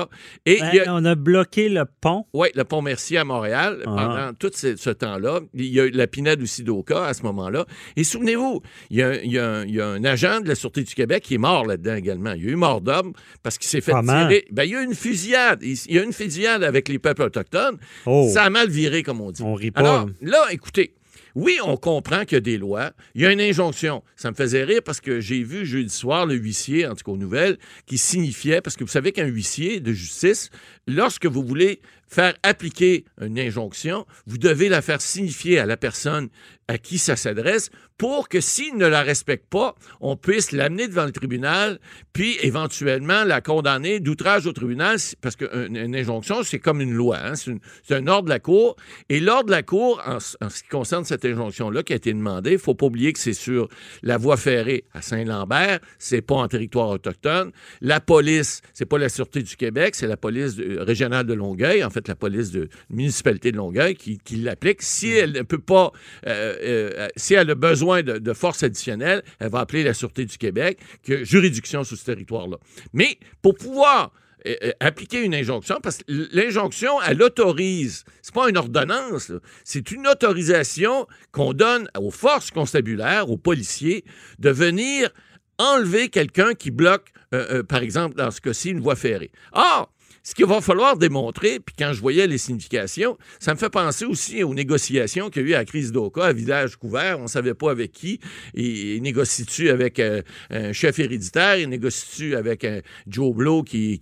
Et 0.46 0.60
a- 0.60 0.70
Ben, 0.70 0.84
on 0.88 1.04
a 1.04 1.14
bloqué 1.14 1.68
le 1.68 1.84
pont? 2.00 2.26
oui, 2.32 2.48
le 2.54 2.64
pont 2.64 2.82
Mercier 2.82 3.18
à 3.18 3.24
Montréal, 3.24 3.78
Ah. 3.82 3.84
pendant 3.86 4.34
tout 4.34 4.50
ce, 4.54 4.76
ce 4.76 4.90
temps-là. 4.90 5.40
Il 5.54 5.66
y 5.66 5.80
a 5.80 5.84
eu 5.86 5.90
la 5.90 6.06
pinade 6.06 6.42
aussi 6.42 6.62
d'Oka 6.62 7.06
à 7.06 7.14
ce 7.14 7.22
moment-là. 7.22 7.64
Et 7.96 8.04
souvenez-vous, 8.04 8.60
il 8.90 8.98
y, 8.98 9.02
a, 9.02 9.22
il 9.22 9.32
y 9.32 9.38
a 9.38 9.48
un- 9.48 9.64
il 9.64 9.74
y 9.74 9.80
a 9.80 9.86
un 9.88 10.04
agent 10.04 10.40
de 10.40 10.48
la 10.48 10.54
Sûreté 10.54 10.82
du 10.82 10.94
Québec 10.94 11.22
qui 11.24 11.34
est 11.34 11.38
mort 11.38 11.66
là-dedans 11.66 11.94
également. 11.94 12.19
Il 12.34 12.44
y 12.44 12.48
a 12.48 12.50
eu 12.50 12.56
mort 12.56 12.80
d'homme 12.80 13.12
parce 13.42 13.58
qu'il 13.58 13.68
s'est 13.68 13.80
fait 13.80 13.92
Comment? 13.92 14.28
tirer. 14.28 14.44
Ben, 14.50 14.64
il 14.64 14.70
y 14.70 14.76
a 14.76 14.82
eu 14.82 14.84
une 14.84 14.94
fusillade. 14.94 15.60
Il, 15.62 15.76
il 15.86 15.94
y 15.94 15.98
a 15.98 16.02
eu 16.02 16.04
une 16.04 16.12
fusillade 16.12 16.62
avec 16.62 16.88
les 16.88 16.98
peuples 16.98 17.22
autochtones. 17.22 17.78
Oh. 18.06 18.30
Ça 18.32 18.44
a 18.44 18.50
mal 18.50 18.68
viré, 18.68 19.02
comme 19.02 19.20
on 19.20 19.30
dit. 19.30 19.42
On 19.42 19.54
rit 19.54 19.70
pas. 19.70 19.80
Alors, 19.80 20.08
là, 20.20 20.46
écoutez. 20.50 20.94
Oui, 21.36 21.58
on 21.64 21.76
comprend 21.76 22.24
qu'il 22.24 22.34
y 22.34 22.36
a 22.38 22.40
des 22.40 22.58
lois. 22.58 22.90
Il 23.14 23.22
y 23.22 23.26
a 23.26 23.32
une 23.32 23.40
injonction. 23.40 24.02
Ça 24.16 24.30
me 24.30 24.36
faisait 24.36 24.64
rire 24.64 24.80
parce 24.84 25.00
que 25.00 25.20
j'ai 25.20 25.42
vu 25.42 25.64
jeudi 25.64 25.94
soir 25.94 26.26
le 26.26 26.34
huissier, 26.34 26.86
en 26.86 26.94
tout 26.94 27.04
cas 27.04 27.12
aux 27.12 27.16
nouvelles, 27.16 27.56
qui 27.86 27.98
signifiait, 27.98 28.60
parce 28.60 28.76
que 28.76 28.84
vous 28.84 28.90
savez 28.90 29.12
qu'un 29.12 29.26
huissier 29.26 29.80
de 29.80 29.92
justice, 29.92 30.50
lorsque 30.88 31.26
vous 31.26 31.44
voulez 31.44 31.80
faire 32.08 32.34
appliquer 32.42 33.04
une 33.20 33.38
injonction, 33.38 34.06
vous 34.26 34.38
devez 34.38 34.68
la 34.68 34.82
faire 34.82 35.00
signifier 35.00 35.60
à 35.60 35.66
la 35.66 35.76
personne 35.76 36.28
à 36.70 36.78
qui 36.78 36.98
ça 36.98 37.16
s'adresse 37.16 37.70
pour 37.98 38.28
que 38.28 38.40
s'il 38.40 38.76
ne 38.76 38.86
la 38.86 39.02
respecte 39.02 39.46
pas, 39.50 39.74
on 40.00 40.16
puisse 40.16 40.52
l'amener 40.52 40.88
devant 40.88 41.04
le 41.04 41.12
tribunal, 41.12 41.78
puis 42.14 42.36
éventuellement 42.42 43.24
la 43.24 43.40
condamner 43.40 44.00
d'outrage 44.00 44.46
au 44.46 44.52
tribunal, 44.52 44.96
parce 45.20 45.36
qu'une 45.36 45.76
une 45.76 45.94
injonction, 45.94 46.42
c'est 46.42 46.58
comme 46.58 46.80
une 46.80 46.94
loi, 46.94 47.18
hein, 47.22 47.34
c'est 47.34 47.94
un 47.94 48.06
ordre 48.06 48.24
de 48.24 48.30
la 48.30 48.38
Cour. 48.38 48.76
Et 49.10 49.20
l'ordre 49.20 49.46
de 49.46 49.50
la 49.50 49.62
Cour, 49.62 50.02
en, 50.06 50.18
ce- 50.20 50.36
en 50.40 50.48
ce 50.48 50.62
qui 50.62 50.68
concerne 50.70 51.04
cette 51.04 51.24
injonction-là 51.24 51.82
qui 51.82 51.92
a 51.92 51.96
été 51.96 52.12
demandée, 52.12 52.52
il 52.52 52.58
faut 52.58 52.74
pas 52.74 52.86
oublier 52.86 53.12
que 53.12 53.18
c'est 53.18 53.34
sur 53.34 53.68
la 54.02 54.16
voie 54.16 54.36
ferrée 54.38 54.84
à 54.94 55.02
Saint-Lambert, 55.02 55.80
c'est 55.98 56.22
pas 56.22 56.36
en 56.36 56.48
territoire 56.48 56.88
autochtone. 56.88 57.52
La 57.82 58.00
police, 58.00 58.62
c'est 58.72 58.86
pas 58.86 58.98
la 58.98 59.08
Sûreté 59.08 59.42
du 59.42 59.56
Québec, 59.56 59.94
c'est 59.94 60.06
la 60.06 60.16
police 60.16 60.56
régionale 60.78 61.26
de 61.26 61.34
Longueuil, 61.34 61.84
en 61.84 61.90
fait 61.90 62.00
fait 62.00 62.08
la 62.08 62.14
police 62.16 62.50
de 62.50 62.68
municipalité 62.88 63.52
de 63.52 63.58
Longueuil, 63.58 63.94
qui, 63.94 64.18
qui 64.18 64.36
l'applique. 64.36 64.80
Si 64.80 65.08
elle 65.10 65.32
ne 65.32 65.42
peut 65.42 65.58
pas, 65.58 65.92
euh, 66.26 66.56
euh, 66.62 67.08
si 67.16 67.34
elle 67.34 67.50
a 67.50 67.54
besoin 67.54 68.02
de, 68.02 68.18
de 68.18 68.32
force 68.32 68.62
additionnelle, 68.62 69.22
elle 69.38 69.50
va 69.50 69.60
appeler 69.60 69.82
la 69.82 69.94
Sûreté 69.94 70.24
du 70.24 70.38
Québec, 70.38 70.78
qui 71.02 71.24
juridiction 71.24 71.84
sur 71.84 71.96
ce 71.96 72.04
territoire-là. 72.04 72.58
Mais 72.92 73.18
pour 73.42 73.54
pouvoir 73.54 74.12
euh, 74.46 74.54
euh, 74.64 74.72
appliquer 74.80 75.22
une 75.22 75.34
injonction, 75.34 75.80
parce 75.82 75.98
que 75.98 76.04
l'injonction, 76.32 77.00
elle 77.06 77.22
autorise. 77.22 78.04
C'est 78.22 78.34
pas 78.34 78.48
une 78.48 78.56
ordonnance, 78.56 79.32
c'est 79.64 79.90
une 79.90 80.06
autorisation 80.06 81.06
qu'on 81.30 81.52
donne 81.52 81.88
aux 81.98 82.10
forces 82.10 82.50
constabulaires, 82.50 83.28
aux 83.28 83.36
policiers, 83.36 84.04
de 84.38 84.50
venir 84.50 85.10
enlever 85.58 86.08
quelqu'un 86.08 86.54
qui 86.54 86.70
bloque, 86.70 87.12
euh, 87.34 87.58
euh, 87.58 87.62
par 87.62 87.82
exemple, 87.82 88.16
dans 88.16 88.30
ce 88.30 88.40
cas-ci, 88.40 88.70
une 88.70 88.80
voie 88.80 88.96
ferrée. 88.96 89.30
Or, 89.52 89.92
ce 90.22 90.34
qu'il 90.34 90.46
va 90.46 90.60
falloir 90.60 90.96
démontrer, 90.96 91.60
puis 91.60 91.74
quand 91.78 91.92
je 91.92 92.00
voyais 92.00 92.26
les 92.26 92.38
significations, 92.38 93.16
ça 93.38 93.54
me 93.54 93.58
fait 93.58 93.70
penser 93.70 94.04
aussi 94.04 94.42
aux 94.42 94.54
négociations 94.54 95.30
qu'il 95.30 95.42
y 95.42 95.44
a 95.46 95.48
eu 95.48 95.54
à 95.54 95.58
la 95.58 95.64
crise 95.64 95.92
d'Oka, 95.92 96.24
à 96.24 96.32
visage 96.32 96.76
couvert. 96.76 97.18
On 97.18 97.22
ne 97.22 97.28
savait 97.28 97.54
pas 97.54 97.70
avec 97.70 97.92
qui. 97.92 98.20
Il, 98.54 98.64
il 98.96 99.02
négocie-tu 99.02 99.70
avec 99.70 99.98
euh, 99.98 100.22
un 100.50 100.72
chef 100.72 100.98
héréditaire? 100.98 101.56
Il 101.56 101.68
négocie-tu 101.68 102.36
avec 102.36 102.64
un 102.64 102.80
Joe 103.06 103.34
Blow 103.34 103.62
qui, 103.62 104.00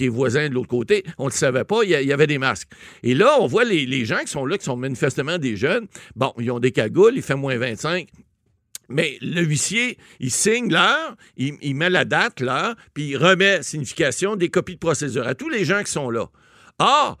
est 0.00 0.08
voisin 0.08 0.48
de 0.48 0.54
l'autre 0.54 0.68
côté? 0.68 1.04
On 1.18 1.24
ne 1.26 1.30
le 1.30 1.34
savait 1.34 1.64
pas. 1.64 1.80
Il 1.84 1.90
y, 1.90 1.94
a- 1.94 2.00
il 2.02 2.08
y 2.08 2.12
avait 2.12 2.26
des 2.26 2.38
masques. 2.38 2.68
Et 3.02 3.14
là, 3.14 3.36
on 3.40 3.46
voit 3.46 3.64
les, 3.64 3.86
les 3.86 4.04
gens 4.04 4.20
qui 4.24 4.30
sont 4.30 4.46
là, 4.46 4.56
qui 4.58 4.64
sont 4.64 4.76
manifestement 4.76 5.38
des 5.38 5.56
jeunes. 5.56 5.86
Bon, 6.16 6.32
ils 6.38 6.50
ont 6.50 6.60
des 6.60 6.72
cagoules, 6.72 7.12
il 7.16 7.22
fait 7.22 7.34
moins 7.36 7.56
25. 7.58 8.08
Mais 8.90 9.18
le 9.22 9.42
huissier, 9.42 9.96
il 10.18 10.32
signe 10.32 10.72
l'heure, 10.72 11.16
il, 11.36 11.74
met 11.74 11.88
la 11.88 12.04
date, 12.04 12.40
l'heure, 12.40 12.74
puis 12.92 13.10
il 13.10 13.16
remet 13.16 13.62
signification 13.62 14.34
des 14.34 14.48
copies 14.48 14.74
de 14.74 14.80
procédure 14.80 15.26
à 15.28 15.36
tous 15.36 15.48
les 15.48 15.64
gens 15.64 15.82
qui 15.84 15.92
sont 15.92 16.10
là. 16.10 16.26
Or, 16.80 17.16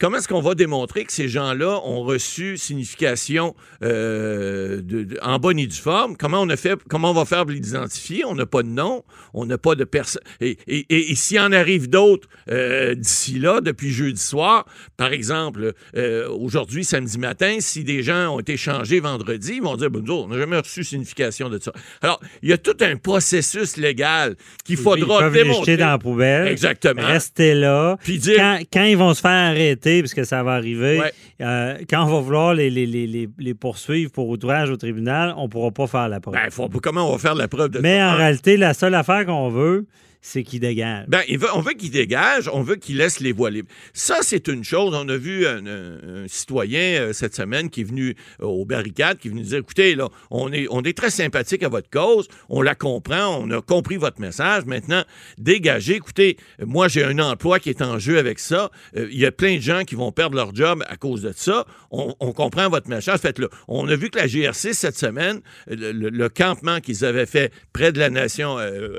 comment 0.00 0.16
est-ce 0.16 0.28
qu'on 0.28 0.40
va 0.40 0.54
démontrer 0.54 1.04
que 1.04 1.12
ces 1.12 1.28
gens-là 1.28 1.80
ont 1.84 2.02
reçu 2.02 2.56
signification 2.56 3.54
euh, 3.82 4.76
de- 4.82 5.04
de- 5.04 5.18
en 5.22 5.38
bonne 5.38 5.58
et 5.58 5.66
due 5.66 5.76
forme? 5.76 6.16
Comment 6.16 6.40
on 6.40 6.48
a 6.48 6.56
fait, 6.56 6.78
comment 6.88 7.10
on 7.10 7.14
va 7.14 7.24
faire 7.24 7.42
pour 7.42 7.50
l'identifier? 7.52 8.24
On 8.24 8.34
n'a 8.34 8.46
pas 8.46 8.62
de 8.62 8.68
nom, 8.68 9.02
on 9.34 9.46
n'a 9.46 9.58
pas 9.58 9.74
de 9.74 9.84
personne. 9.84 10.22
Et, 10.40 10.56
et- 10.66 10.86
et- 10.88 11.12
et 11.12 11.14
s'il 11.14 11.38
en 11.40 11.52
arrive 11.52 11.88
d'autres 11.88 12.28
euh, 12.50 12.94
d'ici 12.94 13.38
là, 13.38 13.60
depuis 13.60 13.90
jeudi 13.90 14.20
soir, 14.20 14.66
par 14.96 15.12
exemple, 15.12 15.72
euh, 15.96 16.28
aujourd'hui, 16.28 16.84
samedi 16.84 17.18
matin, 17.18 17.56
si 17.60 17.84
des 17.84 18.02
gens 18.02 18.34
ont 18.34 18.40
été 18.40 18.56
changés 18.56 19.00
vendredi, 19.00 19.52
ils 19.56 19.62
vont 19.62 19.76
dire, 19.76 19.88
autres, 19.94 20.12
on 20.12 20.28
n'a 20.28 20.38
jamais 20.38 20.58
reçu 20.58 20.82
signification 20.84 21.48
de 21.48 21.58
ça. 21.60 21.72
Alors, 22.02 22.20
il 22.42 22.48
y 22.48 22.52
a 22.52 22.58
tout 22.58 22.76
un 22.80 22.96
processus 22.96 23.76
légal 23.76 24.36
qu'il 24.64 24.78
Ils 24.78 24.82
faudra 24.82 25.28
les 25.28 25.42
démontrer. 25.42 25.72
jeter 25.72 25.76
dans 25.76 25.88
la 25.90 25.98
poubelle. 25.98 26.48
Exactement. 26.48 27.02
Rester 27.06 27.54
là. 27.54 27.96
Puis 28.02 28.18
dire- 28.18 28.36
Quand, 28.36 28.58
quand 28.72 28.84
ils 28.84 28.96
vont 28.96 29.14
se 29.14 29.20
faire 29.20 29.30
arrêter, 29.50 29.89
puisque 29.98 30.24
ça 30.24 30.42
va 30.42 30.52
arriver, 30.54 31.00
Ouais. 31.00 31.12
euh, 31.40 31.78
quand 31.90 32.04
on 32.04 32.06
va 32.14 32.20
vouloir 32.20 32.54
les, 32.54 32.70
les, 32.70 32.86
les, 32.86 33.06
les, 33.06 33.28
les 33.38 33.54
poursuivre 33.54 34.10
pour 34.12 34.28
outrage 34.28 34.70
au 34.70 34.76
tribunal, 34.76 35.34
on 35.36 35.44
ne 35.44 35.48
pourra 35.48 35.70
pas 35.72 35.86
faire 35.86 36.08
la 36.08 36.20
preuve. 36.20 36.34
Ben, 36.34 36.50
faut- 36.50 36.68
comment 36.82 37.08
on 37.08 37.12
va 37.12 37.18
faire 37.18 37.34
la 37.34 37.48
preuve 37.48 37.70
de 37.70 37.80
Mais 37.80 37.98
ça? 37.98 38.12
en 38.12 38.16
réalité, 38.16 38.56
la 38.56 38.72
seule 38.74 38.94
affaire 38.94 39.26
qu'on 39.26 39.48
veut, 39.50 39.86
c'est 40.22 40.42
qu'ils 40.42 40.60
dégagent. 40.60 41.06
Ben, 41.08 41.22
on 41.54 41.60
veut 41.60 41.72
qu'il 41.72 41.90
dégage, 41.90 42.48
on 42.52 42.62
veut 42.62 42.76
qu'il 42.76 42.98
laisse 42.98 43.20
les 43.20 43.32
voies 43.32 43.50
libres. 43.50 43.70
Ça, 43.94 44.18
c'est 44.20 44.48
une 44.48 44.64
chose. 44.64 44.94
On 44.94 45.08
a 45.08 45.16
vu 45.16 45.46
un, 45.46 46.26
citoyen 46.26 47.00
euh, 47.00 47.12
cette 47.12 47.34
semaine 47.34 47.70
qui 47.70 47.80
est 47.80 47.84
venu 47.84 48.14
euh, 48.40 48.46
aux 48.46 48.64
barricades, 48.64 49.18
qui 49.18 49.28
est 49.28 49.30
venu 49.30 49.42
dire, 49.42 49.58
écoutez, 49.58 49.94
là, 49.94 50.08
on 50.30 50.52
est, 50.52 50.96
très 50.96 51.10
sympathique 51.10 51.62
à 51.62 51.68
votre 51.68 51.88
cause, 51.88 52.28
on 52.48 52.62
la 52.62 52.74
comprend, 52.74 53.38
on 53.38 53.50
a 53.50 53.62
compris 53.62 53.96
votre 53.96 54.20
message. 54.20 54.64
Maintenant, 54.66 55.04
dégagez. 55.38 55.94
Écoutez, 55.94 56.36
moi, 56.64 56.88
j'ai 56.88 57.04
un 57.04 57.18
emploi 57.18 57.60
qui 57.60 57.70
est 57.70 57.80
en 57.80 57.98
jeu 57.98 58.18
avec 58.18 58.38
ça. 58.38 58.70
Euh, 58.96 59.08
Il 59.10 59.18
y 59.18 59.24
a 59.24 59.32
plein 59.32 59.56
de 59.56 59.62
gens 59.62 59.84
qui 59.84 59.94
vont 59.94 60.12
perdre 60.12 60.36
leur 60.36 60.54
job 60.54 60.84
à 60.88 60.96
cause 60.96 61.22
de 61.22 61.32
ça. 61.34 61.64
On, 61.90 62.12
comprend 62.32 62.68
votre 62.68 62.88
message. 62.88 63.18
Faites-le. 63.18 63.50
On 63.68 63.88
a 63.88 63.96
vu 63.96 64.10
que 64.10 64.18
la 64.18 64.26
GRC, 64.26 64.72
cette 64.72 64.96
semaine, 64.96 65.40
le, 65.66 66.28
campement 66.28 66.80
qu'ils 66.80 67.04
avaient 67.04 67.26
fait 67.26 67.52
près 67.72 67.92
de 67.92 67.98
la 67.98 68.08
nation 68.08 68.58
euh, 68.58 68.98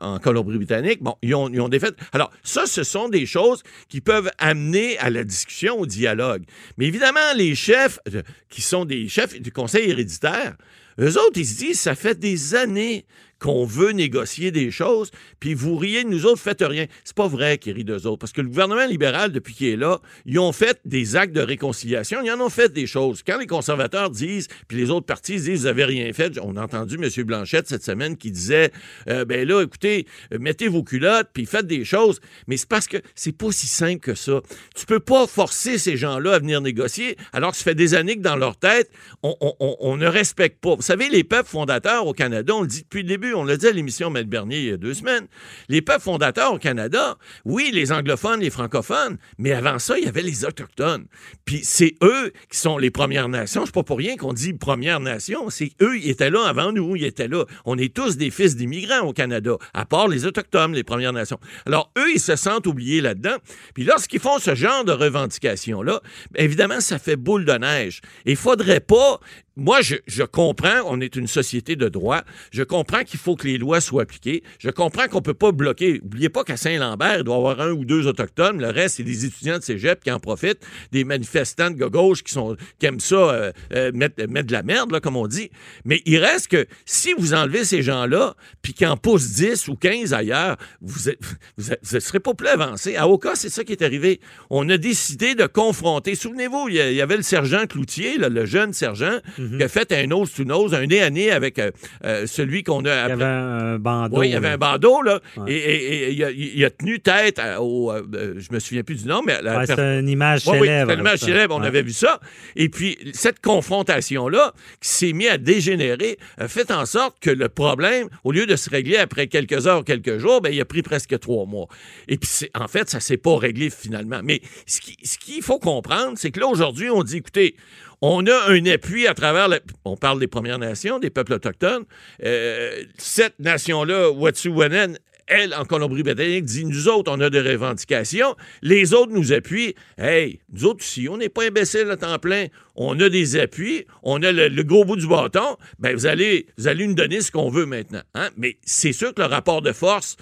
en 0.00 0.18
Colombie-Britannique, 0.18 1.02
bon, 1.02 1.16
ils 1.22 1.34
ont, 1.34 1.48
ils 1.48 1.60
ont. 1.60 1.70
Alors, 2.12 2.30
ça, 2.42 2.66
ce 2.66 2.82
sont 2.82 3.08
des 3.08 3.26
choses 3.26 3.62
qui 3.88 4.00
peuvent 4.00 4.30
amener 4.38 4.98
à 4.98 5.10
la 5.10 5.24
discussion, 5.24 5.78
au 5.78 5.86
dialogue. 5.86 6.44
Mais 6.76 6.86
évidemment, 6.86 7.32
les 7.36 7.54
chefs, 7.54 7.98
euh, 8.12 8.22
qui 8.48 8.62
sont 8.62 8.84
des 8.84 9.08
chefs 9.08 9.40
du 9.40 9.52
conseil 9.52 9.90
héréditaire, 9.90 10.56
eux 11.00 11.16
autres, 11.16 11.36
ils 11.36 11.46
se 11.46 11.58
disent, 11.58 11.80
ça 11.80 11.94
fait 11.94 12.18
des 12.18 12.54
années 12.54 13.06
qu'on 13.40 13.64
veut 13.64 13.92
négocier 13.92 14.50
des 14.50 14.70
choses, 14.70 15.10
puis 15.40 15.54
vous 15.54 15.76
riez 15.76 16.04
nous 16.04 16.26
autres, 16.26 16.40
faites 16.40 16.62
rien. 16.62 16.86
C'est 17.04 17.16
pas 17.16 17.28
vrai 17.28 17.58
qu'ils 17.58 17.72
rient 17.74 17.84
d'eux 17.84 18.06
autres, 18.06 18.18
parce 18.18 18.32
que 18.32 18.40
le 18.40 18.48
gouvernement 18.48 18.86
libéral, 18.86 19.32
depuis 19.32 19.54
qu'il 19.54 19.68
est 19.68 19.76
là, 19.76 20.00
ils 20.26 20.38
ont 20.38 20.52
fait 20.52 20.80
des 20.84 21.16
actes 21.16 21.34
de 21.34 21.40
réconciliation, 21.40 22.20
ils 22.22 22.30
en 22.30 22.40
ont 22.40 22.48
fait 22.48 22.72
des 22.72 22.86
choses. 22.86 23.22
Quand 23.26 23.38
les 23.38 23.46
conservateurs 23.46 24.10
disent, 24.10 24.48
puis 24.66 24.76
les 24.76 24.90
autres 24.90 25.06
partis 25.06 25.36
disent, 25.36 25.60
vous 25.60 25.66
avez 25.66 25.84
rien 25.84 26.12
fait, 26.12 26.38
on 26.42 26.56
a 26.56 26.62
entendu 26.62 26.96
M. 26.96 27.24
Blanchette 27.24 27.68
cette 27.68 27.84
semaine 27.84 28.16
qui 28.16 28.30
disait, 28.30 28.72
euh, 29.08 29.24
ben 29.24 29.46
là, 29.46 29.62
écoutez, 29.62 30.06
euh, 30.32 30.38
mettez 30.40 30.68
vos 30.68 30.82
culottes, 30.82 31.28
puis 31.32 31.46
faites 31.46 31.66
des 31.66 31.84
choses, 31.84 32.20
mais 32.46 32.56
c'est 32.56 32.68
parce 32.68 32.88
que 32.88 32.98
c'est 33.14 33.36
pas 33.36 33.52
si 33.52 33.66
simple 33.66 34.00
que 34.00 34.14
ça. 34.14 34.40
Tu 34.74 34.86
peux 34.86 35.00
pas 35.00 35.26
forcer 35.26 35.78
ces 35.78 35.96
gens-là 35.96 36.34
à 36.34 36.38
venir 36.38 36.60
négocier, 36.60 37.16
alors 37.32 37.52
que 37.52 37.58
ça 37.58 37.64
fait 37.64 37.74
des 37.74 37.94
années 37.94 38.16
que 38.16 38.22
dans 38.22 38.36
leur 38.36 38.56
tête, 38.56 38.90
on 39.22 39.96
ne 39.96 40.06
respecte 40.06 40.60
pas. 40.60 40.74
Vous 40.74 40.82
savez, 40.82 41.08
les 41.08 41.24
peuples 41.24 41.48
fondateurs 41.48 42.06
au 42.06 42.12
Canada, 42.12 42.54
on 42.54 42.62
le 42.62 42.66
dit 42.66 42.82
depuis 42.82 43.02
le 43.02 43.08
début, 43.08 43.27
on 43.34 43.44
l'a 43.44 43.56
dit 43.56 43.66
à 43.66 43.72
l'émission 43.72 44.10
Maître 44.10 44.28
Bernier 44.28 44.58
il 44.58 44.64
y 44.66 44.72
a 44.72 44.76
deux 44.76 44.94
semaines, 44.94 45.26
les 45.68 45.82
peuples 45.82 46.02
fondateurs 46.02 46.52
au 46.52 46.58
Canada, 46.58 47.16
oui, 47.44 47.70
les 47.72 47.92
anglophones, 47.92 48.40
les 48.40 48.50
francophones, 48.50 49.18
mais 49.38 49.52
avant 49.52 49.78
ça, 49.78 49.98
il 49.98 50.04
y 50.04 50.08
avait 50.08 50.22
les 50.22 50.44
autochtones. 50.44 51.06
Puis 51.44 51.60
c'est 51.64 51.94
eux 52.02 52.32
qui 52.50 52.58
sont 52.58 52.78
les 52.78 52.90
Premières 52.90 53.28
Nations. 53.28 53.64
C'est 53.66 53.74
pas 53.74 53.82
pour 53.82 53.98
rien 53.98 54.16
qu'on 54.16 54.32
dit 54.32 54.52
Premières 54.52 55.00
Nations. 55.00 55.50
C'est 55.50 55.72
eux, 55.80 55.98
ils 55.98 56.10
étaient 56.10 56.30
là 56.30 56.46
avant 56.46 56.72
nous, 56.72 56.96
ils 56.96 57.04
étaient 57.04 57.28
là. 57.28 57.44
On 57.64 57.78
est 57.78 57.94
tous 57.94 58.16
des 58.16 58.30
fils 58.30 58.56
d'immigrants 58.56 59.06
au 59.06 59.12
Canada, 59.12 59.56
à 59.74 59.84
part 59.84 60.08
les 60.08 60.26
autochtones, 60.26 60.74
les 60.74 60.84
Premières 60.84 61.12
Nations. 61.12 61.38
Alors 61.66 61.92
eux, 61.98 62.12
ils 62.14 62.20
se 62.20 62.36
sentent 62.36 62.66
oubliés 62.66 63.00
là-dedans. 63.00 63.36
Puis 63.74 63.84
lorsqu'ils 63.84 64.20
font 64.20 64.38
ce 64.38 64.54
genre 64.54 64.84
de 64.84 64.92
revendications-là, 64.92 66.00
bien 66.32 66.44
évidemment, 66.44 66.80
ça 66.80 66.98
fait 66.98 67.16
boule 67.16 67.44
de 67.44 67.52
neige. 67.52 68.00
Il 68.24 68.36
faudrait 68.36 68.80
pas 68.80 69.20
moi, 69.58 69.80
je, 69.82 70.22
comprends, 70.22 70.82
on 70.86 71.00
est 71.00 71.16
une 71.16 71.26
société 71.26 71.74
de 71.74 71.88
droit. 71.88 72.22
Je 72.52 72.62
comprends 72.62 73.02
qu'il 73.02 73.18
faut 73.18 73.34
que 73.34 73.48
les 73.48 73.58
lois 73.58 73.80
soient 73.80 74.02
appliquées. 74.02 74.44
Je 74.60 74.70
comprends 74.70 75.08
qu'on 75.08 75.20
peut 75.20 75.34
pas 75.34 75.50
bloquer. 75.50 75.98
N'oubliez 76.00 76.28
pas 76.28 76.44
qu'à 76.44 76.56
Saint-Lambert, 76.56 77.18
il 77.18 77.24
doit 77.24 77.34
y 77.34 77.38
avoir 77.38 77.60
un 77.60 77.72
ou 77.72 77.84
deux 77.84 78.06
autochtones. 78.06 78.60
Le 78.60 78.68
reste, 78.68 78.96
c'est 78.98 79.02
des 79.02 79.24
étudiants 79.24 79.58
de 79.58 79.64
cégep 79.64 80.04
qui 80.04 80.12
en 80.12 80.20
profitent, 80.20 80.64
des 80.92 81.02
manifestants 81.02 81.72
de 81.72 81.86
gauche 81.86 82.22
qui, 82.22 82.32
sont, 82.32 82.56
qui 82.78 82.86
aiment 82.86 83.00
ça 83.00 83.16
euh, 83.16 83.52
euh, 83.72 83.90
mettre, 83.92 84.24
mettre 84.28 84.46
de 84.46 84.52
la 84.52 84.62
merde, 84.62 84.92
là, 84.92 85.00
comme 85.00 85.16
on 85.16 85.26
dit. 85.26 85.50
Mais 85.84 86.02
il 86.06 86.18
reste 86.18 86.46
que 86.46 86.64
si 86.86 87.12
vous 87.18 87.34
enlevez 87.34 87.64
ces 87.64 87.82
gens-là, 87.82 88.36
puis 88.62 88.74
qu'ils 88.74 88.86
en 88.86 88.96
poussent 88.96 89.32
10 89.32 89.66
ou 89.66 89.74
15 89.74 90.14
ailleurs, 90.14 90.56
vous 90.80 91.10
ne 91.58 92.00
serez 92.00 92.20
pas 92.20 92.34
plus 92.34 92.46
avancé. 92.46 92.94
À 92.94 93.08
Oka, 93.08 93.32
c'est 93.34 93.50
ça 93.50 93.64
qui 93.64 93.72
est 93.72 93.82
arrivé. 93.82 94.20
On 94.50 94.68
a 94.68 94.76
décidé 94.76 95.34
de 95.34 95.46
confronter. 95.46 96.14
Souvenez-vous, 96.14 96.68
il 96.68 96.76
y, 96.76 97.00
avait 97.00 97.16
le 97.16 97.22
sergent 97.22 97.66
Cloutier, 97.66 98.18
le 98.18 98.46
jeune 98.46 98.72
sergent, 98.72 99.18
qui 99.56 99.62
a 99.62 99.68
fait 99.68 99.90
un 99.92 100.06
nose 100.06 100.32
to 100.32 100.44
nose, 100.44 100.74
un 100.74 100.86
nez 100.86 101.00
à 101.02 101.10
nez 101.10 101.30
avec 101.30 101.58
euh, 101.58 101.70
euh, 102.04 102.26
celui 102.26 102.62
qu'on 102.62 102.84
a 102.84 103.06
Il 103.06 103.08
y 103.08 103.12
avait 103.12 103.24
un 103.24 103.78
bandeau. 103.78 104.18
oui, 104.20 104.28
il 104.28 104.32
y 104.32 104.36
avait 104.36 104.48
un 104.48 104.58
bandeau, 104.58 105.02
là, 105.02 105.20
Ouais. 105.36 105.52
et, 105.52 105.56
et- 105.56 106.02
et 106.08 106.12
il, 106.12 106.24
a, 106.24 106.30
il 106.30 106.64
a 106.64 106.70
tenu 106.70 107.00
tête 107.00 107.38
à- 107.38 107.62
au. 107.62 107.90
euh, 107.92 108.02
euh, 108.14 108.34
je 108.38 108.52
me 108.52 108.58
souviens 108.58 108.82
plus 108.82 109.02
du 109.02 109.08
nom, 109.08 109.22
mais. 109.24 109.34
à 109.34 109.42
la 109.42 109.58
Ouais, 109.58 109.66
c'est 109.66 109.78
une 109.78 110.08
image 110.08 110.40
célèbre. 110.42 110.90
c'est 110.90 110.94
une 110.94 111.00
image 111.00 111.18
célèbre, 111.20 111.54
on 111.56 111.62
avait 111.62 111.82
vu 111.82 111.92
ça. 111.92 112.20
Et 112.56 112.68
puis, 112.68 112.98
cette 113.12 113.40
confrontation-là, 113.40 114.52
qui 114.80 114.88
s'est 114.88 115.12
mise 115.12 115.28
à 115.28 115.38
dégénérer, 115.38 116.18
a 116.38 116.48
fait 116.48 116.70
en 116.70 116.86
sorte 116.86 117.16
que 117.20 117.30
le 117.30 117.48
problème, 117.48 118.08
au 118.24 118.32
lieu 118.32 118.46
de 118.46 118.56
se 118.56 118.68
régler 118.70 118.96
après 118.96 119.26
quelques 119.28 119.66
heures, 119.66 119.84
quelques 119.84 120.18
jours, 120.18 120.40
ben, 120.40 120.52
il 120.52 120.60
a 120.60 120.64
pris 120.64 120.82
presque 120.82 121.18
trois 121.20 121.46
mois. 121.46 121.68
Et 122.08 122.16
puis, 122.18 122.28
en 122.54 122.68
fait, 122.68 122.88
ça 122.90 123.00
s'est 123.00 123.16
pas 123.16 123.36
réglé 123.36 123.70
finalement. 123.70 124.20
Mais 124.24 124.40
ce 124.66 124.80
qui- 124.80 124.96
ce 125.04 125.18
qu'il 125.18 125.42
faut 125.42 125.58
comprendre, 125.58 126.12
c'est 126.16 126.30
que 126.30 126.40
là, 126.40 126.46
aujourd'hui, 126.48 126.90
on 126.90 127.02
dit, 127.02 127.18
écoutez, 127.18 127.54
on 128.00 128.26
a 128.26 128.50
un 128.50 128.64
appui 128.66 129.06
à 129.06 129.14
travers, 129.14 129.48
on 129.84 129.96
parle 129.96 130.20
des 130.20 130.28
Premières 130.28 130.58
Nations, 130.58 130.98
des 130.98 131.10
peuples 131.10 131.34
autochtones. 131.34 131.84
Euh, 132.24 132.82
cette 132.96 133.38
nation-là, 133.38 134.10
Wet'suwet'en, 134.10 134.94
elle, 135.30 135.54
en 135.54 135.64
Colombie-Britannique, 135.66 136.46
dit 136.46 136.64
nous 136.64 136.88
autres, 136.88 137.12
on 137.14 137.20
a 137.20 137.28
des 137.28 137.42
revendications. 137.42 138.34
Les 138.62 138.94
autres 138.94 139.12
nous 139.12 139.32
appuient. 139.32 139.74
Hey, 139.98 140.40
nous 140.50 140.64
autres 140.64 140.80
aussi, 140.80 141.06
on 141.10 141.18
n'est 141.18 141.28
pas 141.28 141.44
imbéciles 141.44 141.90
à 141.90 141.96
temps 141.98 142.18
plein. 142.18 142.46
On 142.76 142.98
a 142.98 143.10
des 143.10 143.36
appuis, 143.38 143.84
on 144.02 144.22
a 144.22 144.32
le, 144.32 144.48
le 144.48 144.62
gros 144.62 144.86
bout 144.86 144.96
du 144.96 145.06
bâton. 145.06 145.58
Ben, 145.80 145.94
vous 145.94 146.06
allez, 146.06 146.46
vous 146.56 146.66
allez 146.66 146.86
nous 146.86 146.94
donner 146.94 147.20
ce 147.20 147.30
qu'on 147.30 147.50
veut 147.50 147.66
maintenant. 147.66 148.00
hein? 148.14 148.30
Mais 148.38 148.56
c'est 148.62 148.92
sûr 148.94 149.12
que 149.12 149.20
le 149.20 149.26
rapport 149.28 149.60
de 149.60 149.72
force, 149.72 150.16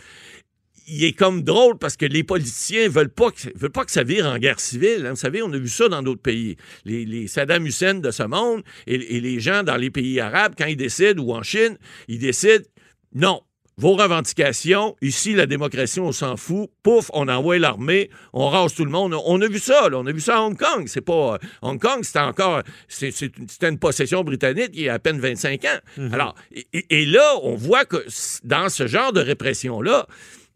il 0.87 1.05
est 1.05 1.13
comme 1.13 1.43
drôle 1.43 1.79
parce 1.79 1.97
que 1.97 2.07
les 2.07 2.23
politiciens 2.25 2.89
veulent 2.89 3.09
pas 3.09 3.31
que, 3.31 3.49
veulent 3.57 3.71
pas 3.73 3.85
que 3.85 3.91
ça 3.91 4.03
vire 4.05 4.27
en 4.27 4.39
guerre 4.39 4.61
civile. 4.61 5.05
hein. 5.07 5.11
Vous 5.11 5.17
savez, 5.17 5.43
on 5.43 5.53
a 5.53 5.59
vu 5.59 5.69
ça 5.69 5.89
dans 5.89 6.03
d'autres 6.03 6.23
pays. 6.23 6.57
Les, 6.85 7.05
les 7.05 7.27
Saddam 7.27 7.67
Hussein 7.67 7.95
de 7.95 8.11
ce 8.11 8.23
monde 8.23 8.63
et, 8.87 9.17
et 9.17 9.21
les 9.21 9.41
gens 9.41 9.63
dans 9.63 9.77
les 9.77 9.91
pays 9.91 10.21
arabes, 10.21 10.55
quand 10.57 10.67
ils 10.67 10.77
décident, 10.77 11.23
ou 11.23 11.35
en 11.35 11.43
Chine, 11.43 11.77
ils 12.09 12.19
décident, 12.19 12.65
non, 13.15 13.41
vos 13.79 13.95
revendications, 13.95 14.97
ici, 15.03 15.35
la 15.35 15.45
démocratie, 15.45 16.01
on 16.01 16.11
s'en 16.13 16.37
fout. 16.39 16.71
Pouf, 16.83 17.11
on 17.13 17.29
envoie 17.29 17.59
l'armée, 17.59 18.09
on 18.33 18.49
rase 18.49 18.75
tout 18.75 18.85
le 18.87 18.91
monde. 18.91 19.15
On 19.27 19.41
a 19.43 19.49
vu 19.49 19.59
ça, 19.59 19.91
là. 19.91 19.99
On 19.99 20.07
a 20.07 20.13
vu 20.13 20.21
ça 20.21 20.39
à 20.39 20.41
Hong 20.41 20.57
Kong. 20.57 20.85
C'est 20.87 21.03
pas. 21.03 21.35
euh, 21.35 21.39
Hong 21.61 21.79
Kong, 21.79 22.03
c'était 22.03 22.21
encore. 22.21 22.63
C'était 22.89 23.69
une 23.69 23.79
possession 23.79 24.25
britannique 24.25 24.71
il 24.73 24.83
y 24.85 24.89
a 24.89 24.95
à 24.95 24.99
peine 24.99 25.21
25 25.21 25.65
ans. 25.67 25.79
Alors, 26.11 26.35
et, 26.73 27.05
là, 27.05 27.35
on 27.43 27.55
voit 27.55 27.85
que 27.85 27.99
dans 28.45 28.71
ce 28.71 28.87
genre 28.87 29.13
de 29.13 29.21
répression-là, 29.21 30.07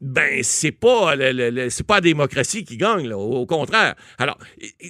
ben 0.00 0.42
c'est 0.42 0.72
pas 0.72 1.14
c'est 1.68 1.86
pas 1.86 1.96
la 1.96 2.00
démocratie 2.00 2.64
qui 2.64 2.76
gagne 2.76 3.08
là, 3.08 3.18
au, 3.18 3.44
contraire. 3.44 3.94
Alors 4.18 4.38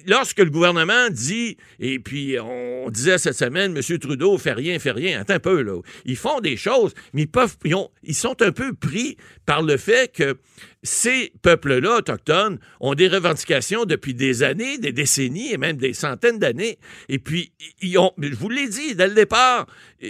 lorsque 0.07 0.39
le 0.39 0.49
gouvernement 0.49 1.09
dit 1.09 1.57
et 1.79 1.99
puis 1.99 2.37
on 2.39 2.89
disait 2.89 3.17
cette 3.17 3.35
semaine 3.35 3.75
M. 3.75 3.99
Trudeau 3.99 4.37
fait 4.37 4.53
rien 4.53 4.79
fait 4.79 4.91
rien, 4.91 5.21
attends 5.21 5.33
un 5.33 5.39
peu 5.39 5.61
là. 5.61 5.81
Ils 6.05 6.15
font 6.15 6.39
des 6.39 6.55
choses 6.55 6.93
mais 7.13 7.23
ils 7.23 7.27
peuvent 7.27 7.57
ils 8.03 8.15
sont 8.15 8.41
un 8.41 8.51
peu 8.51 8.73
pris 8.73 9.17
par 9.45 9.61
le 9.61 9.77
fait 9.77 10.13
que 10.15 10.37
ces 10.83 11.31
peuples-là 11.41 11.97
autochtones 11.97 12.59
ont 12.79 12.95
des 12.95 13.07
revendications 13.07 13.85
depuis 13.85 14.13
des 14.13 14.43
années, 14.43 14.77
des 14.77 14.91
décennies 14.91 15.51
et 15.51 15.57
même 15.57 15.77
des 15.77 15.93
centaines 15.93 16.39
d'années. 16.39 16.79
Et 17.09 17.19
puis, 17.19 17.51
ils 17.81 17.97
ont, 17.97 18.11
je 18.19 18.35
vous 18.35 18.49
l'ai 18.49 18.67
dit 18.67 18.95
dès 18.95 19.07
le 19.07 19.13
départ, 19.13 19.67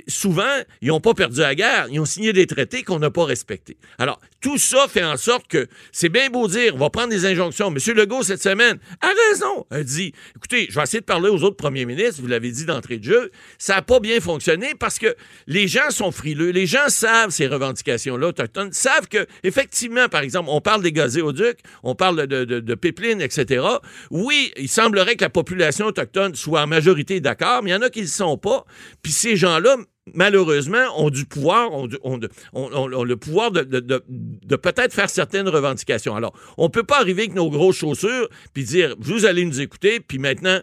souvent, 0.08 0.62
ils 0.82 0.88
n'ont 0.88 1.02
pas 1.02 1.14
perdu 1.14 1.40
la 1.40 1.56
guerre. 1.56 1.88
Ils 1.92 2.00
ont 2.00 2.06
signé 2.06 2.34
des 2.34 2.48
traités 2.48 2.84
qu'on 2.84 3.00
n'a 3.00 3.12
pas 3.12 3.26
respectés. 3.26 3.78
Alors, 3.98 4.20
tout 4.40 4.58
ça 4.58 4.88
fait 4.88 5.04
en 5.04 5.18
sorte 5.18 5.48
que 5.48 5.68
c'est 5.92 6.10
bien 6.10 6.30
beau 6.30 6.48
dire, 6.48 6.76
on 6.76 6.80
va 6.80 6.90
prendre 6.90 7.10
des 7.10 7.26
injonctions. 7.26 7.68
M. 7.68 7.96
Legault, 7.96 8.24
cette 8.24 8.42
semaine, 8.42 8.80
a 9.02 9.12
raison. 9.30 9.66
A 9.70 9.84
dit, 9.84 10.14
écoutez, 10.36 10.68
je 10.70 10.76
vais 10.76 10.84
essayer 10.84 11.02
de 11.02 11.06
parler 11.06 11.30
aux 11.30 11.44
autres 11.44 11.58
premiers 11.58 11.86
ministres, 11.86 12.22
vous 12.22 12.28
l'avez 12.28 12.52
dit 12.52 12.66
d'entrée 12.66 12.98
de 12.98 13.04
jeu. 13.04 13.32
Ça 13.58 13.76
n'a 13.76 13.82
pas 13.82 14.00
bien 14.00 14.20
fonctionné 14.20 14.74
parce 14.80 15.00
que 15.00 15.16
les 15.48 15.68
gens 15.68 15.90
sont 15.90 16.12
frileux. 16.12 16.52
Les 16.52 16.66
gens 16.66 16.88
savent 16.88 17.32
ces 17.32 17.48
revendications-là 17.48 18.28
autochtones, 18.28 18.72
savent 18.72 19.08
que, 19.08 19.26
effectivement, 19.44 20.08
par 20.08 20.22
exemple, 20.22 20.50
on 20.50 20.61
parle 20.62 20.82
des 20.82 20.92
gazéoducs, 20.92 21.60
on 21.84 21.96
parle 21.96 22.28
de, 22.28 22.46
de, 22.46 22.60
de 22.60 22.76
pipelines, 22.76 23.22
etc. 23.22 23.66
Oui, 24.10 24.52
il 24.58 24.70
semblerait 24.70 25.16
que 25.16 25.24
la 25.24 25.30
population 25.30 25.88
autochtone 25.88 26.36
soit 26.36 26.62
en 26.62 26.68
majorité 26.68 27.20
d'accord, 27.20 27.64
mais 27.64 27.72
il 27.72 27.74
y 27.74 27.76
en 27.76 27.82
a 27.82 27.90
qui 27.90 28.00
ne 28.00 28.06
le 28.06 28.10
sont 28.10 28.38
pas. 28.38 28.66
Puis 29.02 29.12
ces 29.12 29.36
gens-là, 29.36 29.78
malheureusement, 30.14 30.84
ont 30.98 31.10
du 31.10 31.26
pouvoir, 31.26 31.72
ont, 31.74 31.88
le 31.88 33.16
pouvoir 33.16 33.52
de, 33.52 34.56
peut-être 34.56 34.94
faire 34.94 35.10
certaines 35.10 35.48
revendications. 35.48 36.16
Alors, 36.16 36.34
on 36.58 36.66
ne 36.66 36.70
peut 36.70 36.84
pas 36.84 37.00
arriver 37.00 37.24
avec 37.24 37.36
nos 37.36 37.50
grosses 37.50 37.78
chaussures 37.78 38.28
puis 38.54 38.64
dire, 38.64 38.96
vous 39.00 39.26
allez 39.26 39.46
nous 39.46 39.62
écouter, 39.62 40.00
puis 40.00 40.20
maintenant, 40.20 40.60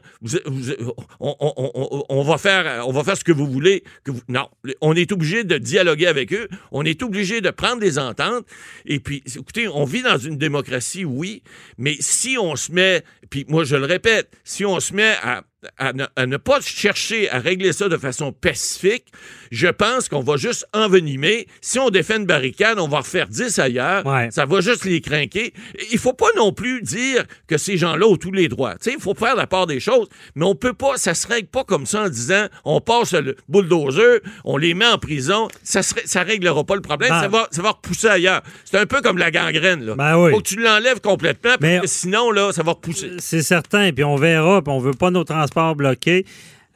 on, 1.21 2.23
va 2.23 2.39
faire, 2.39 3.17
ce 3.17 3.25
que 3.25 3.33
vous 3.33 3.47
voulez. 3.47 3.85
Non, 4.29 4.49
on 4.81 4.95
est 4.95 5.13
obligé 5.13 5.45
de 5.45 5.59
dialoguer 5.59 6.07
avec 6.07 6.33
eux, 6.33 6.49
on 6.73 6.85
est 6.85 7.03
obligé 7.03 7.41
de 7.41 7.51
prendre 7.51 7.81
des 7.81 7.99
ententes. 7.99 8.47
Et 8.87 9.01
puis, 9.01 9.23
écoutez, 9.27 9.69
on 9.69 9.85
vit 9.85 10.03
dans 10.03 10.19
une 10.19 10.39
démocratie, 10.39 11.05
oui, 11.05 11.43
mais 11.77 11.97
si 12.01 12.37
on 12.39 12.57
se 12.57 12.73
met, 12.73 13.03
puis 13.31 13.45
moi 13.49 13.65
je 13.65 13.77
le 13.77 13.85
répète, 13.85 14.31
si 14.45 14.65
on 14.65 14.81
se 14.81 14.95
met 14.95 15.15
à 15.23 15.43
à 15.77 15.93
ne, 15.93 16.05
à 16.15 16.27
ne 16.27 16.37
pas 16.37 16.61
chercher 16.61 17.29
à 17.31 17.39
régler 17.39 17.73
ça 17.73 17.89
de 17.89 17.97
façon 17.97 18.33
pacifique, 18.33 19.07
je 19.51 19.67
pense 19.69 20.09
qu'on 20.09 20.23
va 20.23 20.37
juste 20.37 20.67
envenimer. 20.73 21.49
Si 21.61 21.79
on 21.79 21.91
défait 21.91 22.17
une 22.17 22.27
barricade, 22.27 22.79
on 22.79 22.87
va 22.87 22.99
refaire 22.99 23.27
10 23.29 23.59
ailleurs. 23.59 24.07
Ouais. 24.07 24.29
Ça 24.31 24.45
va 24.47 24.61
juste 24.61 24.85
les 24.85 25.01
craquer. 25.01 25.53
Il 25.91 25.99
faut 25.99 26.13
pas 26.13 26.29
non 26.37 26.53
plus 26.53 26.81
dire 26.83 27.25
que 27.49 27.59
ces 27.59 27.77
gens-là 27.77 28.07
ont 28.07 28.17
tous 28.17 28.31
les 28.33 28.49
droits. 28.49 28.75
Il 28.87 29.01
faut 29.01 29.15
faire 29.15 29.35
la 29.35 29.47
part 29.47 29.67
des 29.67 29.81
choses, 29.81 30.09
mais 30.35 30.45
on 30.45 30.55
peut 30.55 30.75
pas, 30.75 30.97
ça 30.97 31.15
se 31.15 31.27
règle 31.27 31.49
pas 31.49 31.65
comme 31.65 31.87
ça 31.87 32.03
en 32.05 32.09
disant 32.09 32.47
on 32.65 32.81
passe 32.81 33.13
le 33.15 33.37
bulldozer, 33.49 34.21
on 34.45 34.57
les 34.57 34.75
met 34.75 34.87
en 34.87 34.99
prison. 34.99 35.49
Ça 35.65 35.81
ne 35.81 35.85
ça 36.05 36.23
réglera 36.23 36.65
pas 36.65 36.75
le 36.77 36.83
problème. 36.83 37.11
Ben- 37.11 37.21
ça, 37.23 37.29
va, 37.29 37.49
ça 37.51 37.63
va 37.63 37.71
repousser 37.71 38.09
ailleurs. 38.09 38.43
C'est 38.65 38.79
un 38.79 38.87
peu 38.87 39.01
comme 39.01 39.19
la 39.19 39.31
gangrène. 39.31 39.85
Là. 39.85 39.95
Ben 39.97 40.17
oui. 40.19 40.31
faut 40.31 40.39
que 40.39 40.49
tu 40.49 40.61
l'enlèves 40.61 41.01
complètement, 41.01 41.51
parce 41.59 41.63
Mais- 41.63 41.81
que 41.81 41.87
sinon, 41.87 42.31
là, 42.31 42.53
ça 42.53 42.63
va 42.63 42.73
repousser. 42.73 43.13
C'est 43.19 43.43
certain, 43.43 43.91
puis 43.93 44.05
on 44.05 44.17
verra, 44.17 44.63
puis 44.63 44.73
on 44.73 44.79
veut 44.79 44.93
pas 44.93 45.11
nos 45.11 45.25
transports 45.49 45.77
bloqués. 45.77 46.25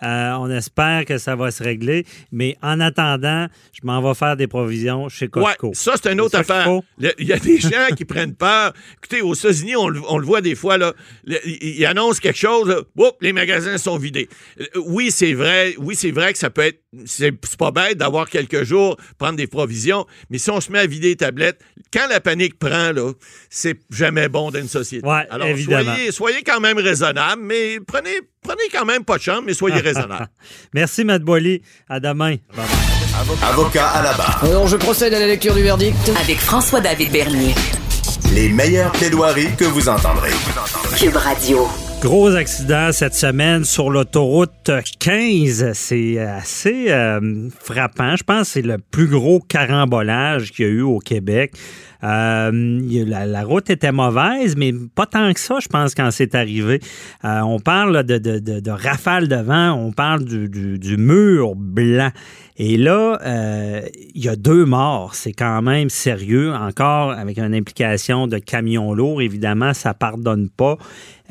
Euh, 0.05 0.33
on 0.33 0.51
espère 0.51 1.05
que 1.05 1.17
ça 1.17 1.37
va 1.37 1.53
se 1.53 1.63
régler. 1.63 2.05
Mais 2.33 2.57
en 2.61 2.81
attendant, 2.81 3.47
je 3.73 3.87
m'en 3.87 4.03
vais 4.03 4.15
faire 4.17 4.37
des 4.37 4.49
provisions 4.49 5.09
chez 5.09 5.29
Costco. 5.29 5.69
Ouais, 5.69 5.75
ça, 5.75 5.93
c'est 6.03 6.13
une 6.13 6.21
autre 6.21 6.37
affaire. 6.37 6.67
Il 7.21 7.25
y 7.29 7.33
a 7.33 7.39
des 7.39 7.61
gens 7.61 7.87
qui 7.97 8.05
prennent 8.05 8.35
peur. 8.35 8.73
Écoutez, 8.99 9.23
aux 9.23 9.35
États-Unis, 9.35 9.77
on, 9.77 9.89
le- 9.89 10.01
on 10.09 10.19
le 10.19 10.27
voit 10.27 10.41
des 10.41 10.57
fois, 10.57 10.77
là, 10.77 10.93
ils 11.45 11.87
annoncent 11.87 12.19
quelque 12.19 12.37
chose, 12.37 12.67
là, 12.69 12.81
Oups, 12.97 13.17
les 13.21 13.33
magasins 13.33 13.79
sont 13.79 13.97
vidés. 13.97 14.29
Euh, 14.61 14.65
Oui, 14.87 15.13
c'est 15.13 15.35
vrai. 15.35 15.77
Oui, 15.79 15.95
c'est 15.95 16.11
vrai 16.11 16.33
que 16.33 16.39
ça 16.41 16.51
peut 16.51 16.63
être. 16.63 16.81
C'est 17.07 17.31
pas 17.57 17.71
bête 17.71 17.97
d'avoir 17.97 18.29
quelques 18.29 18.65
jours, 18.65 18.97
prendre 19.19 19.37
des 19.37 19.47
provisions, 19.47 20.05
mais 20.31 20.39
si 20.39 20.51
on 20.51 20.61
se 20.61 20.73
met 20.73 20.81
à 20.81 20.87
vider 20.87 21.11
les 21.11 21.17
tablettes, 21.17 21.61
quand 21.93 22.09
la 22.09 22.21
panique 22.21 22.59
prend, 22.59 22.91
là, 22.93 23.13
c'est 23.49 23.79
jamais 23.89 24.29
bon 24.29 24.51
dans 24.51 24.59
une 24.59 24.69
société. 24.69 25.07
Ouais, 25.07 25.27
Alors, 25.31 25.47
évidemment. 25.47 25.95
Soyez, 25.95 26.11
soyez 26.13 26.43
quand 26.43 26.59
même 26.61 26.77
raisonnable, 26.79 27.41
mais 27.43 27.79
prenez, 27.87 28.11
prenez 28.43 28.69
quand 28.73 28.85
même 28.85 29.05
pas 29.05 29.17
de 29.17 29.23
chambre, 29.23 29.45
mais 29.47 29.55
soyez 29.55 29.81
raisonnable. 29.81 30.29
Merci, 30.75 31.05
Matt 31.05 31.23
Boily. 31.23 31.63
À 31.89 32.01
demain. 32.01 32.37
Bye 32.57 32.67
bye. 32.67 32.93
Avocat 33.51 33.89
à 33.89 34.03
la 34.03 34.15
barre. 34.15 34.43
Alors, 34.45 34.67
je 34.67 34.77
procède 34.77 35.15
à 35.15 35.21
la 35.21 35.27
lecture 35.27 35.55
du 35.55 35.63
verdict. 35.63 35.97
Avec 36.21 36.39
François-David 36.39 37.13
Bernier. 37.13 37.55
Les 38.35 38.49
meilleures 38.49 38.93
plaidoiries 38.93 39.55
que 39.57 39.65
vous 39.65 39.89
entendrez. 39.89 40.31
Cube 40.97 41.17
Radio. 41.17 41.69
Gros 42.01 42.35
accident 42.35 42.91
cette 42.91 43.15
semaine 43.15 43.65
sur 43.65 43.91
l'autoroute 43.91 44.71
15. 44.99 45.73
C'est 45.75 46.19
assez 46.19 46.87
euh, 46.89 47.49
frappant. 47.61 48.17
Je 48.17 48.25
pense 48.25 48.49
que 48.49 48.53
c'est 48.55 48.63
le 48.63 48.79
plus 48.79 49.07
gros 49.07 49.39
carambolage 49.39 50.51
qu'il 50.51 50.65
y 50.65 50.69
a 50.69 50.73
eu 50.73 50.81
au 50.83 50.99
Québec. 50.99 51.53
Euh, 52.05 52.51
la 53.07 53.45
route 53.45 53.71
était 53.71 53.93
mauvaise, 53.93 54.57
mais 54.57 54.73
pas 54.95 55.07
tant 55.07 55.33
que 55.33 55.41
ça, 55.41 55.59
je 55.61 55.69
pense, 55.69 55.95
quand 55.95 56.11
c'est 56.11 56.35
arrivé. 56.35 56.81
Euh, 57.25 57.41
on 57.41 57.61
parle 57.61 58.03
de, 58.05 58.19
de, 58.19 58.39
de, 58.39 58.61
de 58.61 58.71
rafales 58.71 59.29
de 59.29 59.37
vent, 59.37 59.73
on 59.73 59.93
parle 59.93 60.25
du, 60.25 60.49
du, 60.49 60.79
du 60.79 60.97
mur 60.97 61.55
blanc. 61.55 62.11
Et 62.65 62.77
là, 62.77 63.19
euh, 63.27 63.81
il 64.15 64.25
y 64.25 64.29
a 64.29 64.37
deux 64.37 64.65
morts. 64.65 65.17
C'est 65.17 65.33
quand 65.33 65.63
même 65.63 65.91
sérieux. 65.91 66.53
Encore 66.53 67.11
avec 67.11 67.37
une 67.39 67.57
implication 67.57 68.29
de 68.29 68.39
camions 68.39 68.95
lourds, 68.95 69.21
évidemment, 69.21 69.75
ça 69.75 69.95
pardonne 69.95 70.49
pas. 70.49 70.79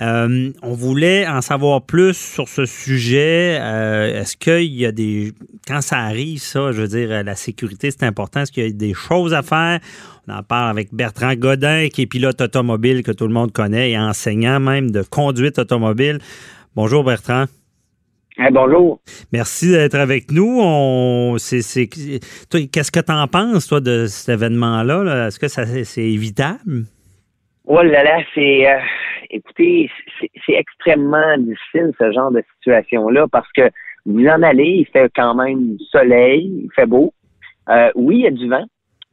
Euh, 0.01 0.51
on 0.61 0.73
voulait 0.73 1.25
en 1.25 1.39
savoir 1.39 1.83
plus 1.83 2.17
sur 2.17 2.49
ce 2.49 2.65
sujet. 2.65 3.59
Euh, 3.61 4.19
Est-ce 4.19 4.35
qu'il 4.35 4.73
y 4.73 4.85
a 4.85 4.91
des... 4.91 5.31
Quand 5.65 5.79
ça 5.79 5.99
arrive, 5.99 6.41
ça, 6.41 6.73
je 6.73 6.81
veux 6.81 6.89
dire, 6.89 7.23
la 7.23 7.35
sécurité, 7.35 7.91
c'est 7.91 8.03
important. 8.03 8.41
Est-ce 8.41 8.51
qu'il 8.51 8.65
y 8.65 8.67
a 8.67 8.71
des 8.73 8.93
choses 8.93 9.33
à 9.33 9.41
faire? 9.41 9.79
On 10.27 10.33
en 10.33 10.43
parle 10.43 10.69
avec 10.69 10.93
Bertrand 10.93 11.35
Godin, 11.35 11.87
qui 11.87 12.01
est 12.01 12.07
pilote 12.07 12.41
automobile 12.41 13.03
que 13.03 13.11
tout 13.13 13.25
le 13.25 13.33
monde 13.33 13.53
connaît 13.53 13.91
et 13.91 13.97
enseignant 13.97 14.59
même 14.59 14.91
de 14.91 15.01
conduite 15.01 15.59
automobile. 15.59 16.19
Bonjour 16.75 17.05
Bertrand. 17.05 17.45
Bonjour. 18.51 18.99
Merci 19.31 19.71
d'être 19.71 19.95
avec 19.95 20.31
nous. 20.31 20.59
On, 20.61 21.35
c'est, 21.37 21.61
c'est- 21.61 21.89
toi, 22.49 22.59
qu'est-ce 22.71 22.91
que 22.91 22.99
tu 22.99 23.11
en 23.11 23.27
penses, 23.27 23.67
toi, 23.67 23.79
de 23.79 24.05
cet 24.07 24.29
événement-là? 24.35 25.03
là? 25.03 25.27
Est-ce 25.27 25.39
que 25.39 25.47
ça, 25.47 25.65
c'est 25.65 26.01
évitable? 26.09 26.85
Oh 27.65 27.81
là 27.81 28.03
là, 28.03 28.19
c'est 28.33 28.67
euh, 28.69 28.79
écoutez, 29.29 29.89
c'est 30.45 30.53
extrêmement 30.53 31.37
difficile 31.37 31.91
ce 31.99 32.11
genre 32.11 32.31
de 32.31 32.43
situation-là 32.57 33.27
parce 33.31 33.49
que 33.53 33.69
vous 34.05 34.25
en 34.25 34.41
allez, 34.41 34.77
il 34.79 34.87
fait 34.91 35.11
quand 35.15 35.35
même 35.35 35.77
soleil, 35.91 36.51
il 36.63 36.69
fait 36.75 36.87
beau. 36.87 37.13
Euh, 37.69 37.91
oui, 37.95 38.15
il 38.17 38.21
y 38.23 38.27
a 38.27 38.31
du 38.31 38.49
vent. 38.49 38.65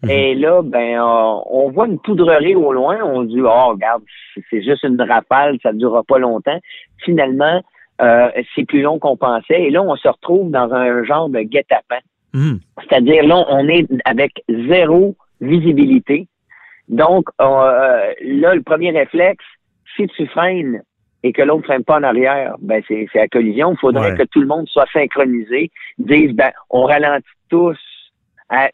Et 0.08 0.36
là, 0.36 0.62
ben, 0.62 0.96
euh, 1.00 1.40
on 1.50 1.70
voit 1.72 1.88
une 1.88 1.98
poudrerie 1.98 2.54
au 2.54 2.72
loin. 2.72 2.98
On 3.02 3.24
dit, 3.24 3.40
oh, 3.42 3.70
regarde, 3.70 4.02
c'est- 4.32 4.44
c'est 4.48 4.62
juste 4.62 4.84
une 4.84 5.00
rafale, 5.02 5.58
ça 5.60 5.72
ne 5.72 5.78
durera 5.78 6.04
pas 6.04 6.18
longtemps. 6.18 6.58
Finalement, 7.04 7.60
euh, 8.00 8.28
c'est 8.54 8.64
plus 8.66 8.82
long 8.82 8.98
qu'on 8.98 9.16
pensait. 9.16 9.62
Et 9.62 9.70
là, 9.70 9.82
on 9.82 9.96
se 9.96 10.08
retrouve 10.08 10.50
dans 10.50 10.72
un 10.72 11.04
genre 11.04 11.28
de 11.28 11.40
guet-apens. 11.40 12.00
Hum. 12.34 12.60
C'est-à-dire, 12.82 13.24
là, 13.26 13.44
on 13.48 13.68
est 13.68 13.86
avec 14.04 14.42
zéro 14.48 15.16
visibilité. 15.40 16.26
Donc, 16.88 17.24
euh, 17.40 18.12
là, 18.22 18.54
le 18.54 18.62
premier 18.62 18.90
réflexe, 18.90 19.44
si 19.96 20.06
tu 20.08 20.26
freines 20.26 20.82
et 21.22 21.32
que 21.32 21.42
l'autre 21.42 21.62
ne 21.62 21.66
freine 21.66 21.84
pas 21.84 21.98
en 21.98 22.02
arrière, 22.04 22.54
ben 22.60 22.82
c'est 22.86 23.06
la 23.14 23.28
collision. 23.28 23.72
Il 23.72 23.78
faudrait 23.78 24.12
Ouais. 24.12 24.16
que 24.18 24.22
tout 24.24 24.40
le 24.40 24.46
monde 24.46 24.68
soit 24.68 24.86
synchronisé, 24.92 25.70
dise, 25.98 26.32
ben, 26.32 26.52
on 26.70 26.84
ralentit 26.84 27.26
tous 27.50 27.78
à, 28.50 28.70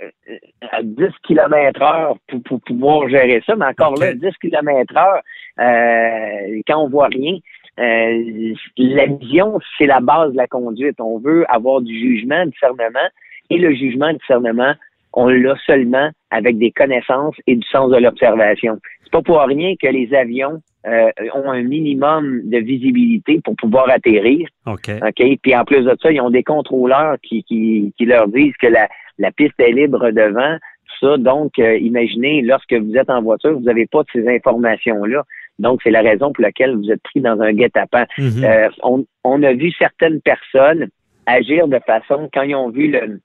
à 0.70 0.82
10 0.82 1.06
km 1.26 1.82
heure 1.82 2.16
pour, 2.28 2.42
pour 2.42 2.60
pouvoir 2.60 3.08
gérer 3.08 3.42
ça. 3.46 3.56
Mais 3.56 3.64
encore 3.66 3.94
là, 3.96 4.12
10 4.14 4.28
km 4.40 4.96
heure, 4.96 5.22
euh, 5.60 6.60
quand 6.68 6.78
on 6.84 6.88
voit 6.88 7.08
rien, 7.08 7.38
euh, 7.80 8.54
la 8.76 9.06
vision, 9.06 9.58
c'est 9.78 9.86
la 9.86 10.00
base 10.00 10.32
de 10.32 10.36
la 10.36 10.46
conduite. 10.46 11.00
On 11.00 11.18
veut 11.18 11.44
avoir 11.48 11.80
du 11.80 11.98
jugement, 11.98 12.46
discernement, 12.46 13.08
et 13.50 13.58
le 13.58 13.74
jugement, 13.74 14.12
discernement, 14.12 14.74
on 15.12 15.28
l'a 15.28 15.54
seulement 15.66 16.10
avec 16.30 16.58
des 16.58 16.72
connaissances 16.72 17.36
et 17.46 17.56
du 17.56 17.66
sens 17.68 17.90
de 17.90 17.96
l'observation. 17.96 18.78
C'est 19.02 19.12
pas 19.12 19.22
pour 19.22 19.40
rien 19.40 19.74
que 19.80 19.86
les 19.86 20.12
avions 20.14 20.60
euh, 20.86 21.10
ont 21.34 21.50
un 21.50 21.62
minimum 21.62 22.42
de 22.44 22.58
visibilité 22.58 23.40
pour 23.44 23.54
pouvoir 23.56 23.88
atterrir. 23.90 24.48
OK. 24.66 24.90
OK? 25.02 25.38
Puis 25.42 25.56
en 25.56 25.64
plus 25.64 25.82
de 25.82 25.96
ça, 26.02 26.10
ils 26.10 26.20
ont 26.20 26.30
des 26.30 26.42
contrôleurs 26.42 27.16
qui, 27.22 27.44
qui, 27.44 27.92
qui 27.96 28.04
leur 28.06 28.28
disent 28.28 28.56
que 28.60 28.66
la, 28.66 28.88
la 29.18 29.30
piste 29.30 29.58
est 29.58 29.72
libre 29.72 30.10
devant, 30.10 30.56
tout 30.88 31.06
ça. 31.06 31.16
Donc, 31.16 31.58
euh, 31.58 31.78
imaginez, 31.78 32.42
lorsque 32.42 32.74
vous 32.74 32.96
êtes 32.96 33.10
en 33.10 33.22
voiture, 33.22 33.54
vous 33.54 33.64
n'avez 33.64 33.86
pas 33.86 34.02
de 34.02 34.08
ces 34.12 34.28
informations-là. 34.28 35.22
Donc, 35.58 35.80
c'est 35.82 35.90
la 35.90 36.02
raison 36.02 36.32
pour 36.32 36.42
laquelle 36.42 36.76
vous 36.76 36.90
êtes 36.90 37.02
pris 37.02 37.20
dans 37.20 37.40
un 37.40 37.52
guet-apens. 37.52 38.06
Mhm. 38.18 38.44
Euh, 38.44 38.68
on, 38.82 39.04
on 39.22 39.42
a 39.42 39.52
vu 39.52 39.70
certaines 39.78 40.20
personnes 40.20 40.88
agir 41.26 41.68
de 41.68 41.78
façon, 41.86 42.28
quand 42.32 42.42
ils 42.42 42.54
ont 42.54 42.70
vu 42.70 42.90
le, 42.90 43.20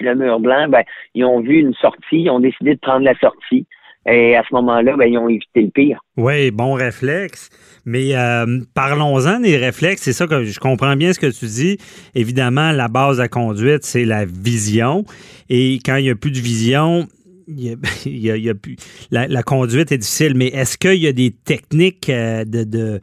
le 0.00 0.14
mur 0.14 0.40
blanc, 0.40 0.68
ben, 0.68 0.82
ils 1.14 1.24
ont 1.24 1.40
vu 1.40 1.58
une 1.58 1.74
sortie, 1.74 2.22
ils 2.22 2.30
ont 2.30 2.40
décidé 2.40 2.74
de 2.74 2.80
prendre 2.80 3.04
la 3.04 3.14
sortie. 3.18 3.66
Et 4.04 4.34
à 4.34 4.42
ce 4.48 4.52
moment-là, 4.54 4.96
ben, 4.96 5.06
ils 5.06 5.16
ont 5.16 5.28
évité 5.28 5.62
le 5.62 5.70
pire. 5.70 6.00
Oui, 6.16 6.50
bon 6.50 6.72
réflexe. 6.72 7.50
Mais 7.84 8.16
euh, 8.16 8.58
parlons-en 8.74 9.40
des 9.40 9.56
réflexes. 9.56 10.02
C'est 10.02 10.12
ça 10.12 10.26
que 10.26 10.42
je 10.42 10.58
comprends 10.58 10.96
bien 10.96 11.12
ce 11.12 11.20
que 11.20 11.30
tu 11.30 11.46
dis. 11.46 11.78
Évidemment, 12.14 12.72
la 12.72 12.88
base 12.88 13.18
la 13.18 13.28
conduite, 13.28 13.84
c'est 13.84 14.04
la 14.04 14.24
vision. 14.24 15.04
Et 15.48 15.78
quand 15.84 15.96
il 15.96 16.04
n'y 16.04 16.10
a 16.10 16.16
plus 16.16 16.32
de 16.32 16.38
vision, 16.38 17.06
il 17.48 17.60
y 17.64 17.70
a, 17.70 17.74
il 18.06 18.18
y 18.18 18.30
a- 18.30 18.36
il 18.36 18.44
y 18.44 18.50
a 18.50 18.54
plus, 18.54 18.76
la, 19.10 19.26
la 19.28 19.42
conduite 19.42 19.92
est 19.92 19.98
difficile. 19.98 20.34
Mais 20.36 20.46
est-ce 20.48 20.76
qu'il 20.78 20.94
y 21.02 21.06
a 21.06 21.12
des 21.12 21.30
techniques 21.30 22.08
euh, 22.10 22.44
de. 22.44 22.64
de 22.64 23.00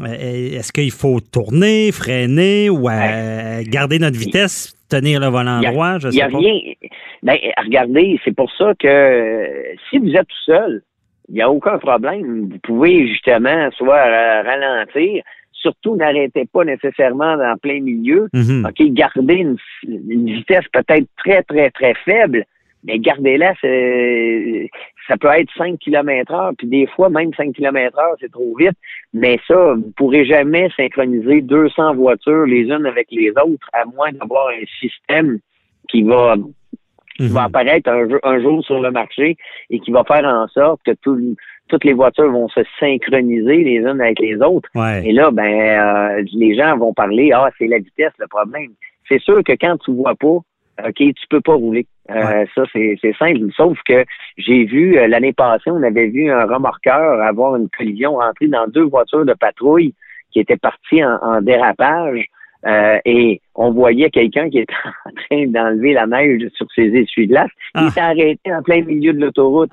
euh, 0.00 0.06
est-ce 0.56 0.70
qu'il 0.72 0.92
faut 0.92 1.18
tourner, 1.20 1.90
freiner 1.90 2.70
ou 2.70 2.88
euh, 2.88 3.62
garder 3.66 3.98
notre 3.98 4.16
vitesse, 4.16 4.76
tenir 4.88 5.18
le 5.20 5.26
volant 5.26 5.60
a- 5.60 5.70
droit? 5.72 5.98
Je 5.98 6.08
Il 6.08 6.12
sais 6.12 6.16
n'y 6.18 6.22
a 6.22 6.28
pas. 6.30 6.38
rien. 6.38 6.60
Ben, 7.24 7.36
regardez, 7.64 8.20
c'est 8.24 8.34
pour 8.34 8.48
ça 8.56 8.74
que 8.78 9.46
si 9.90 9.98
vous 9.98 10.10
êtes 10.14 10.28
tout 10.28 10.44
seul, 10.46 10.82
il 11.28 11.34
n'y 11.34 11.42
a 11.42 11.50
aucun 11.50 11.78
problème. 11.78 12.48
Vous 12.48 12.58
pouvez 12.62 13.08
justement 13.08 13.68
soit 13.72 14.42
ralentir. 14.44 15.22
Surtout, 15.52 15.96
n'arrêtez 15.96 16.44
pas 16.52 16.64
nécessairement 16.64 17.36
dans 17.36 17.56
plein 17.60 17.80
milieu. 17.80 18.28
OK, 18.32 18.80
gardez 18.92 19.34
une, 19.34 19.56
une 19.88 20.26
vitesse 20.32 20.64
peut-être 20.72 21.06
très, 21.16 21.42
très, 21.42 21.70
très 21.70 21.94
faible, 22.04 22.44
mais 22.84 22.98
gardez-la, 22.98 23.54
ça 25.06 25.16
peut 25.16 25.28
être 25.28 25.50
5 25.56 25.78
km 25.78 26.32
heure, 26.32 26.52
puis 26.56 26.66
des 26.66 26.86
fois, 26.86 27.08
même 27.08 27.32
5 27.34 27.54
km 27.54 27.98
heure, 27.98 28.14
c'est 28.20 28.30
trop 28.30 28.54
vite. 28.56 28.76
Mais 29.12 29.38
ça, 29.46 29.74
vous 29.74 29.92
pourrez 29.96 30.24
jamais 30.24 30.68
synchroniser 30.76 31.40
200 31.40 31.94
voitures 31.94 32.44
les 32.46 32.62
unes 32.64 32.86
avec 32.86 33.08
les 33.10 33.30
autres, 33.30 33.68
à 33.72 33.84
moins 33.86 34.12
d'avoir 34.12 34.48
un 34.48 34.64
système 34.80 35.38
qui 35.88 36.02
va 36.02 36.36
qui 37.16 37.26
va 37.32 37.44
apparaître 37.44 37.90
un, 37.90 38.08
jour- 38.08 38.20
un 38.22 38.40
jour 38.40 38.64
sur 38.64 38.78
le 38.80 38.92
marché 38.92 39.36
et 39.70 39.80
qui 39.80 39.90
va 39.90 40.04
faire 40.04 40.24
en 40.24 40.46
sorte 40.46 40.80
que 40.86 40.92
tout- 41.02 41.34
toutes 41.66 41.82
les 41.84 41.92
voitures 41.92 42.30
vont 42.30 42.48
se 42.48 42.60
synchroniser 42.78 43.56
les 43.64 43.78
unes 43.78 44.00
avec 44.00 44.20
les 44.20 44.36
autres. 44.36 44.68
Ouais. 44.76 45.04
Et 45.04 45.10
là, 45.12 45.32
ben, 45.32 45.42
euh, 45.44 46.24
les 46.32 46.54
gens 46.54 46.76
vont 46.78 46.94
parler, 46.94 47.32
ah, 47.34 47.50
c'est 47.58 47.66
la 47.66 47.78
vitesse 47.78 48.12
le 48.20 48.28
problème. 48.28 48.70
C'est 49.08 49.20
sûr 49.20 49.42
que 49.42 49.50
quand 49.60 49.76
tu 49.78 49.90
vois 49.94 50.14
pas, 50.14 50.28
OK, 50.86 50.94
tu 50.96 51.12
peux 51.28 51.40
pas 51.40 51.54
rouler. 51.54 51.86
Euh, 52.10 52.44
Ça, 52.54 52.62
c'est 52.72 52.98
simple. 53.18 53.40
Sauf 53.56 53.78
que 53.86 54.04
j'ai 54.36 54.64
vu, 54.64 54.96
euh, 54.98 55.06
l'année 55.08 55.32
passée, 55.32 55.70
on 55.70 55.82
avait 55.82 56.06
vu 56.06 56.30
un 56.30 56.44
remorqueur 56.46 57.20
avoir 57.22 57.56
une 57.56 57.68
collision, 57.68 58.14
rentrer 58.16 58.48
dans 58.48 58.66
deux 58.66 58.84
voitures 58.84 59.24
de 59.24 59.34
patrouille 59.34 59.94
qui 60.30 60.40
étaient 60.40 60.56
parties 60.56 61.04
en, 61.04 61.16
en 61.22 61.40
dérapage. 61.42 62.24
Euh, 62.66 62.98
et 63.04 63.40
on 63.54 63.70
voyait 63.70 64.10
quelqu'un 64.10 64.50
qui 64.50 64.58
était 64.58 64.74
en 65.06 65.10
train 65.28 65.46
d'enlever 65.46 65.92
la 65.92 66.06
neige 66.06 66.48
sur 66.54 66.66
ses 66.74 66.86
essuie-glaces. 66.96 67.50
Il 67.76 67.90
s'est 67.90 68.00
arrêté 68.00 68.52
en 68.52 68.62
plein 68.62 68.82
milieu 68.82 69.12
de 69.12 69.20
l'autoroute. 69.20 69.70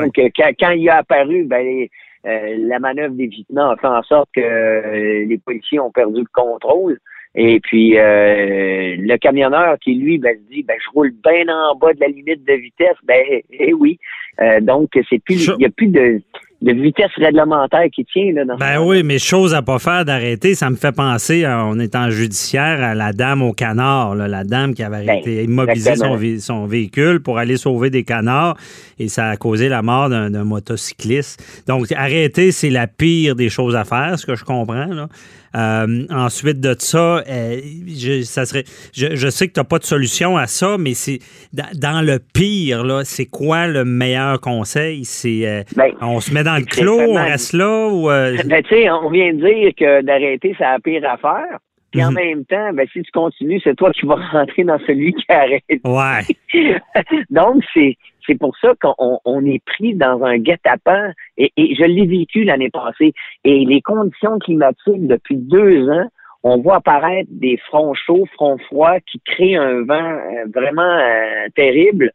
Donc, 0.00 0.18
euh, 0.18 0.28
quand, 0.34 0.50
quand 0.58 0.70
il 0.70 0.88
a 0.88 0.98
apparu, 0.98 1.44
ben, 1.44 1.62
les- 1.64 1.90
euh, 2.24 2.56
la 2.68 2.78
manœuvre 2.78 3.14
d'évitement 3.14 3.70
a 3.70 3.76
fait 3.76 3.88
en 3.88 4.02
sorte 4.04 4.28
que 4.34 4.40
euh, 4.40 5.24
les 5.26 5.38
policiers 5.44 5.80
ont 5.80 5.90
perdu 5.90 6.20
le 6.20 6.26
contrôle. 6.32 6.98
Et 7.34 7.60
puis, 7.60 7.98
euh, 7.98 8.96
le 8.98 9.16
camionneur 9.16 9.76
qui, 9.82 9.94
lui, 9.94 10.18
ben, 10.18 10.36
se 10.36 10.54
dit, 10.54 10.62
ben, 10.62 10.76
je 10.78 10.90
roule 10.92 11.12
bien 11.24 11.48
en 11.48 11.76
bas 11.76 11.94
de 11.94 12.00
la 12.00 12.08
limite 12.08 12.44
de 12.46 12.52
vitesse. 12.54 12.96
Ben, 13.04 13.24
eh 13.50 13.72
oui. 13.72 13.98
Euh, 14.40 14.60
donc, 14.60 14.90
c'est 15.08 15.22
plus, 15.22 15.46
il 15.46 15.56
n'y 15.58 15.64
a 15.64 15.70
plus 15.70 15.88
de, 15.88 16.20
de 16.62 16.72
vitesse 16.72 17.10
réglementaire 17.16 17.86
qui 17.92 18.04
tient, 18.04 18.32
là, 18.32 18.44
dans 18.44 18.56
Ben 18.56 18.80
oui, 18.80 19.02
mais 19.02 19.18
chose 19.18 19.54
à 19.54 19.62
pas 19.62 19.78
faire 19.78 20.04
d'arrêter, 20.04 20.54
ça 20.54 20.70
me 20.70 20.76
fait 20.76 20.94
penser, 20.94 21.44
euh, 21.44 21.64
on 21.64 21.78
est 21.78 21.96
en 21.96 22.10
judiciaire, 22.10 22.82
à 22.82 22.94
la 22.94 23.12
dame 23.12 23.42
au 23.42 23.52
canard, 23.52 24.14
là, 24.14 24.28
la 24.28 24.44
dame 24.44 24.74
qui 24.74 24.82
avait 24.82 25.04
Ben, 25.04 25.18
été 25.18 25.44
immobilisé 25.44 25.94
son, 26.38 26.66
véhicule 26.66 27.20
pour 27.20 27.38
aller 27.38 27.56
sauver 27.56 27.90
des 27.90 28.04
canards 28.04 28.56
et 28.98 29.08
ça 29.08 29.28
a 29.28 29.36
causé 29.36 29.68
la 29.68 29.82
mort 29.82 30.08
d'un 30.08 30.30
d'un 30.30 30.44
motocycliste. 30.44 31.64
Donc, 31.66 31.90
arrêter, 31.92 32.52
c'est 32.52 32.70
la 32.70 32.86
pire 32.86 33.34
des 33.34 33.48
choses 33.48 33.74
à 33.74 33.84
faire, 33.84 34.18
ce 34.18 34.26
que 34.26 34.36
je 34.36 34.44
comprends. 34.44 34.86
Là. 34.86 35.08
Euh, 35.54 36.06
ensuite 36.10 36.60
de 36.60 36.74
ça, 36.78 37.18
euh, 37.28 37.60
je, 37.86 38.22
ça 38.22 38.46
serait, 38.46 38.64
je, 38.94 39.14
je 39.14 39.28
sais 39.28 39.48
que 39.48 39.52
tu 39.52 39.60
n'as 39.60 39.64
pas 39.64 39.78
de 39.78 39.84
solution 39.84 40.36
à 40.36 40.46
ça, 40.46 40.76
mais 40.78 40.94
c'est 40.94 41.18
dans, 41.52 42.04
le 42.04 42.18
pire, 42.18 42.84
là, 42.84 43.02
c'est 43.04 43.26
quoi 43.26 43.66
le 43.66 43.84
meilleur 43.84 44.40
conseil? 44.40 45.04
C'est 45.04 45.46
euh, 45.46 45.62
on 46.00 46.20
se 46.20 46.32
met 46.32 46.42
dans 46.44 46.56
le 46.56 46.64
clos, 46.64 47.00
on 47.00 47.14
reste 47.14 47.52
là 47.52 47.88
ou 47.88 48.06
Ben, 48.48 48.62
tu 48.62 48.68
sais, 48.68 48.90
on 48.90 49.10
vient 49.10 49.32
de 49.34 49.40
dire 49.40 49.72
que 49.76 50.02
d'arrêter, 50.02 50.54
c'est 50.56 50.64
la 50.64 50.78
pire 50.80 51.02
affaire. 51.08 51.58
Puis 51.90 52.02
en 52.02 52.08
Mhm. 52.10 52.14
même 52.14 52.44
temps, 52.46 52.72
ben, 52.72 52.86
si 52.90 53.02
tu 53.02 53.10
continues, 53.12 53.60
c'est 53.62 53.74
toi 53.76 53.90
qui 53.92 54.06
vas 54.06 54.14
rentrer 54.32 54.64
dans 54.64 54.78
celui 54.86 55.12
qui 55.12 55.24
arrête. 55.28 55.62
Ouais. 55.84 56.24
Donc, 57.30 57.62
c'est, 57.74 57.96
c'est 58.26 58.38
pour 58.38 58.56
ça 58.58 58.72
qu'on 58.80 59.18
on 59.24 59.44
est 59.44 59.62
pris 59.64 59.94
dans 59.94 60.22
un 60.24 60.38
guet-apens. 60.38 61.12
Et, 61.36 61.52
et 61.56 61.74
je 61.74 61.84
l'ai 61.84 62.06
vécu 62.06 62.44
l'année 62.44 62.70
passée. 62.70 63.12
Et 63.44 63.64
les 63.64 63.80
conditions 63.80 64.38
climatiques, 64.38 65.06
depuis 65.06 65.36
deux 65.36 65.88
ans, 65.88 66.06
on 66.44 66.58
voit 66.58 66.76
apparaître 66.76 67.28
des 67.30 67.56
fronts 67.68 67.94
chauds, 67.94 68.26
fronts 68.34 68.58
froids 68.66 68.98
qui 69.00 69.20
créent 69.24 69.56
un 69.56 69.82
vent 69.84 69.94
euh, 69.94 70.44
vraiment 70.54 70.82
euh, 70.82 71.46
terrible. 71.54 72.10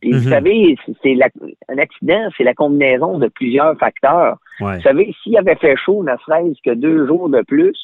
Puis, 0.00 0.10
vous 0.12 0.24
Mhm. 0.28 0.30
savez, 0.32 0.76
c'est- 1.02 1.16
un 1.68 1.78
accident, 1.78 2.28
c'est 2.36 2.44
la 2.44 2.54
combinaison 2.54 3.18
de 3.18 3.28
plusieurs 3.28 3.76
facteurs. 3.78 4.36
Ouais. 4.60 4.76
Vous 4.76 4.82
savez, 4.82 5.14
s'il 5.22 5.36
avait 5.36 5.54
fait 5.56 5.76
chaud, 5.76 6.02
ne 6.02 6.16
serait-ce 6.24 6.60
que 6.64 6.74
deux 6.74 7.06
jours 7.06 7.28
de 7.28 7.40
plus, 7.42 7.76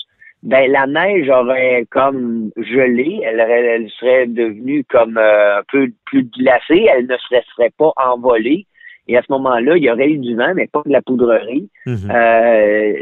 ben 0.43 0.70
la 0.70 0.86
neige 0.86 1.28
aurait 1.28 1.84
comme 1.91 2.51
gelé, 2.57 3.20
elle, 3.24 3.41
aurait- 3.41 3.64
elle 3.66 3.91
serait 3.91 4.26
devenue 4.26 4.84
comme 4.84 5.18
euh, 5.18 5.59
un 5.59 5.62
peu 5.70 5.89
plus 6.05 6.24
glacée, 6.24 6.86
elle 6.93 7.07
ne 7.07 7.16
se 7.16 7.36
serait 7.55 7.72
pas 7.76 7.93
envolée. 7.97 8.66
Et 9.09 9.16
à 9.16 9.22
ce 9.22 9.32
moment-là, 9.32 9.76
il 9.76 9.82
y 9.84 9.91
aurait 9.91 10.11
eu 10.11 10.18
du 10.18 10.36
vent, 10.36 10.53
mais 10.55 10.66
pas 10.66 10.82
de 10.84 10.93
la 10.93 11.01
poudrerie. 11.03 11.68
Mhm. 11.86 12.11
Euh, 12.11 12.93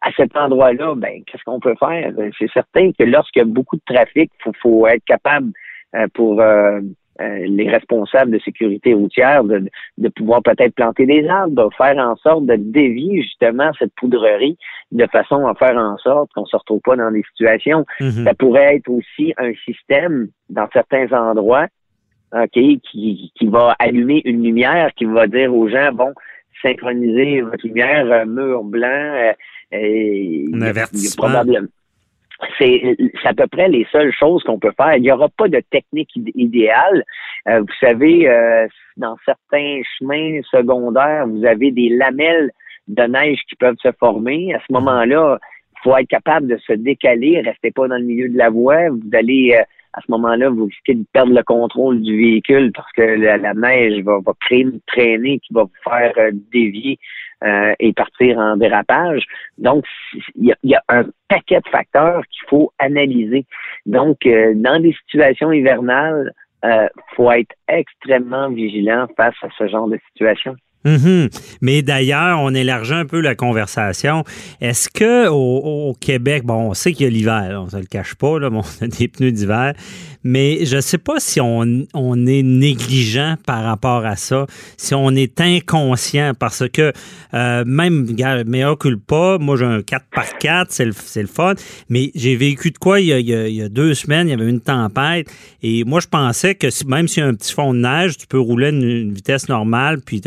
à 0.00 0.10
cet 0.16 0.36
endroit-là, 0.36 0.94
ben 0.96 1.22
qu'est-ce 1.26 1.44
qu'on 1.44 1.60
peut 1.60 1.76
faire? 1.78 2.12
C'est 2.38 2.50
certain 2.52 2.90
que 2.98 3.04
lorsqu'il 3.04 3.40
y 3.40 3.42
a 3.42 3.46
beaucoup 3.46 3.76
de 3.76 3.82
trafic, 3.86 4.30
il 4.38 4.42
faut, 4.42 4.52
faut 4.60 4.86
être 4.88 5.04
capable 5.04 5.52
euh, 5.94 6.06
pour 6.14 6.40
euh, 7.20 7.38
les 7.46 7.68
responsables 7.68 8.30
de 8.30 8.38
sécurité 8.38 8.94
routière 8.94 9.44
de, 9.44 9.68
de 9.98 10.08
pouvoir 10.08 10.42
peut-être 10.42 10.74
planter 10.74 11.04
des 11.06 11.28
arbres, 11.28 11.68
de 11.68 11.74
faire 11.76 11.96
en 11.98 12.16
sorte 12.16 12.46
de 12.46 12.56
dévier 12.56 13.22
justement 13.22 13.70
cette 13.78 13.92
poudrerie 13.96 14.56
de 14.92 15.06
façon 15.06 15.46
à 15.46 15.54
faire 15.54 15.76
en 15.76 15.96
sorte 15.98 16.30
qu'on 16.34 16.46
se 16.46 16.56
retrouve 16.56 16.80
pas 16.80 16.96
dans 16.96 17.10
des 17.10 17.22
situations. 17.32 17.84
Mhm. 18.00 18.24
Ça 18.24 18.34
pourrait 18.34 18.76
être 18.76 18.88
aussi 18.88 19.34
un 19.36 19.52
système 19.64 20.28
dans 20.48 20.66
certains 20.72 21.12
endroits 21.12 21.66
OK, 22.34 22.48
qui, 22.52 23.30
qui 23.36 23.46
va 23.46 23.76
allumer 23.78 24.22
une 24.24 24.42
lumière, 24.42 24.90
qui 24.96 25.04
va 25.04 25.26
dire 25.26 25.54
aux 25.54 25.68
gens, 25.68 25.92
bon, 25.92 26.12
synchronisez 26.62 27.42
votre 27.42 27.66
lumière, 27.66 28.06
euh, 28.10 28.24
mur 28.24 28.64
blanc, 28.64 28.88
euh, 28.88 29.32
et 29.72 30.44
il 30.46 30.50
y 30.50 30.54
a- 30.54 30.56
il 30.56 30.60
y 30.60 30.64
a 30.64 30.68
avertissement. 30.68 31.26
probablement- 31.26 31.68
c'est 32.58 32.96
à 33.24 33.34
peu 33.34 33.46
près 33.46 33.68
les 33.68 33.86
seules 33.92 34.12
choses 34.12 34.42
qu'on 34.44 34.58
peut 34.58 34.72
faire. 34.76 34.96
Il 34.96 35.02
n'y 35.02 35.12
aura 35.12 35.28
pas 35.28 35.48
de 35.48 35.60
technique 35.70 36.10
id- 36.16 36.32
idéale. 36.34 37.04
Euh, 37.48 37.60
vous 37.60 37.74
savez, 37.80 38.28
euh, 38.28 38.66
dans 38.96 39.16
certains 39.24 39.80
chemins 39.98 40.40
secondaires, 40.50 41.26
vous 41.26 41.44
avez 41.44 41.70
des 41.70 41.88
lamelles 41.90 42.50
de 42.88 43.02
neige 43.04 43.40
qui 43.48 43.56
peuvent 43.56 43.76
se 43.82 43.92
former. 43.98 44.54
À 44.54 44.58
ce 44.66 44.72
moment-là, 44.72 45.38
il 45.72 45.78
faut 45.82 45.96
être 45.96 46.08
capable 46.08 46.48
de 46.48 46.56
se 46.58 46.72
décaler, 46.72 47.40
restez 47.40 47.70
pas 47.70 47.88
dans 47.88 47.96
le 47.96 48.04
milieu 48.04 48.28
de 48.28 48.38
la 48.38 48.50
voie. 48.50 48.88
Vous 48.90 49.10
allez, 49.12 49.56
euh, 49.58 49.62
à 49.92 50.00
ce 50.00 50.10
moment-là, 50.10 50.48
vous 50.48 50.66
risquez 50.66 50.94
de 50.94 51.04
perdre 51.12 51.34
le 51.34 51.42
contrôle 51.42 52.00
du 52.02 52.16
véhicule 52.16 52.72
parce 52.72 52.90
que 52.92 53.02
la, 53.02 53.36
la 53.36 53.54
neige 53.54 54.02
va, 54.02 54.18
va 54.24 54.32
créer 54.40 54.62
une 54.62 54.80
traînée 54.86 55.38
qui 55.40 55.52
va 55.54 55.64
vous 55.64 55.70
faire 55.90 56.12
euh, 56.18 56.30
dévier 56.52 56.98
euh, 57.44 57.74
et 57.80 57.92
partir 57.92 58.38
en 58.38 58.56
dérapage. 58.56 59.24
Donc, 59.58 59.84
il 60.36 60.54
y 60.62 60.74
a, 60.74 60.82
un 60.88 61.04
paquet 61.28 61.60
de 61.60 61.68
facteurs 61.70 62.22
qu'il 62.30 62.48
faut 62.48 62.72
analyser. 62.78 63.46
Donc, 63.86 64.24
euh, 64.26 64.52
dans 64.54 64.80
des 64.80 64.94
situations 65.04 65.52
hivernales, 65.52 66.32
euh, 66.64 66.86
faut 67.16 67.30
être 67.32 67.54
extrêmement 67.68 68.48
vigilant 68.50 69.06
face 69.16 69.34
à 69.42 69.48
ce 69.58 69.66
genre 69.66 69.88
de 69.88 69.98
situation. 70.12 70.54
Mhm. 70.84 71.28
Mais 71.60 71.82
d'ailleurs, 71.82 72.40
on 72.40 72.54
élargit 72.54 72.94
un 72.94 73.06
peu 73.06 73.20
la 73.20 73.34
conversation. 73.34 74.24
Est-ce 74.60 74.88
que 74.88 75.28
au, 75.28 75.94
Québec, 76.00 76.44
bon, 76.44 76.70
on 76.70 76.74
sait 76.74 76.92
qu'il 76.92 77.06
y 77.06 77.08
a 77.08 77.12
l'hiver, 77.12 77.62
on 77.62 77.76
ne 77.76 77.80
le 77.80 77.86
cache 77.86 78.14
pas, 78.14 78.38
là, 78.38 78.50
bon, 78.50 78.62
on 78.80 78.84
a 78.84 78.88
des 78.88 79.08
pneus 79.08 79.32
d'hiver, 79.32 79.74
mais 80.24 80.64
je 80.64 80.76
ne 80.76 80.80
sais 80.80 80.98
pas 80.98 81.18
si 81.18 81.40
on, 81.40 81.86
on, 81.94 82.26
est 82.26 82.42
négligent 82.42 83.36
par 83.46 83.64
rapport 83.64 84.04
à 84.04 84.16
ça, 84.16 84.46
si 84.76 84.94
on 84.94 85.10
est 85.10 85.40
inconscient, 85.40 86.32
parce 86.38 86.68
que 86.68 86.92
euh, 87.34 87.64
même, 87.66 88.14
meilleur 88.46 88.78
culpa, 88.78 89.38
moi 89.40 89.56
j'ai 89.56 89.64
un 89.64 89.80
4x4, 89.80 90.66
c'est 90.68 90.84
le, 90.84 90.92
le, 91.16 91.26
fun, 91.26 91.54
mais 91.88 92.10
j'ai 92.14 92.36
vécu 92.36 92.70
de 92.70 92.78
quoi 92.78 93.00
il 93.00 93.06
y, 93.06 93.12
a, 93.12 93.18
il 93.18 93.54
y, 93.54 93.62
a, 93.62 93.68
deux 93.68 93.94
semaines, 93.94 94.28
il 94.28 94.30
y 94.30 94.34
avait 94.34 94.48
une 94.48 94.60
tempête, 94.60 95.28
et 95.62 95.84
moi 95.84 96.00
je 96.00 96.08
pensais 96.08 96.54
que 96.54 96.68
même 96.86 97.08
s'il 97.08 97.22
y 97.22 97.26
a 97.26 97.28
un 97.28 97.34
petit 97.34 97.52
fond 97.52 97.74
de 97.74 97.80
neige, 97.80 98.16
tu 98.16 98.26
peux 98.26 98.40
rouler 98.40 98.70
une, 98.70 98.82
une 98.82 99.12
vitesse 99.12 99.48
normale, 99.48 100.00
puis 100.00 100.20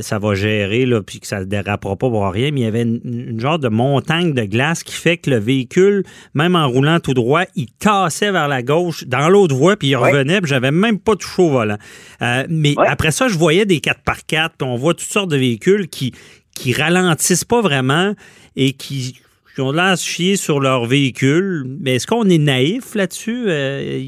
ça 0.00 0.18
va 0.18 0.34
gérer, 0.34 0.86
là, 0.86 1.02
puis 1.02 1.20
que 1.20 1.26
ça 1.26 1.40
ne 1.40 1.44
dérapera 1.44 1.96
pas 1.96 2.08
pour 2.08 2.26
rien, 2.30 2.50
mais 2.52 2.60
il 2.60 2.64
y 2.64 2.66
avait 2.66 2.82
une, 2.82 3.00
une 3.04 3.40
genre 3.40 3.58
de 3.58 3.68
montagne 3.68 4.32
de 4.32 4.44
glace 4.44 4.82
qui 4.82 4.94
fait 4.94 5.16
que 5.16 5.30
le 5.30 5.38
véhicule, 5.38 6.04
même 6.34 6.56
en 6.56 6.68
roulant 6.68 7.00
tout 7.00 7.14
droit, 7.14 7.42
il 7.56 7.66
cassait 7.78 8.32
vers 8.32 8.48
la 8.48 8.62
gauche 8.62 9.04
dans 9.10 9.28
l'autre 9.28 9.54
voie, 9.54 9.76
puis 9.76 9.88
il 9.88 9.96
revenait, 9.96 10.40
puis 10.40 10.48
j'avais 10.48 10.70
même 10.70 10.98
pas 10.98 11.16
touché 11.16 11.42
au 11.42 11.50
volant. 11.50 11.76
Euh, 12.22 12.44
mais 12.48 12.74
après 12.86 13.10
ça, 13.10 13.28
je 13.28 13.36
voyais 13.36 13.66
des 13.66 13.78
4x4, 13.78 14.50
puis 14.58 14.68
on 14.68 14.76
voit 14.76 14.94
toutes 14.94 15.02
sortes 15.02 15.30
de 15.30 15.36
véhicules 15.36 15.88
qui, 15.88 16.12
qui 16.54 16.72
ralentissent 16.72 17.44
pas 17.44 17.60
vraiment 17.60 18.14
et 18.56 18.72
qui, 18.72 19.20
ont 19.58 19.72
l'air 19.72 19.94
chier 19.98 20.36
sur 20.36 20.58
leur 20.58 20.86
véhicule. 20.86 21.66
Mais 21.80 21.96
est-ce 21.96 22.06
qu'on 22.06 22.24
est 22.30 22.38
naïf 22.38 22.94
là-dessus? 22.94 23.44
Euh, 23.48 24.00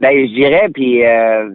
ben, 0.00 0.26
je 0.26 0.34
dirais, 0.34 0.68
puis 0.72 1.04
euh, 1.04 1.50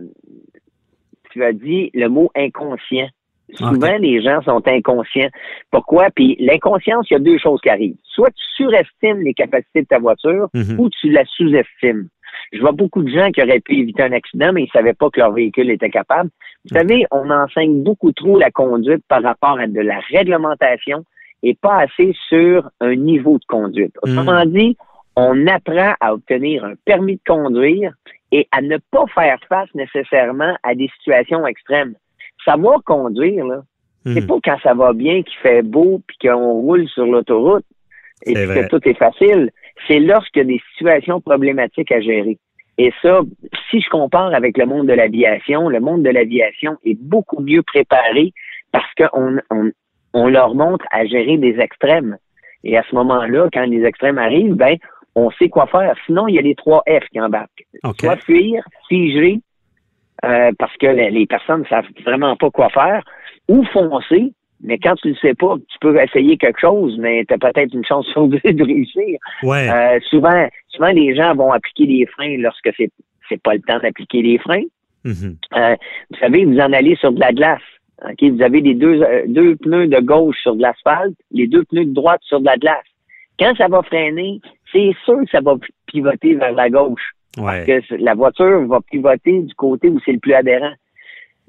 tu 1.31 1.43
as 1.43 1.51
dit 1.51 1.89
le 1.95 2.09
mot 2.09 2.29
inconscient. 2.35 3.09
Souvent, 3.53 3.97
les 3.99 4.21
gens 4.21 4.41
sont 4.43 4.61
inconscients. 4.67 5.29
Pourquoi? 5.71 6.09
Puis 6.15 6.35
l'inconscience, 6.39 7.07
il 7.09 7.13
y 7.13 7.17
a 7.17 7.19
deux 7.19 7.37
choses 7.37 7.59
qui 7.61 7.69
arrivent. 7.69 7.95
Soit 8.03 8.29
tu 8.29 8.45
surestimes 8.55 9.21
les 9.21 9.33
capacités 9.33 9.81
de 9.81 9.87
ta 9.87 9.99
voiture 9.99 10.49
Mhm. 10.53 10.79
ou 10.79 10.89
tu 10.89 11.09
la 11.09 11.23
sous-estimes. 11.25 12.09
Je 12.53 12.59
vois 12.59 12.71
beaucoup 12.71 13.03
de 13.03 13.09
gens 13.09 13.31
qui 13.31 13.41
auraient 13.41 13.59
pu 13.59 13.77
éviter 13.77 14.03
un 14.03 14.11
accident, 14.11 14.51
mais 14.53 14.63
ils 14.63 14.71
savaient 14.71 14.93
pas 14.93 15.09
que 15.09 15.19
leur 15.19 15.31
véhicule 15.31 15.69
était 15.71 15.89
capable. 15.89 16.29
Vous 16.69 16.75
savez, 16.77 17.05
on 17.11 17.29
enseigne 17.29 17.83
beaucoup 17.83 18.11
trop 18.11 18.37
la 18.37 18.51
conduite 18.51 19.03
par 19.07 19.23
rapport 19.23 19.59
à 19.59 19.67
de 19.67 19.81
la 19.81 19.99
réglementation 20.11 21.03
et 21.43 21.55
pas 21.55 21.79
assez 21.81 22.13
sur 22.27 22.69
un 22.81 22.95
niveau 22.95 23.37
de 23.39 23.45
conduite. 23.45 23.95
Autrement 24.03 24.45
dit, 24.45 24.77
on 25.15 25.47
apprend 25.47 25.93
à 25.99 26.13
obtenir 26.13 26.63
un 26.65 26.73
permis 26.85 27.15
de 27.15 27.21
conduire 27.27 27.93
et 28.31 28.47
à 28.51 28.61
ne 28.61 28.77
pas 28.91 29.05
faire 29.13 29.39
face 29.47 29.69
nécessairement 29.73 30.55
à 30.63 30.75
des 30.75 30.89
situations 30.99 31.45
extrêmes 31.47 31.95
savoir 32.45 32.83
conduire, 32.83 33.45
là, 33.45 33.61
c'est 34.05 34.25
pas 34.25 34.37
quand 34.43 34.57
ça 34.63 34.73
va 34.73 34.93
bien, 34.93 35.21
qu'il 35.23 35.37
fait 35.41 35.61
beau, 35.61 36.01
puis 36.07 36.17
qu'on 36.21 36.53
roule 36.53 36.87
sur 36.87 37.05
l'autoroute 37.05 37.65
et 38.25 38.33
C'est 38.33 38.47
que 38.47 38.67
tout 38.67 38.89
est 38.89 38.97
facile. 38.97 39.51
C'est 39.87 39.99
lorsqu'il 39.99 40.41
y 40.41 40.45
a 40.45 40.47
des 40.47 40.61
situations 40.71 41.21
problématiques 41.21 41.91
à 41.91 42.01
gérer. 42.01 42.37
Et 42.77 42.91
ça, 43.01 43.21
si 43.69 43.81
je 43.81 43.89
compare 43.89 44.33
avec 44.33 44.57
le 44.57 44.65
monde 44.65 44.87
de 44.87 44.93
l'aviation, 44.93 45.69
le 45.69 45.79
monde 45.79 46.03
de 46.03 46.09
l'aviation 46.09 46.77
est 46.85 46.97
beaucoup 46.99 47.41
mieux 47.41 47.61
préparé 47.61 48.33
parce 48.71 48.91
qu'on 48.95 49.37
on, 49.51 49.71
on 50.13 50.27
leur 50.27 50.55
montre 50.55 50.85
à 50.91 51.05
gérer 51.05 51.37
des 51.37 51.59
extrêmes. 51.59 52.17
Et 52.63 52.77
à 52.77 52.83
ce 52.89 52.95
moment-là, 52.95 53.49
quand 53.53 53.65
les 53.65 53.83
extrêmes 53.83 54.17
arrivent, 54.17 54.55
ben, 54.55 54.77
on 55.15 55.29
sait 55.31 55.49
quoi 55.49 55.67
faire. 55.67 55.95
Sinon, 56.05 56.27
il 56.27 56.35
y 56.35 56.39
a 56.39 56.41
les 56.41 56.55
trois 56.55 56.83
F 56.87 57.03
qui 57.11 57.19
embarquent. 57.19 57.67
OK. 57.83 58.01
Soit 58.01 58.17
fuir, 58.17 58.63
figer, 58.87 59.39
euh, 60.25 60.51
parce 60.57 60.75
que 60.77 60.87
les, 60.87 61.09
les 61.11 61.25
personnes 61.25 61.61
ne 61.61 61.67
savent 61.67 61.85
vraiment 62.05 62.35
pas 62.35 62.49
quoi 62.49 62.69
faire, 62.69 63.03
ou 63.47 63.63
foncer, 63.65 64.31
mais 64.61 64.77
quand 64.77 64.95
tu 64.95 65.09
ne 65.09 65.15
sais 65.15 65.33
pas, 65.33 65.55
tu 65.69 65.79
peux 65.79 65.97
essayer 66.01 66.37
quelque 66.37 66.59
chose, 66.59 66.97
mais 66.99 67.23
tu 67.25 67.33
as 67.33 67.37
peut-être 67.37 67.73
une 67.73 67.85
chance 67.85 68.05
sur 68.11 68.27
deux 68.27 68.39
de 68.43 68.63
réussir. 68.63 69.19
Ouais. 69.43 69.69
Euh, 69.69 69.99
souvent, 70.09 70.47
souvent, 70.67 70.91
les 70.91 71.15
gens 71.15 71.35
vont 71.35 71.51
appliquer 71.51 71.85
les 71.85 72.05
freins 72.05 72.37
lorsque 72.37 72.69
c'est 72.77 72.91
c'est 73.29 73.41
pas 73.41 73.53
le 73.53 73.61
temps 73.61 73.79
d'appliquer 73.79 74.23
les 74.23 74.39
freins. 74.39 74.63
Mhm. 75.03 75.37
Euh, 75.55 75.75
vous 76.09 76.17
savez, 76.19 76.45
vous 76.45 76.57
en 76.59 76.73
allez 76.73 76.95
sur 76.95 77.11
de 77.11 77.19
la 77.19 77.31
glace. 77.31 77.61
ok? 78.03 78.23
Vous 78.23 78.41
avez 78.41 78.59
les 78.59 78.73
deux, 78.73 79.01
euh, 79.01 79.23
deux 79.27 79.55
pneus 79.55 79.87
de 79.87 79.99
gauche 79.99 80.37
sur 80.41 80.55
de 80.55 80.61
l'asphalte, 80.63 81.15
les 81.31 81.47
deux 81.47 81.63
pneus 81.65 81.85
de 81.85 81.93
droite 81.93 82.21
sur 82.23 82.39
de 82.39 82.45
la 82.45 82.57
glace. 82.57 82.83
Quand 83.37 83.55
ça 83.55 83.67
va 83.67 83.83
freiner, 83.83 84.41
c'est 84.71 84.93
sûr 85.05 85.19
que 85.19 85.29
ça 85.31 85.41
va 85.41 85.55
pivoter 85.85 86.33
vers 86.33 86.53
la 86.53 86.69
gauche. 86.69 87.13
Ouais. 87.37 87.65
Parce 87.65 87.87
que 87.87 87.95
la 87.95 88.15
voiture 88.15 88.65
va 88.67 88.79
pivoter 88.81 89.41
du 89.41 89.53
côté 89.55 89.87
où 89.89 89.99
c'est 90.05 90.11
le 90.13 90.19
plus 90.19 90.33
adhérent. 90.33 90.71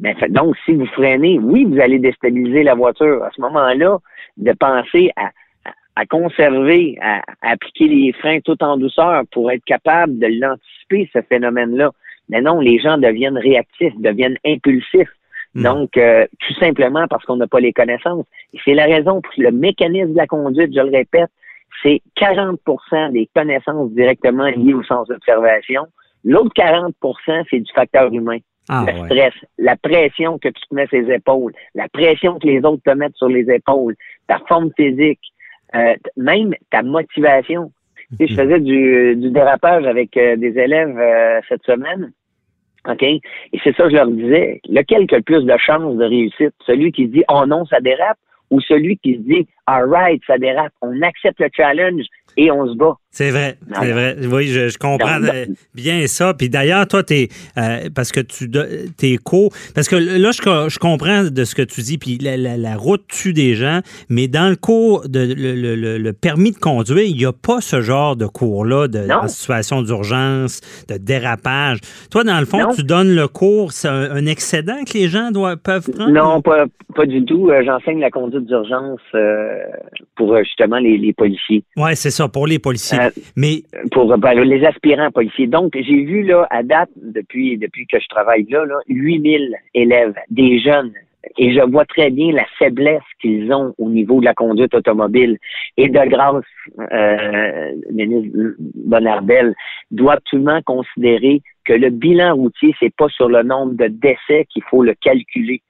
Fait- 0.03 0.29
donc, 0.31 0.57
si 0.65 0.73
vous 0.73 0.87
freinez, 0.87 1.39
oui, 1.39 1.65
vous 1.65 1.81
allez 1.81 1.99
déstabiliser 1.99 2.63
la 2.63 2.75
voiture. 2.75 3.23
À 3.23 3.31
ce 3.35 3.41
moment-là, 3.43 3.99
de 4.37 4.53
penser 4.53 5.11
à, 5.17 5.27
à- 5.65 5.73
à 5.97 6.07
conserver, 6.07 6.97
à, 7.03 7.21
à 7.43 7.51
appliquer 7.53 7.89
les 7.89 8.13
freins 8.13 8.41
tout 8.41 8.63
en 8.63 8.77
douceur 8.77 9.23
pour 9.33 9.51
être 9.51 9.65
capable 9.65 10.19
de 10.19 10.27
l'anticiper, 10.41 11.11
ce 11.13 11.21
phénomène-là. 11.23 11.91
Mais 12.29 12.41
non, 12.41 12.61
les 12.61 12.79
gens 12.79 12.97
deviennent 12.97 13.39
réactifs, 13.39 13.93
deviennent 13.99 14.39
impulsifs. 14.47 15.11
Donc, 15.65 15.97
euh, 15.97 16.27
tout 16.39 16.55
simplement 16.55 17.07
parce 17.09 17.25
qu'on 17.25 17.37
n'a 17.37 17.49
pas 17.49 17.59
les 17.61 17.73
connaissances. 17.73 18.25
Et 18.55 18.59
c'est 18.65 18.75
la 18.75 18.85
raison 18.85 19.21
pour 19.21 19.33
le 19.37 19.51
mécanisme 19.51 20.13
de 20.13 20.17
la 20.17 20.27
conduite, 20.29 20.73
je 20.75 20.81
le 20.81 20.91
répète, 20.91 21.29
c'est 21.83 22.01
40% 22.17 23.13
des 23.13 23.29
connaissances 23.35 23.91
directement 23.93 24.47
liées 24.47 24.75
au 24.75 24.83
sens 24.83 25.09
d'observation. 25.09 25.87
L'autre 26.25 26.53
40% 26.57 26.93
c'est 27.51 27.61
du 27.61 27.73
facteur 27.73 28.13
humain. 28.13 28.39
Ah, 28.69 28.85
le 28.87 29.01
ouais. 29.01 29.07
stress, 29.07 29.35
la 29.59 29.77
pression 29.77 30.39
que 30.39 30.49
tu 30.49 30.61
te 30.69 30.75
mets 30.75 30.87
sur 30.87 31.01
les 31.01 31.15
épaules, 31.15 31.53
la 31.75 31.89
pression 31.89 32.39
que 32.39 32.47
les 32.47 32.59
autres 32.65 32.83
te 32.85 32.95
mettent 32.95 33.17
sur 33.17 33.29
les 33.29 33.51
épaules, 33.51 33.97
ta 34.29 34.39
forme 34.47 34.71
physique, 34.77 35.21
euh, 35.75 35.95
même 36.17 36.55
ta 36.71 36.83
motivation. 36.83 37.73
Sais, 38.19 38.27
je 38.27 38.35
faisais 38.35 38.61
du, 38.61 39.17
du 39.17 39.31
dérapage 39.31 39.87
avec 39.87 40.17
euh, 40.17 40.37
des 40.37 40.59
élèves 40.59 40.97
euh, 40.99 41.41
cette 41.49 41.65
semaine. 41.65 42.13
OK? 42.89 43.03
Et 43.03 43.21
c'est 43.63 43.75
ça 43.77 43.85
que 43.85 43.91
je 43.91 43.97
leur 43.97 44.09
disais. 44.09 44.61
Lequel 44.69 45.07
qui 45.07 45.15
a 45.15 45.19
le 45.19 45.25
plus 45.25 45.45
de 45.45 45.57
chances 45.59 45.97
de 45.97 46.05
réussite? 46.05 46.55
Celui 46.67 46.93
qui 46.93 47.09
dit 47.09 47.25
Oh 47.29 47.45
non, 47.47 47.65
ça 47.67 47.81
dérape 47.81 48.19
ou 48.51 48.61
celui 48.61 48.99
qui 48.99 49.15
se 49.15 49.21
dit 49.21 49.47
All 49.73 49.89
right, 49.89 50.21
ça 50.27 50.37
dérape. 50.39 50.73
On 50.83 51.01
accepte 51.03 51.39
le 51.39 51.49
challenge 51.57 52.03
et 52.37 52.51
on 52.51 52.67
se 52.73 52.77
bat. 52.77 52.95
C'est 53.13 53.31
vrai, 53.31 53.57
c'est 53.75 53.91
vrai. 53.91 54.17
Oui, 54.33 54.47
je, 54.47 54.69
je 54.69 54.79
comprends 54.79 55.19
Non, 55.19 55.33
bien 55.75 56.07
ça. 56.07 56.33
Puis 56.33 56.49
d'ailleurs, 56.49 56.87
toi, 56.87 57.03
t'es 57.03 57.29
euh, 57.59 57.89
parce 57.95 58.13
que 58.13 58.21
tu 58.21 58.49
t'es 58.97 59.17
co, 59.17 59.51
parce 59.75 59.89
que 59.89 59.97
là, 59.97 60.31
je, 60.31 60.41
co- 60.41 60.69
je 60.69 60.79
comprends 60.79 61.25
de 61.25 61.45
ce 61.45 61.55
que 61.57 61.63
tu 61.63 61.81
dis. 61.83 61.99
Puis 61.99 62.19
la, 62.19 62.37
la- 62.37 62.57
la 62.57 62.77
route 62.77 63.03
tue 63.09 63.33
des 63.33 63.55
gens, 63.55 63.81
mais 64.09 64.29
dans 64.29 64.49
le 64.49 64.55
cours 64.55 65.09
de 65.09 65.21
le, 65.21 65.55
le- 65.55 65.75
le- 65.75 65.99
le 65.99 66.13
permis 66.13 66.53
de 66.53 66.59
conduire, 66.59 67.05
il 67.05 67.17
n'y 67.17 67.27
a 67.27 67.33
pas 67.33 67.61
ce 67.61 67.81
genre 67.81 68.15
de 68.17 68.27
cours-là 68.27 68.87
de 68.89 69.11
en 69.11 69.27
situation 69.27 69.83
d'urgence, 69.83 70.61
de 70.89 70.97
dérapage. 70.99 71.79
Toi, 72.13 72.23
dans 72.25 72.39
le 72.39 72.47
fond, 72.47 72.59
Non. 72.61 72.75
tu 72.75 72.85
donnes 72.85 73.15
le 73.15 73.27
cours, 73.27 73.73
c'est 73.73 73.89
un, 73.89 74.09
un 74.13 74.27
excédent 74.27 74.85
que 74.87 74.97
les 74.97 75.09
gens 75.09 75.31
doivent 75.33 75.57
peuvent 75.59 75.91
prendre? 75.91 76.11
Non, 76.13 76.41
pas, 76.43 76.65
pas 76.95 77.07
du 77.07 77.25
tout. 77.25 77.51
Euh, 77.51 77.63
J'enseigne 77.65 77.99
la 78.01 78.11
conduite 78.11 78.47
d'urgence 78.47 79.01
euh, 79.17 79.59
pour 80.17 80.35
euh, 80.35 80.43
justement 80.43 80.79
les, 80.79 80.97
les 80.99 81.13
policiers. 81.13 81.65
Ouais, 81.77 81.95
c'est 81.95 82.11
ça 82.11 82.29
pour 82.29 82.47
les 82.47 82.59
policiers. 82.59 82.99
Euh, 82.99 83.11
mais 83.37 83.63
pour 83.93 84.17
ben, 84.19 84.35
les 84.41 84.65
aspirants 84.65 85.11
policiers. 85.11 85.47
Donc, 85.47 85.73
j'ai 85.75 86.05
vu 86.05 86.23
là, 86.23 86.47
à 86.51 86.63
date, 86.63 86.91
depuis, 86.97 87.57
depuis 87.59 87.87
que 87.87 87.99
je 87.99 88.09
travaille 88.09 88.47
là, 88.49 88.65
là, 88.65 88.79
8000 88.89 89.55
élèves, 89.75 90.15
des 90.31 90.61
jeunes. 90.61 90.93
Et 91.37 91.53
je 91.55 91.61
vois 91.61 91.85
très 91.85 92.11
bien 92.11 92.33
la 92.33 92.47
faiblesse 92.59 93.03
qu'ils 93.21 93.53
ont 93.53 93.75
au 93.79 93.91
niveau 93.91 94.21
de 94.21 94.25
la 94.25 94.35
conduite 94.35 94.75
automobile. 94.75 95.39
Et 95.77 95.89
de 95.89 96.09
grâce, 96.09 96.45
euh, 96.79 97.73
le 97.91 98.07
ministre 98.07 98.57
Bonardel 98.87 99.55
doit 99.91 100.15
absolument 100.15 100.61
considérer 100.63 101.43
que 101.65 101.75
le 101.75 101.91
bilan 101.91 102.35
routier, 102.35 102.75
c'est 102.81 102.95
pas 102.95 103.09
sur 103.09 103.29
le 103.29 103.43
nombre 103.43 103.75
de 103.75 103.89
décès 103.89 104.47
qu'il 104.51 104.63
faut 104.71 104.83
le 104.83 104.95
calculer. 104.95 105.61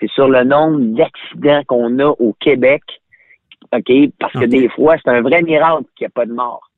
C'est 0.00 0.10
sur 0.10 0.28
le 0.28 0.44
nombre 0.44 0.80
d'accidents 0.96 1.62
qu'on 1.66 1.98
a 2.00 2.08
au 2.18 2.34
Québec. 2.40 2.82
OK? 3.72 4.10
Parce 4.18 4.32
que 4.32 4.44
des 4.44 4.68
fois, 4.68 4.96
c'est 5.02 5.10
un 5.10 5.22
vrai 5.22 5.42
miracle 5.42 5.84
qu'il 5.96 6.04
n'y 6.04 6.06
a 6.06 6.10
pas 6.10 6.26
de 6.26 6.32
mort. 6.32 6.70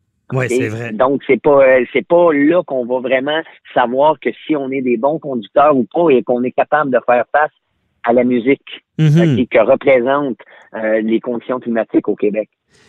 c'est 0.48 0.68
vrai. 0.68 0.92
Donc, 0.92 1.22
c'est 1.26 1.40
pas 1.40 1.62
euh, 1.62 1.84
c'est 1.92 2.06
pas 2.06 2.32
là 2.32 2.62
qu'on 2.62 2.84
va 2.84 3.00
vraiment 3.00 3.40
savoir 3.74 4.18
que 4.20 4.30
si 4.46 4.54
on 4.56 4.70
est 4.70 4.82
des 4.82 4.96
bons 4.96 5.18
conducteurs 5.18 5.76
ou 5.76 5.84
pas 5.84 6.10
et 6.10 6.22
qu'on 6.22 6.42
est 6.42 6.52
capable 6.52 6.90
de 6.90 6.98
faire 7.06 7.24
face 7.32 7.52
à 8.04 8.12
la 8.12 8.24
musique 8.24 8.82
Mhm. 8.98 9.38
OK, 9.38 9.48
que 9.48 9.58
représentent 9.58 10.40
euh, 10.74 11.00
les 11.00 11.20
conditions 11.20 11.60
climatiques 11.60 12.08
au 12.08 12.16
Québec. 12.16 12.48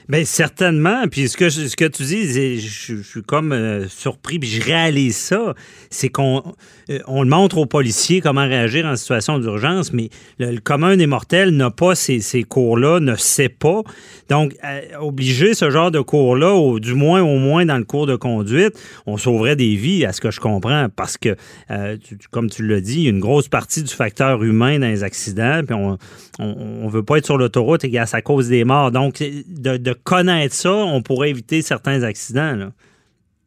Bien, 0.09 0.25
certainement. 0.25 1.07
Puis 1.07 1.29
ce 1.29 1.37
que, 1.37 1.51
ce 1.51 1.75
que 1.75 1.85
tu 1.85 2.01
dis, 2.01 2.59
je, 2.59 2.95
suis 3.03 3.21
comme 3.21 3.51
euh, 3.51 3.87
surpris, 3.87 4.39
puis 4.39 4.49
je 4.49 4.59
réalise 4.59 5.15
ça. 5.15 5.53
C'est 5.91 6.09
qu'on 6.09 6.41
euh, 6.89 6.99
montre 7.07 7.59
aux 7.59 7.67
policiers 7.67 8.19
comment 8.19 8.41
réagir 8.41 8.87
en 8.87 8.95
situation 8.95 9.37
d'urgence, 9.37 9.93
mais 9.93 10.09
le, 10.39 10.57
commun 10.61 10.97
des 10.97 11.05
mortels 11.05 11.51
n'a 11.51 11.69
pas 11.69 11.93
ces, 11.93 12.21
ces 12.21 12.41
cours-là, 12.41 12.99
ne 12.99 13.15
sait 13.15 13.49
pas. 13.49 13.83
Donc, 14.29 14.55
euh, 14.65 14.81
obliger 14.99 15.53
ce 15.53 15.69
genre 15.69 15.91
de 15.91 15.99
cours-là, 15.99 16.55
ou 16.55 16.79
du 16.79 16.95
moins, 16.95 17.21
au 17.21 17.37
moins 17.37 17.67
dans 17.67 17.77
le 17.77 17.85
cours 17.85 18.07
de 18.07 18.15
conduite, 18.15 18.81
on 19.05 19.17
sauverait 19.17 19.55
des 19.55 19.75
vies, 19.75 20.05
à 20.05 20.11
ce 20.11 20.21
que 20.21 20.31
je 20.31 20.39
comprends, 20.39 20.87
parce 20.95 21.17
que, 21.17 21.35
euh, 21.69 21.97
tu- 22.03 22.17
comme 22.31 22.49
tu 22.49 22.65
l'as 22.65 22.81
dit, 22.81 22.95
il 22.95 23.03
y 23.03 23.07
a 23.07 23.11
une 23.11 23.19
grosse 23.19 23.47
partie 23.47 23.83
du 23.83 23.93
facteur 23.93 24.41
humain 24.43 24.79
dans 24.79 24.87
les 24.87 25.03
accidents, 25.03 25.61
puis 25.63 25.75
on 25.75 25.99
on 26.39 26.87
veut 26.87 27.03
pas 27.03 27.17
être 27.17 27.25
sur 27.25 27.37
l'autoroute 27.37 27.83
et 27.83 28.05
ça 28.05 28.21
cause 28.21 28.47
des 28.47 28.63
morts. 28.63 28.91
Donc, 28.91 29.19
de, 29.19 29.68
de 29.77 29.93
connaître 29.93 30.53
ça, 30.53 30.73
on 30.73 31.01
pourrait 31.01 31.29
éviter 31.29 31.61
certains 31.61 32.03
accidents. 32.03 32.55
Là. 32.55 32.69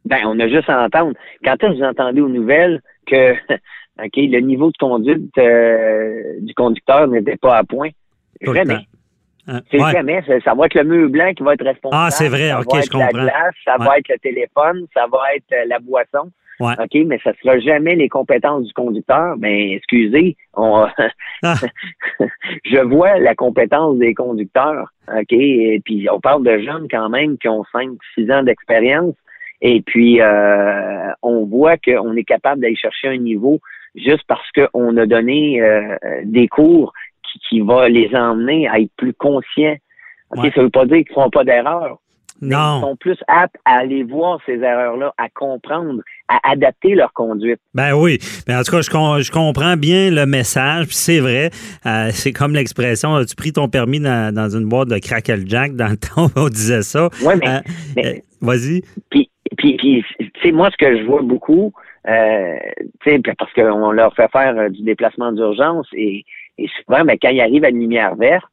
Ben, 0.05 0.19
on 0.27 0.39
a 0.41 0.49
juste 0.49 0.69
à 0.69 0.85
entendre. 0.85 1.15
Quand 1.45 1.55
est-ce 1.55 1.73
que 1.73 1.77
vous 1.79 1.83
entendez 1.85 2.21
aux 2.21 2.29
nouvelles 2.29 2.81
que 3.07 3.35
le 3.99 4.41
niveau 4.41 4.71
de 4.71 4.77
conduite 4.79 5.37
euh, 5.39 6.35
du 6.41 6.55
conducteur 6.55 7.07
n'était 7.09 7.37
pas 7.37 7.57
à 7.59 7.65
point? 7.65 7.91
Tout 8.45 8.55
Jamais. 8.55 8.87
Hein, 9.49 9.61
C'est 9.71 9.81
ouais. 9.83 9.91
jamais. 9.93 10.23
Ça, 10.27 10.41
ça 10.45 10.55
va 10.55 10.67
être 10.67 10.75
le 10.75 10.85
mur 10.85 11.09
blanc 11.11 11.33
qui 11.35 11.43
va 11.43 11.55
être 11.55 11.65
responsable. 11.65 12.03
Ah, 12.07 12.11
c'est 12.11 12.29
vrai. 12.29 12.51
Ça 12.51 12.61
OK, 12.61 12.75
va 12.75 12.81
je 12.81 12.91
comprends. 12.91 13.09
glace, 13.09 13.55
ça 13.65 13.77
Ouais. 13.79 13.87
va 13.87 13.99
être 13.99 14.09
le 14.09 14.19
téléphone, 14.19 14.87
ça 14.95 15.07
va 15.11 15.19
être 15.37 15.53
euh, 15.53 15.65
la 15.67 15.79
boisson. 15.81 16.31
Ouais. 16.61 16.75
OK, 16.79 17.07
mais 17.07 17.19
ça 17.25 17.33
sera 17.43 17.59
jamais 17.59 17.95
les 17.97 18.09
compétences 18.09 18.67
du 18.67 18.73
conducteur. 18.73 19.37
Ben, 19.39 19.73
excusez, 19.73 20.37
on, 20.55 20.87
Ah. 21.43 21.55
je 22.65 22.81
vois 22.81 23.19
la 23.19 23.35
compétence 23.35 23.99
des 23.99 24.15
conducteurs. 24.15 24.93
OK, 25.09 25.33
et 25.33 25.81
puis 25.85 26.09
on 26.11 26.21
parle 26.21 26.45
de 26.45 26.59
jeunes 26.59 26.87
quand 26.91 27.09
même 27.09 27.39
qui 27.39 27.49
ont 27.49 27.65
5, 27.73 27.91
6 28.15 28.31
ans 28.31 28.43
d'expérience. 28.43 29.15
Et 29.61 29.81
puis, 29.81 30.21
euh, 30.21 31.11
on 31.23 31.45
voit 31.47 31.77
qu'on 31.77 32.17
est 32.17 32.25
capable 32.25 32.61
d'aller 32.61 32.77
chercher 32.77 33.09
un 33.09 33.17
niveau 33.17 33.61
juste 33.95 34.25
parce 34.27 34.49
qu'on 34.53 34.97
a 34.97 35.07
donné 35.07 35.61
euh, 35.61 35.97
des 36.25 36.49
cours 36.49 36.93
qui, 37.23 37.39
qui 37.49 37.61
va 37.61 37.89
les 37.89 38.15
emmener 38.15 38.69
à 38.69 38.81
être 38.81 38.91
plus 38.97 39.15
conscients. 39.15 39.77
OK, 40.31 40.45
Ouais. 40.45 40.51
Ça 40.55 40.63
veut 40.63 40.71
pas 40.71 40.87
dire 40.87 41.05
qu'ils 41.05 41.15
font 41.15 41.31
pas 41.31 41.45
d'erreurs. 41.45 41.99
Mais 42.43 42.49
Ils 42.49 42.59
Non. 42.59 42.81
sont 42.83 42.97
plus 42.97 43.17
aptes 43.29 43.55
à 43.65 43.79
aller 43.79 44.03
voir 44.03 44.39
ces 44.45 44.57
erreurs-là, 44.61 45.15
à 45.17 45.29
comprendre, 45.31 46.03
à 46.29 46.39
adapter 46.51 46.95
leur 46.95 47.13
conduite. 47.15 47.61
Ben 47.73 47.95
oui. 47.95 48.19
Mais 48.47 48.55
en 48.55 48.63
tout 48.63 48.73
cas, 48.73 48.83
je, 48.83 48.91
com- 48.91 49.21
je 49.21 49.31
comprends 49.31 49.77
bien 49.79 50.11
le 50.11 50.27
message. 50.27 50.87
C'est 50.91 51.21
vrai. 51.21 51.51
euh, 51.87 52.09
c'est 52.11 52.33
comme 52.33 52.53
l'expression 52.55 53.15
as-tu 53.15 53.35
pris 53.37 53.53
ton 53.53 53.69
permis 53.69 54.01
dans, 54.01 54.35
dans 54.35 54.49
une 54.51 54.69
boîte 54.69 54.89
de 54.89 54.99
Crackle 54.99 55.45
Jack 55.47 55.75
dans 55.77 55.89
le 55.89 55.97
temps? 55.97 56.27
Où 56.27 56.31
on 56.47 56.49
disait 56.49 56.83
ça? 56.83 57.09
Ouais, 57.25 57.37
mais- 57.37 57.49
Euh, 57.49 57.61
mais- 57.97 58.07
euh, 58.07 58.19
Vas-y. 58.41 58.83
Puis, 59.09 59.31
puis, 59.57 59.77
puis 59.77 60.05
tu 60.19 60.31
sais, 60.43 60.51
moi, 60.51 60.69
ce 60.73 60.77
que 60.77 60.99
je 60.99 61.05
vois 61.05 61.23
beaucoup, 61.23 61.73
euh, 62.09 62.57
tu 63.05 63.23
parce 63.39 63.53
qu'on 63.53 63.93
leur 63.93 64.13
fait 64.17 64.29
faire 64.33 64.57
euh, 64.59 64.69
du 64.69 64.83
déplacement 64.83 65.31
d'urgence 65.31 65.87
et, 65.93 66.25
et 66.59 66.67
souvent, 66.85 67.05
ben, 67.05 67.17
quand 67.23 67.29
ils 67.31 67.41
arrivent 67.41 67.65
à 67.65 67.69
une 67.71 67.79
lumière 67.79 68.17
verte, 68.17 68.45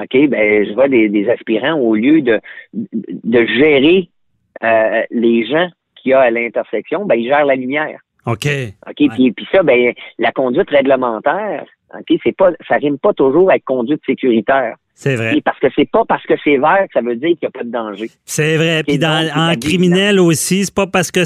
OK, 0.00 0.28
ben, 0.28 0.66
je 0.66 0.72
vois 0.74 0.88
des, 0.88 1.08
des 1.08 1.28
aspirants, 1.28 1.78
au 1.78 1.94
lieu 1.94 2.22
de, 2.22 2.40
de 2.72 3.46
gérer 3.46 4.08
euh, 4.62 5.02
les 5.10 5.46
gens 5.46 5.68
qu'il 5.96 6.10
y 6.10 6.14
a 6.14 6.20
à 6.20 6.30
l'intersection, 6.30 7.04
ben, 7.04 7.16
ils 7.16 7.28
gèrent 7.28 7.44
la 7.44 7.56
lumière. 7.56 8.00
OK. 8.26 8.46
OK, 8.88 9.08
puis, 9.14 9.32
puis 9.32 9.48
ça, 9.50 9.62
ben, 9.62 9.92
la 10.18 10.32
conduite 10.32 10.70
réglementaire, 10.70 11.64
OK, 11.94 12.18
c'est 12.22 12.36
pas, 12.36 12.52
ça 12.68 12.76
rime 12.76 12.98
pas 12.98 13.12
toujours 13.12 13.50
avec 13.50 13.64
conduite 13.64 14.00
sécuritaire. 14.06 14.76
C'est 14.94 15.16
vrai. 15.16 15.36
Et 15.36 15.40
parce 15.40 15.58
que 15.58 15.66
c'est 15.74 15.88
pas 15.90 16.02
parce 16.08 16.22
que 16.24 16.34
c'est 16.44 16.58
vert 16.58 16.84
que 16.86 16.92
ça 16.94 17.00
veut 17.00 17.16
dire 17.16 17.30
qu'il 17.30 17.38
n'y 17.42 17.48
a 17.48 17.50
pas 17.50 17.64
de 17.64 17.70
danger. 17.70 18.10
C'est 18.24 18.56
vrai. 18.56 18.84
Puis 18.84 18.98
dans, 18.98 19.28
en 19.34 19.54
criminel 19.56 20.20
aussi, 20.20 20.64
c'est 20.66 20.74
pas 20.74 20.86
parce 20.86 21.10
que 21.10 21.20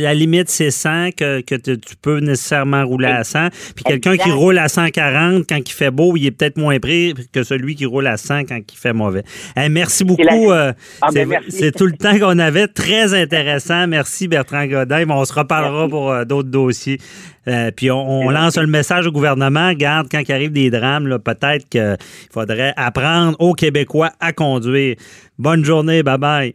la 0.00 0.14
limite 0.14 0.48
c'est 0.48 0.70
100 0.70 1.10
que, 1.16 1.40
que 1.42 1.54
tu 1.56 1.76
peux 2.00 2.20
nécessairement 2.20 2.86
rouler 2.86 3.08
à 3.08 3.24
100. 3.24 3.48
Puis 3.74 3.84
quelqu'un 3.84 4.16
qui 4.16 4.30
roule 4.30 4.56
à 4.58 4.68
140 4.68 5.44
quand 5.48 5.58
il 5.58 5.72
fait 5.72 5.90
beau, 5.90 6.16
il 6.16 6.26
est 6.26 6.30
peut-être 6.30 6.56
moins 6.56 6.78
pris 6.78 7.12
que 7.32 7.42
celui 7.42 7.74
qui 7.74 7.84
roule 7.86 8.06
à 8.06 8.16
100 8.16 8.44
quand 8.44 8.60
il 8.72 8.78
fait 8.78 8.92
mauvais. 8.94 9.24
Hey, 9.56 9.68
merci 9.68 10.04
beaucoup. 10.04 10.22
la- 10.22 10.68
euh, 10.68 10.72
Ah, 11.02 11.08
ben, 11.12 11.28
c'est 11.48 11.72
tout 11.76 11.86
le 11.86 11.92
temps 11.96 12.18
qu'on 12.18 12.38
avait. 12.38 12.68
Très 12.68 13.12
intéressant. 13.14 13.86
Merci 13.88 14.28
Bertrand 14.28 14.66
Godin. 14.66 15.04
Bon, 15.06 15.14
on 15.16 15.24
se 15.24 15.34
reparlera 15.34 15.88
pour 15.88 16.10
euh, 16.12 16.24
d'autres 16.24 16.48
dossiers. 16.50 16.98
Euh, 17.46 17.70
puis 17.74 17.90
on, 17.90 17.96
on 18.26 18.28
lance 18.30 18.58
le 18.58 18.66
message 18.66 19.06
au 19.06 19.10
gouvernement. 19.12 19.72
Garde, 19.72 20.08
quand 20.10 20.20
il 20.26 20.32
arrive 20.32 20.52
des 20.52 20.68
drames, 20.70 21.18
peut-être 21.24 21.66
qu'il 21.68 21.96
faudrait 22.30 22.74
apprendre 23.08 23.36
aux 23.40 23.54
Québécois 23.54 24.10
à 24.20 24.32
conduire. 24.32 24.96
Bonne 25.38 25.64
journée. 25.64 26.02
Bye 26.02 26.18
bye. 26.18 26.54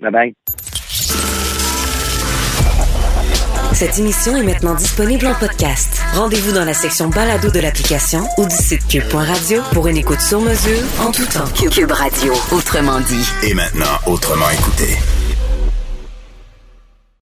Bye 0.00 0.12
bye. 0.12 0.34
Cette 3.72 3.98
émission 3.98 4.36
est 4.36 4.44
maintenant 4.44 4.74
disponible 4.74 5.26
en 5.26 5.34
podcast. 5.34 6.00
Rendez-vous 6.14 6.52
dans 6.52 6.64
la 6.64 6.74
section 6.74 7.08
balado 7.08 7.50
de 7.50 7.58
l'application 7.58 8.20
ou 8.38 8.46
du 8.46 8.54
site 8.54 8.86
cube.radio 8.86 9.62
pour 9.72 9.88
une 9.88 9.96
écoute 9.96 10.20
sur 10.20 10.40
mesure 10.40 10.80
en 11.00 11.10
tout 11.10 11.26
temps. 11.26 11.48
Cube 11.70 11.90
Radio, 11.90 12.32
autrement 12.52 13.00
dit. 13.00 13.28
Et 13.42 13.52
maintenant, 13.52 13.98
autrement 14.06 14.48
écouté. 14.50 14.96